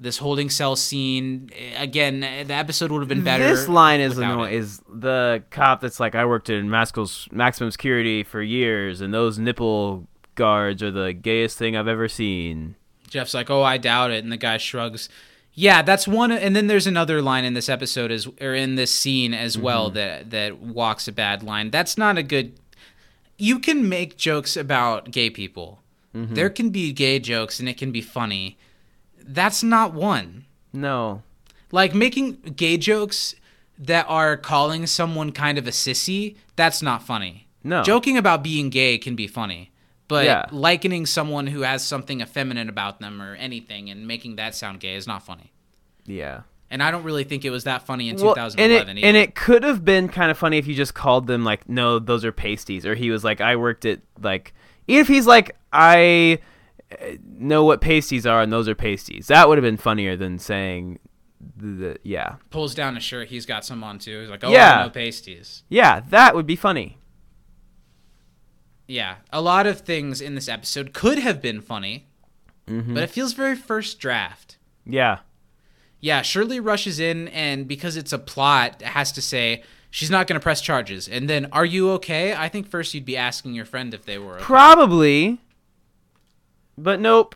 [0.00, 3.42] This holding cell scene, eh, again, eh, the episode would have been better.
[3.44, 4.52] This line is annoying.
[4.54, 4.56] it.
[4.58, 9.38] Is the cop that's like, I worked in Maximum maximum security for years, and those
[9.40, 10.06] nipple
[10.36, 12.76] guards are the gayest thing I've ever seen.
[13.08, 15.08] Jeff's like, "Oh, I doubt it," and the guy shrugs.
[15.52, 16.30] Yeah, that's one.
[16.30, 19.64] And then there's another line in this episode as or in this scene as Mm-hmm.
[19.64, 21.70] well that that walks a bad line.
[21.70, 22.52] That's not a good.
[23.36, 25.82] You can make jokes about gay people.
[26.14, 26.34] Mm-hmm.
[26.34, 28.56] There can be gay jokes and it can be funny.
[29.28, 30.46] That's not one.
[30.72, 31.22] No,
[31.70, 33.34] Like making gay jokes
[33.78, 36.36] that are calling someone kind of a sissy.
[36.56, 37.46] That's not funny.
[37.62, 37.82] No.
[37.82, 39.70] Joking about being gay can be funny.
[40.08, 40.46] But Yeah.
[40.50, 44.94] likening someone who has something effeminate about them or anything and making that sound gay
[44.94, 45.52] is not funny.
[46.06, 46.40] yeah.
[46.70, 49.16] And I don't really think it was that funny in Well, 2011 and it, and
[49.16, 52.26] it could have been kind of funny if you just called them like, no, those
[52.26, 54.52] are pasties, or he was like, I worked at like,
[54.86, 56.40] if he's like, I
[57.22, 59.26] know what pasties are, and those are pasties.
[59.28, 60.98] That would have been funnier than saying,
[61.56, 64.20] the, the yeah, pulls down a shirt, he's got some on too.
[64.20, 64.82] He's like, "Oh, Yeah.
[64.84, 66.98] Know pasties." yeah, that would be funny.
[68.86, 72.06] Yeah, a lot of things in this episode could have been funny,
[72.66, 72.92] Mm-hmm.
[72.94, 74.58] but it feels very first draft.
[74.84, 75.18] Yeah,
[76.00, 80.38] Yeah, Shirley rushes in, and because it's a plot, has to say she's not going
[80.38, 81.08] to press charges.
[81.08, 82.34] And then, are you okay?
[82.34, 84.44] I think first you'd be asking your friend if they were okay.
[84.44, 85.40] probably,
[86.82, 87.34] but nope.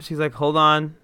[0.00, 0.96] She's like, hold on.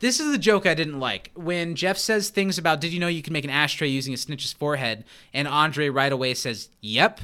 [0.00, 1.30] This is the joke I didn't like.
[1.34, 4.16] When Jeff says things about, did you know you can make an ashtray using a
[4.18, 5.04] snitch's forehead?
[5.32, 7.20] And Andre right away says, yep.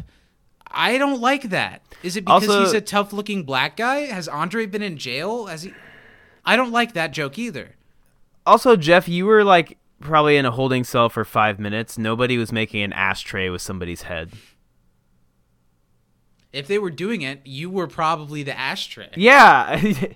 [0.66, 1.82] I don't like that.
[2.02, 4.06] Is it because Also- he's a tough looking black guy?
[4.06, 5.46] Has Andre been in jail?
[5.46, 5.74] Has he?
[6.44, 7.74] I don't like that joke either.
[8.46, 11.98] Also, Jeff, you were like probably in a holding cell for five minutes.
[11.98, 14.30] Nobody was making an ashtray with somebody's head.
[16.52, 19.10] If they were doing it, you were probably the ashtray.
[19.16, 19.80] Yeah.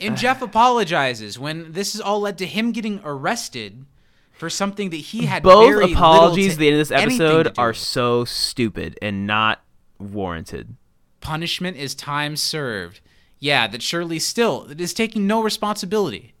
[0.00, 3.84] And Jeff apologizes when this has all led to him getting arrested
[4.32, 7.76] for something that he had Both apologies at the end of this episode are with.
[7.76, 9.62] so stupid and not
[10.00, 10.74] warranted.
[11.20, 13.00] punishment is time served.
[13.38, 16.34] Yeah, that Shirley still is taking no responsibility.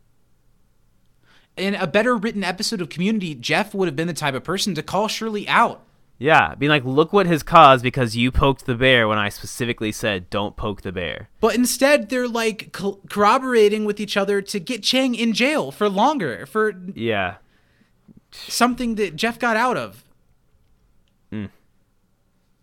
[1.56, 4.74] In a better written episode of Community, Jeff would have been the type of person
[4.74, 5.84] to call Shirley out.
[6.22, 9.90] Yeah, being like, look what has caused because you poked the bear when I specifically
[9.90, 11.28] said don't poke the bear.
[11.40, 15.88] But instead, they're like co- corroborating with each other to get Chang in jail for
[15.88, 17.36] longer, for Yeah.
[18.30, 20.04] something that Jeff got out of.
[21.30, 21.46] Hmm.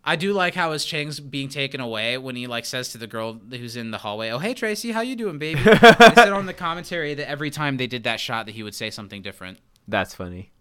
[0.06, 3.08] I do like how his Chang's being taken away when he like says to the
[3.08, 6.46] girl who's in the hallway, "Oh hey Tracy, how you doing, baby?" I said on
[6.46, 9.60] the commentary that every time they did that shot, that he would say something different.
[9.88, 10.52] That's funny.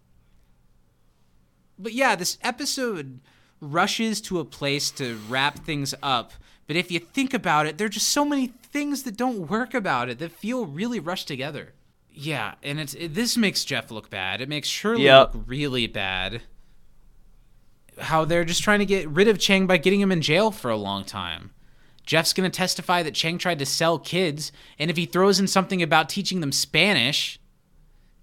[1.78, 3.20] But yeah, this episode
[3.60, 6.32] rushes to a place to wrap things up.
[6.66, 9.72] But if you think about it, there are just so many things that don't work
[9.74, 11.72] about it that feel really rushed together.
[12.10, 14.40] Yeah, and it's it, this makes Jeff look bad.
[14.40, 15.34] It makes Shirley Yep.
[15.34, 16.42] look really bad.
[17.98, 20.70] How they're just trying to get rid of Chang by getting him in jail for
[20.70, 21.50] a long time.
[22.04, 25.46] Jeff's going to testify that Chang tried to sell kids, and if he throws in
[25.46, 27.38] something about teaching them Spanish,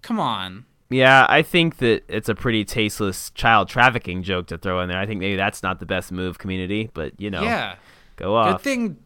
[0.01, 0.65] come on.
[0.95, 4.97] Yeah, I think that it's a pretty tasteless child trafficking joke to throw in there.
[4.99, 7.75] I think maybe that's not the best move, community, but you know, Yeah.
[8.15, 8.53] go on.
[8.53, 8.97] Good thing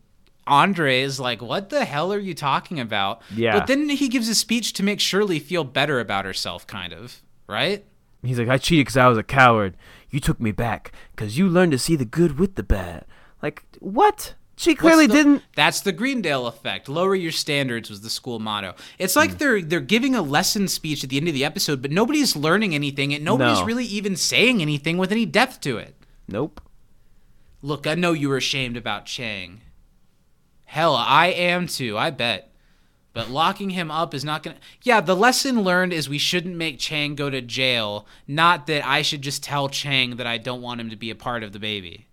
[0.45, 3.22] Andre is like, what the hell are you talking about?
[3.36, 3.57] Yeah.
[3.60, 7.22] But then he gives a speech to make Shirley feel better about herself, kind of,
[7.48, 7.86] right?
[8.24, 9.78] He's like, I cheated because I was a coward.
[10.10, 13.06] You took me back because you learned to see the good with the bad.
[13.41, 14.34] Like, what?
[14.60, 15.44] She clearly the- didn't.
[15.56, 16.90] That's the Greendale effect.
[16.90, 18.76] Lower your standards was the school motto.
[18.98, 19.38] It's like hmm.
[19.38, 22.76] they're they're giving a lesson speech at the end of the episode, but nobody's learning
[22.76, 23.65] anything, and nobody's No.
[23.65, 25.95] really even saying anything with any depth to it.
[26.27, 26.60] Nope.
[27.61, 29.61] Look, I know you were ashamed about Chang.
[30.65, 32.52] Hell, I am too, I bet.
[33.14, 34.61] But locking him up is not going to.
[34.81, 39.03] Yeah, the lesson learned is we shouldn't make Chang go to jail, not that I
[39.03, 41.60] should just tell Chang that I don't want him to be a part of the
[41.60, 42.07] baby.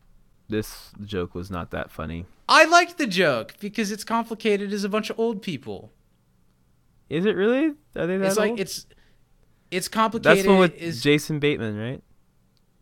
[0.49, 2.25] This joke was not that funny.
[2.49, 5.93] I liked the joke because it's complicated as a bunch of old people.
[7.09, 7.75] Is it really?
[7.97, 8.51] Are they that It's old?
[8.51, 8.87] like it's
[9.71, 10.39] it's complicated.
[10.39, 12.03] That's one with is Jason Bateman, right?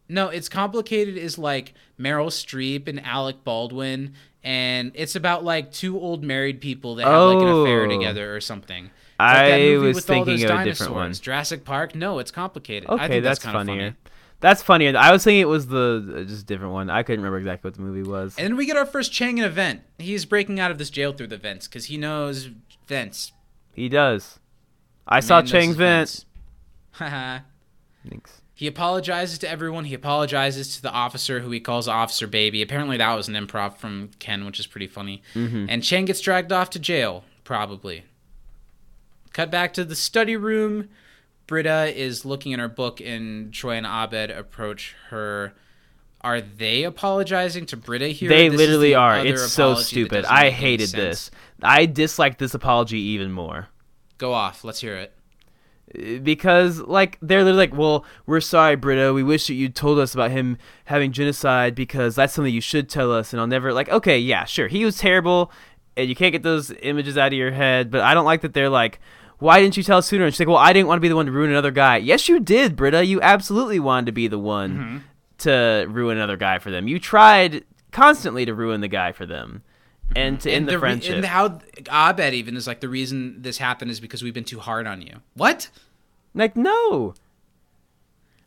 [0.08, 1.16] no, it's complicated.
[1.16, 6.96] Is like Meryl Streep and Alec Baldwin, and it's about like two old married people
[6.96, 7.62] that have like an oh.
[7.62, 7.88] affair Oh.
[7.88, 8.86] together or something.
[8.86, 11.12] It's like I movie was thinking of a different one.
[11.14, 11.94] Jurassic Park.
[11.94, 12.88] No, it's complicated.
[12.88, 13.86] Okay, I think that's, that's, kind funnier.
[13.88, 14.13] of funny.
[14.44, 14.94] That's funnier.
[14.94, 16.90] I was thinking it was the uh, just different one.
[16.90, 18.34] I couldn't remember exactly what the movie was.
[18.36, 19.80] And then we get our first Chang in a vent.
[19.96, 22.50] He's breaking out of this jail through the vents because he knows
[22.86, 23.32] vents.
[23.72, 24.38] he does.
[25.08, 26.24] I saw Man knows Chang his Vent.
[26.90, 27.38] Haha.
[28.06, 28.42] Thanks.
[28.52, 29.86] He apologizes to everyone.
[29.86, 32.60] He apologizes to the officer who he calls Officer Baby.
[32.60, 35.22] Apparently, that was an improv from Ken, which is pretty funny.
[35.34, 35.70] Mm-hmm.
[35.70, 38.04] And Chang gets dragged off to jail, probably.
[39.32, 40.90] Cut back to the study room.
[41.46, 45.52] Britta is looking in her book, and Troy and Abed approach her.
[46.20, 48.30] Are they apologizing to Britta here?
[48.30, 49.18] They This literally the are.
[49.24, 50.24] It's so stupid.
[50.24, 51.30] I hated this.
[51.62, 53.68] I dislike this apology even more.
[54.16, 54.64] Go off.
[54.64, 55.12] Let's hear it.
[56.22, 59.12] because like they're literally like, well, we're sorry, Britta.
[59.12, 62.88] We wish that you told us about him having genocide because that's something you should
[62.88, 63.32] tell us.
[63.32, 65.52] And I'll never like, okay, yeah, sure, he was terrible,
[65.96, 67.90] and you can't get those images out of your head.
[67.90, 69.00] But I don't like that they're like,
[69.38, 70.24] why didn't you tell us sooner?
[70.24, 71.96] And she's like, well, I didn't want to be the one to ruin another guy.
[71.96, 73.04] Yes, you did, Britta.
[73.04, 74.98] You absolutely wanted to be the one mm-hmm.
[75.38, 76.88] to ruin another guy for them.
[76.88, 79.62] You tried constantly to ruin the guy for them.
[80.06, 80.18] Mm-hmm.
[80.18, 81.16] And to end the, re- friendship.
[81.16, 84.60] and how Abed even is like the reason this happened is because we've been too
[84.60, 85.22] hard on you.
[85.34, 85.70] What?
[86.34, 87.14] like, no.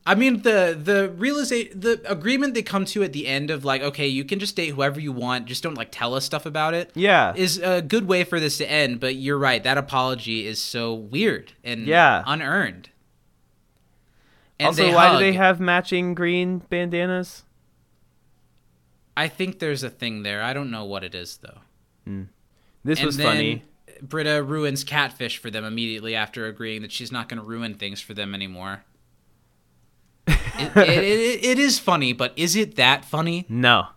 [0.07, 3.81] I mean the the realization the agreement they come to at the end of like
[3.81, 6.73] okay you can just date whoever you want just don't like tell us stuff about
[6.73, 7.33] it Yeah.
[7.35, 10.93] is a good way for this to end but you're right that apology is so
[10.93, 12.23] weird and Yeah.
[12.25, 12.89] unearned
[14.59, 17.43] and also, why do they have matching green bandanas?
[19.15, 21.59] I think there's a thing there I don't know what it is though
[22.05, 22.23] hmm.
[22.85, 23.63] This and was funny.
[24.01, 27.99] Britta ruins catfish for them immediately after agreeing that she's not going to ruin things
[27.99, 28.83] for them anymore.
[30.27, 33.45] It, it, it, it is funny, but is it that funny?
[33.49, 33.87] No,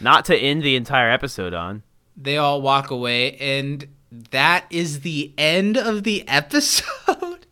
[0.00, 1.82] not to end the entire episode on.
[2.16, 3.86] They all walk away, and
[4.30, 7.46] that is the end of the episode.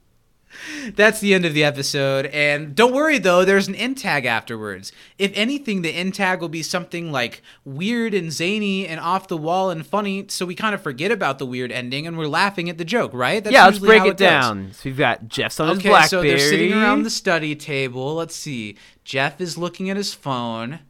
[0.95, 2.27] That's the end of the episode.
[2.27, 4.93] And don't worry though, there's an end tag afterwards.
[5.19, 9.37] If anything, the end tag will be something like weird and zany and off the
[9.37, 12.69] wall and funny, so we kind of forget about the weird ending and we're laughing
[12.71, 13.43] at the joke, right?
[13.43, 14.73] That's yeah, let's break how it, down.
[14.73, 18.15] So we've got Jeff's on his Okay, so they're sitting around the study table.
[18.15, 18.77] Let's see.
[19.05, 20.81] Jeff is looking at his phone.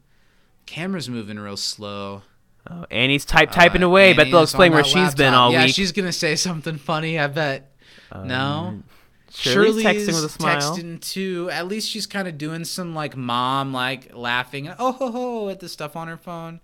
[0.67, 2.23] Camera's moving real slow.
[2.71, 4.13] Oh, Annie's type typing Uh, away.
[4.13, 5.75] Bet they'll explain where she's been all yeah, week.
[5.75, 7.19] she's gonna say something funny.
[7.19, 7.71] I bet.
[8.15, 8.83] no.
[9.31, 10.61] Shirley's texting with a smile.
[10.61, 11.49] texting too.
[11.53, 14.69] At least she's kind of doing some like mom like laughing.
[14.79, 16.61] Oh ho ho at the stuff on her phone.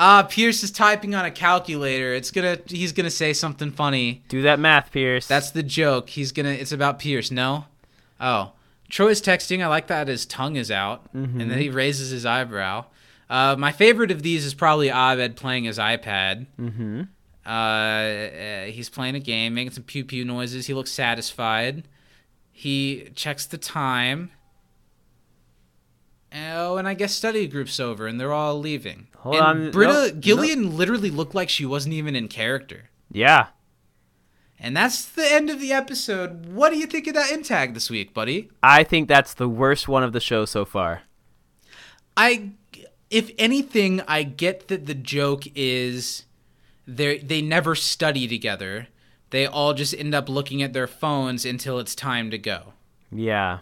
[0.00, 2.14] Ah, Pierce is typing on a calculator.
[2.14, 2.58] It's gonna.
[2.66, 4.22] He's gonna say something funny.
[4.28, 5.26] Do that math, Pierce.
[5.26, 6.10] That's the joke.
[6.10, 6.50] He's gonna.
[6.50, 7.32] It's about Pierce.
[7.32, 7.64] No.
[8.20, 8.52] Oh,
[8.88, 9.60] Troy's texting.
[9.62, 12.84] I like that his tongue is out, and then he raises his eyebrow.
[13.28, 16.46] Uh, my favorite of these is probably Abed playing his iPad.
[16.58, 17.02] mm-hmm.
[17.48, 20.66] Uh, uh, he's playing a game, making some pew pew noises.
[20.66, 21.88] He looks satisfied.
[22.52, 24.32] He checks the time.
[26.34, 29.06] Oh, and I guess study group's over, and they're all leaving.
[29.16, 32.90] Hold and on, Britta no, Gillian literally looked like she wasn't even in character.
[33.10, 33.46] Yeah.
[34.60, 36.52] And that's the end of the episode.
[36.52, 38.50] What do you think of that in tag this week, buddy?
[38.62, 41.02] I think that's the worst one of the show so far.
[42.14, 42.50] I,
[43.08, 46.24] if anything, I get that the joke is
[46.88, 48.88] they they never study together.
[49.30, 52.72] They all just end up looking at their phones until it's time to go.
[53.12, 53.58] Yeah.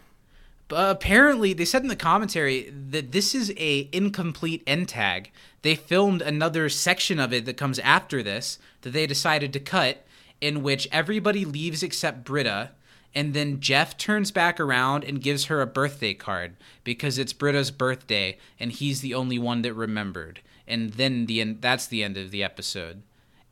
[0.69, 5.31] But apparently, they said in the commentary that this is a incomplete end tag.
[5.63, 10.05] They filmed another section of it that comes after this that they decided to cut,
[10.41, 12.71] in which everybody leaves except Britta,
[13.15, 17.71] and then Jeff turns back around and gives her a birthday card because it's Britta's
[17.71, 20.41] birthday, and he's the only one that remembered.
[20.69, 23.03] And then the end, that's the end of the episode,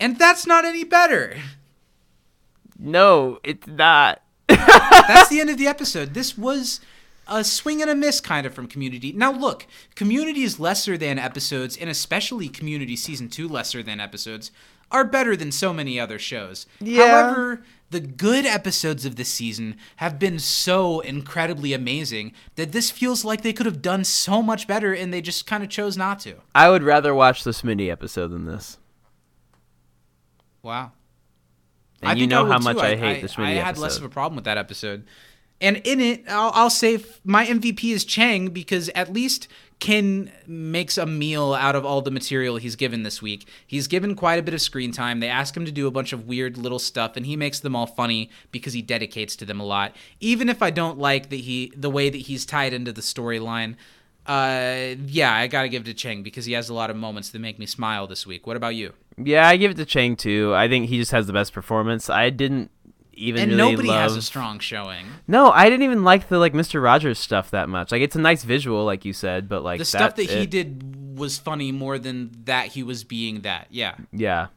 [0.01, 1.37] and that's not any better.
[2.79, 4.23] No, it's not.
[4.49, 6.15] That's the end of the episode.
[6.15, 6.81] This was
[7.27, 9.13] a swing and a miss kind of from Community.
[9.13, 14.51] Now look, Community is lesser than episodes, and especially Community season two lesser than episodes
[14.91, 16.67] are better than so many other shows.
[16.81, 17.07] Yeah.
[17.07, 23.25] However, the good episodes of this season have been so incredibly amazing that this feels
[23.25, 26.21] like they could have done so much better and they just kind of chose not
[26.21, 26.37] to.
[26.55, 28.79] I would rather watch the Smitty episode than this.
[30.65, 30.93] Wow.
[32.03, 32.83] And you know would how much too.
[32.83, 33.35] I hate this.
[33.35, 33.83] Smitty I had episode.
[33.83, 35.05] less of a problem with that episode.
[35.61, 39.47] And in it, I'll, I'll say my MVP is Chang because at least
[39.79, 43.49] Ken makes a meal out of all the material he's given this week.
[43.67, 45.21] He's given quite a bit of screen time.
[45.21, 47.77] They ask him to do a bunch of weird little stuff, and he makes them
[47.77, 49.95] all funny because he dedicates to them a lot.
[50.21, 53.77] Even if I don't like that he the way that he's tied into the storyline,
[54.27, 57.31] uh, yeah, I gotta give it to Chang because he has a lot of moments
[57.31, 58.47] that make me smile this week.
[58.47, 58.93] What about you?
[59.17, 60.55] Yeah, I give it to Chang too.
[60.55, 62.09] I think he just has the best performance.
[62.11, 62.71] I didn't
[63.13, 64.03] even And really nobody love...
[64.03, 65.07] has a strong showing.
[65.29, 66.83] No, I didn't even like the like Mr.
[66.83, 67.93] Rogers stuff that much.
[67.93, 70.43] Like it's a nice visual, like you said, but like the stuff that that's he
[70.43, 70.51] it.
[70.51, 73.69] did was funny more than that he was being that.
[73.71, 73.95] Yeah.
[74.13, 74.49] Yeah,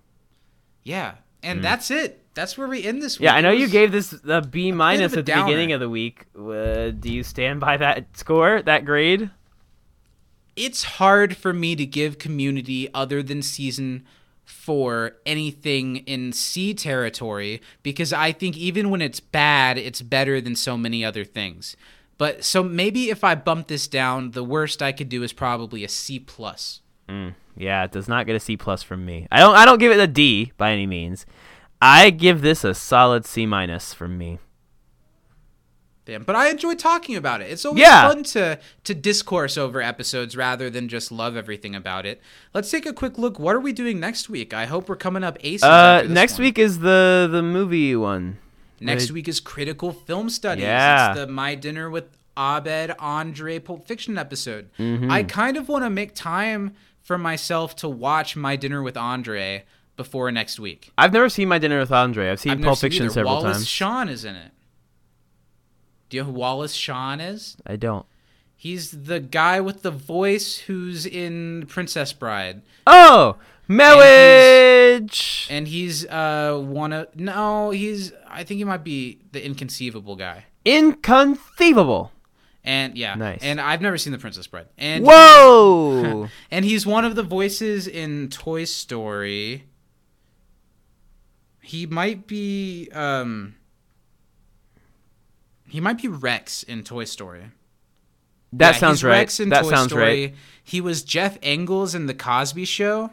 [0.83, 1.15] Yeah.
[1.43, 2.23] And that's it.
[2.33, 3.29] That's where we end this week.
[3.29, 3.31] Mm.
[3.31, 3.35] yeah.
[3.37, 5.45] I know you gave this a B minus at the downer.
[5.45, 6.25] beginning of the week.
[6.37, 9.29] Uh, do you stand by that score, that grade?
[10.57, 14.05] It's hard for me to give community other than season
[14.43, 20.55] four anything in C territory because I think even when it's bad, it's better than
[20.55, 21.77] so many other things.
[22.17, 25.83] But so maybe if I bump this down, the worst I could do is probably
[25.83, 26.81] a C plus.
[27.07, 27.29] Hmm.
[27.55, 29.27] Yeah, it does not get a C plus from me.
[29.31, 29.55] I don't.
[29.55, 31.25] I don't give it a D by any means.
[31.81, 34.39] I give this a solid C minus from me.
[36.07, 37.51] But I enjoy talking about it.
[37.51, 38.07] It's always Yeah.
[38.07, 42.21] fun to to discourse over episodes rather than just love everything about it.
[42.53, 43.37] Let's take a quick look.
[43.39, 44.53] What are we doing next week?
[44.53, 45.63] I hope we're coming up aces.
[45.63, 46.43] Uh, next one.
[46.43, 48.37] week is the the movie one.
[48.79, 50.63] Next week is critical film studies.
[50.63, 51.11] Yeah.
[51.11, 52.05] It's the My Dinner with
[52.37, 54.69] Abed Andre Pulp Fiction episode.
[54.77, 55.09] Mm-hmm.
[55.11, 59.63] I kind of want to make time for myself to watch My Dinner with Andre
[59.95, 60.91] before next week.
[60.95, 62.29] I've never seen My Dinner with Andre.
[62.29, 63.13] I've seen I've Pulp seen Fiction either.
[63.13, 63.67] several Wallace times.
[63.67, 64.51] Shawn is in it.
[66.09, 67.57] Do you know who Wallace Shawn is?
[67.65, 68.05] I don't.
[68.55, 72.63] He's the guy with the voice who's in Princess Bride.
[72.87, 75.47] Oh, marriage.
[75.49, 80.45] And he's uh one of no, he's I think he might be the inconceivable guy.
[80.65, 82.11] Inconceivable.
[82.63, 83.39] And yeah, Nice.
[83.41, 84.67] And I've never seen the Princess Bride.
[84.77, 86.27] And Whoa.
[86.51, 89.65] and he's one of the voices in Toy Story.
[91.61, 93.55] He might be um
[95.67, 97.51] he might be Rex in Toy Story.
[98.53, 99.11] that Yeah, sounds right.
[99.11, 100.03] Rex in that Toy sounds Story.
[100.03, 100.35] right.
[100.63, 103.11] He was Jeff Engels in the Cosby Show.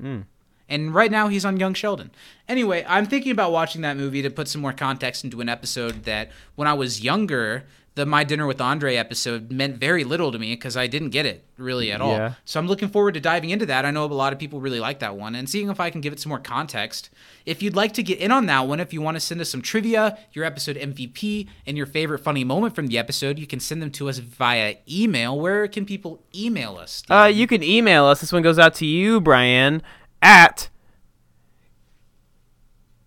[0.00, 0.24] Mm.
[0.68, 2.10] And right now he's on Young Sheldon.
[2.48, 6.04] Anyway, I'm thinking about watching that movie to put some more context into an episode
[6.04, 7.64] that when I was younger,
[7.94, 11.26] the My Dinner with Andre episode meant very little to me because I didn't get
[11.26, 12.12] it really at all.
[12.16, 12.34] Yeah.
[12.46, 13.84] So I'm looking forward to diving into that.
[13.84, 16.00] I know a lot of people really like that one and seeing if I can
[16.00, 17.10] give it some more context.
[17.44, 19.50] If you'd like to get in on that one, if you want to send us
[19.50, 23.60] some trivia, your episode MVP, and your favorite funny moment from the episode, you can
[23.60, 25.38] send them to us via email.
[25.38, 27.02] Where can people email us?
[27.10, 28.22] Uh, you can email us.
[28.22, 29.82] This one goes out to you, Brian,
[30.22, 30.70] at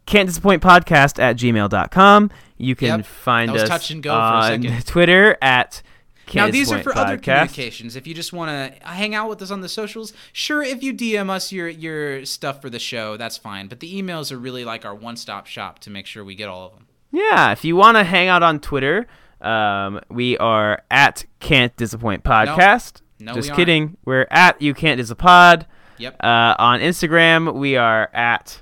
[0.05, 2.29] can't disappoint podcast at gmail.com.
[2.57, 3.05] You can Yep.
[3.05, 4.85] find us touch and go for a on second.
[4.85, 5.81] Twitter at
[6.27, 7.95] now can't these are for other communications.
[7.95, 10.63] If you just want to hang out with us on the socials, sure.
[10.63, 13.67] If you DM us your your stuff for the show, that's fine.
[13.67, 16.47] But the emails are really like our one stop shop to make sure we get
[16.49, 16.87] all of them.
[17.11, 19.05] Yeah, if you want to hang out on Twitter,
[19.41, 23.01] um, we are at Can't Disappoint Podcast.
[23.19, 23.57] No, Just we aren't.
[23.57, 23.97] kidding.
[24.05, 25.65] We're at You Can't Disappoint.
[25.97, 26.17] Yep.
[26.23, 28.61] Uh, on Instagram, we are at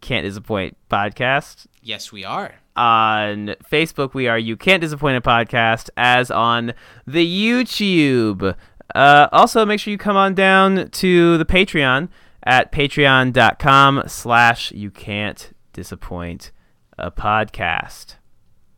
[0.00, 1.66] Can't Disappoint Podcast.
[1.82, 2.54] yes, we are.
[2.76, 6.72] On Facebook, we are You Can't Disappoint a Podcast, as on
[7.06, 8.54] the YouTube.
[8.94, 12.08] Uh, also, make sure you come on down to the Patreon
[12.42, 16.52] at patreon.com slash You Can't Disappoint
[16.98, 18.14] a Podcast.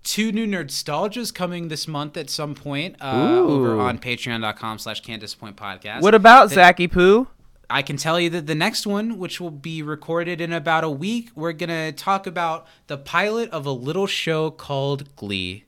[0.02, 5.20] Two new Nerdstalgias coming this month at some point uh, over on patreon.com slash can't
[5.20, 6.02] disappoint podcast.
[6.02, 7.28] What about That- Zacky Poo?
[7.70, 10.90] I can tell you that the next one, which will be recorded in about a
[10.90, 15.64] week, we're going to talk about the pilot of a little show called Glee.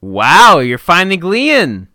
[0.00, 1.88] Wow, you're finally gleeing.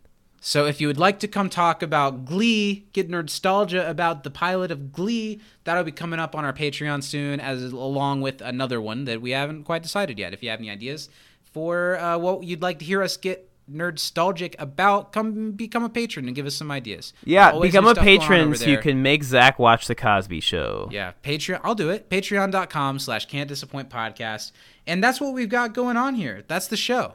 [0.44, 4.72] So if you would like to come talk about Glee, get nostalgia about the pilot
[4.72, 9.06] of Glee, that'll be coming up on our Patreon soon, as along with another one
[9.06, 10.34] that we haven't quite decided yet.
[10.34, 11.10] If you have any ideas
[11.44, 16.28] for uh, what you'd like to hear us get nostalgic about, come become a patron
[16.28, 17.14] and give us some ideas.
[17.24, 20.40] Yeah, become a stuff going on patron so you can make Zach watch the Cosby
[20.40, 20.90] Show.
[20.92, 21.62] Yeah, Patreon.
[21.64, 22.10] I'll do it.
[22.10, 24.52] Patreon.com slash can't disappoint podcast.
[24.88, 26.44] And that's what we've got going on here.
[26.48, 27.14] That's the show.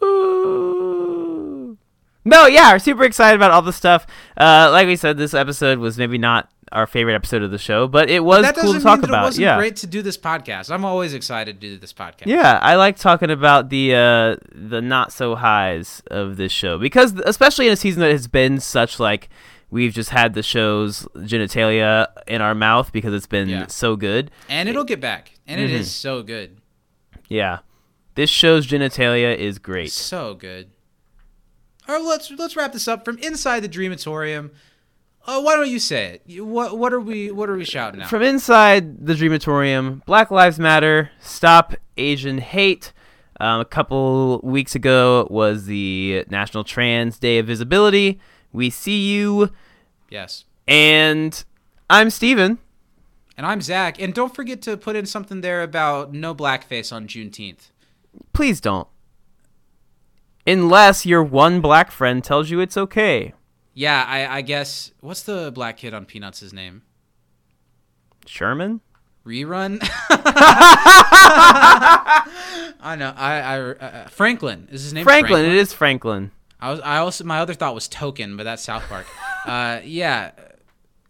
[0.00, 1.78] Woo.
[2.24, 4.04] No, yeah, we're super excited about all the stuff.
[4.36, 7.86] Uh, like we said, this episode was maybe not our favorite episode of the show,
[7.86, 9.22] but it was that cool to talk about.
[9.22, 10.70] it wasn't yeah, great to do this podcast.
[10.70, 12.26] I'm always excited to do this podcast.
[12.26, 17.12] yeah, I like talking about the uh, the not so highs of this show because,
[17.24, 19.28] especially in a season that has been such like
[19.70, 23.66] we've just had the show's genitalia in our mouth because it's been Yeah.
[23.66, 24.30] so good.
[24.48, 25.32] And it'll get back.
[25.46, 25.74] And it Mhm.
[25.80, 26.58] is so good.
[27.28, 27.58] Yeah.
[28.14, 29.90] This show's genitalia is great.
[29.92, 30.70] So good.
[31.88, 34.50] All right, let's let's wrap this up from inside the Dreamatorium.
[35.26, 36.42] Uh, why don't you say it?
[36.42, 38.08] What what are we what are we shouting out?
[38.08, 42.92] From inside the Dreamatorium, Black Lives Matter, Stop Asian Hate.
[43.38, 48.18] Um, a couple weeks ago was the National Trans Day of Visibility.
[48.52, 49.50] We see you,
[50.08, 50.44] yes.
[50.66, 51.44] and
[51.90, 52.58] I'm Steven.
[53.36, 54.00] And I'm Zach.
[54.00, 57.70] And don't forget to put in something there about no blackface on Juneteenth.
[58.32, 58.88] Please don't.
[60.46, 63.34] Unless your one black friend tells you it's okay.
[63.78, 66.80] Yeah, I, I guess what's the black kid on Peanuts' his name?
[68.24, 68.80] Sherman?
[69.26, 69.78] Rerun.
[72.80, 73.12] I know.
[73.14, 75.04] I, I uh, Franklin is his name.
[75.04, 76.30] Franklin, it is Franklin.
[76.58, 76.80] I was.
[76.80, 77.24] I also.
[77.24, 79.04] My other thought was Token, but that's South Park.
[79.46, 80.30] uh, yeah.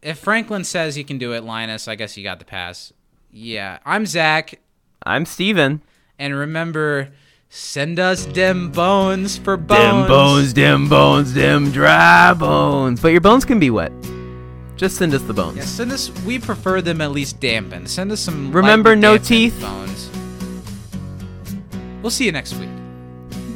[0.02, 2.93] If Franklin says he can do it, Linus, I guess you got the pass.
[3.30, 3.78] Yeah.
[3.84, 4.59] I'm Zach,
[5.05, 5.82] I'm Steven.
[6.18, 7.12] and remember,
[7.57, 9.81] send us dem bones for bones.
[9.81, 13.01] Dem bones, dem bones, dem dry bones.
[13.01, 13.93] But your bones can be wet.
[14.77, 15.57] Just send us the bones.
[15.57, 16.11] Yeah, send us.
[16.24, 17.89] We prefer them at least dampened.
[17.89, 18.53] Send us some.
[18.53, 19.59] Remember, no teeth.
[19.61, 20.11] Bones.
[22.03, 22.69] We'll see you next week.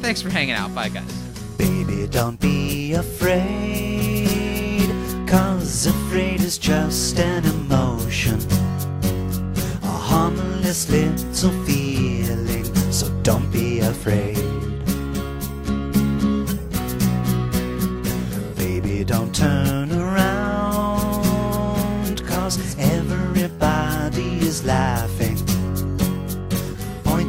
[0.01, 0.73] Thanks for hanging out.
[0.73, 1.13] Bye, guys.
[1.57, 4.89] Baby, don't be afraid,
[5.27, 8.39] cause afraid is just an emotion.
[9.83, 12.10] A harmless little feeling, so
[13.23, 14.35] don't be afraid.
[18.55, 21.35] Baby, don't turn around,
[22.25, 25.37] cause everybody is laughing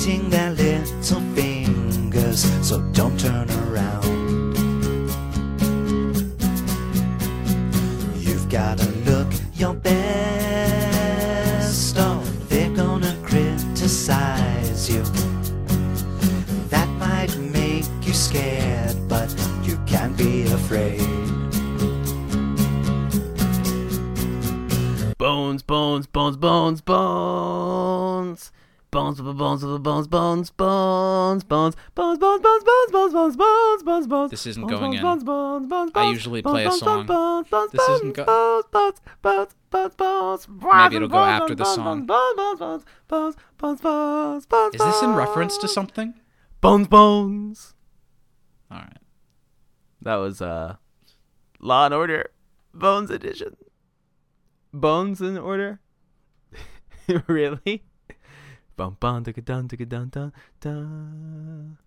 [0.03, 4.57] pointing their little fingers, so don't turn around.
[8.19, 8.92] You've look
[18.33, 19.29] scared, but
[19.63, 21.01] you can't be afraid.
[25.19, 28.51] Bones, bones, bones, bones, bones.
[28.91, 34.07] Bones, bones, bones, bones, bones, bones, bones, bones, bones, bones, bones, bones, bones, bones, bones,
[34.07, 34.31] bones.
[34.31, 35.03] This isn't bones, going in.
[35.03, 37.07] bones, bones, bones, I bones, usually bones, play a bones, song.
[37.07, 41.41] bones, bones, This bones, isn't go- bones, bones, bones, bones, bones, Maybe it'll go bones,
[41.43, 42.07] after the bones, song.
[42.07, 45.73] bones, bones, bones, bones, bones, bones, bones, Is this in reference to bones.
[45.73, 46.15] something?
[46.61, 47.75] Bones, bones.
[48.73, 48.99] All right.
[50.01, 50.77] That was uh,
[51.61, 52.31] Law and Order,
[52.73, 53.57] Bones edition.
[54.73, 55.81] Bones in order.
[57.27, 57.83] really?
[58.77, 61.79] Bum bum dun dun dun dun dun.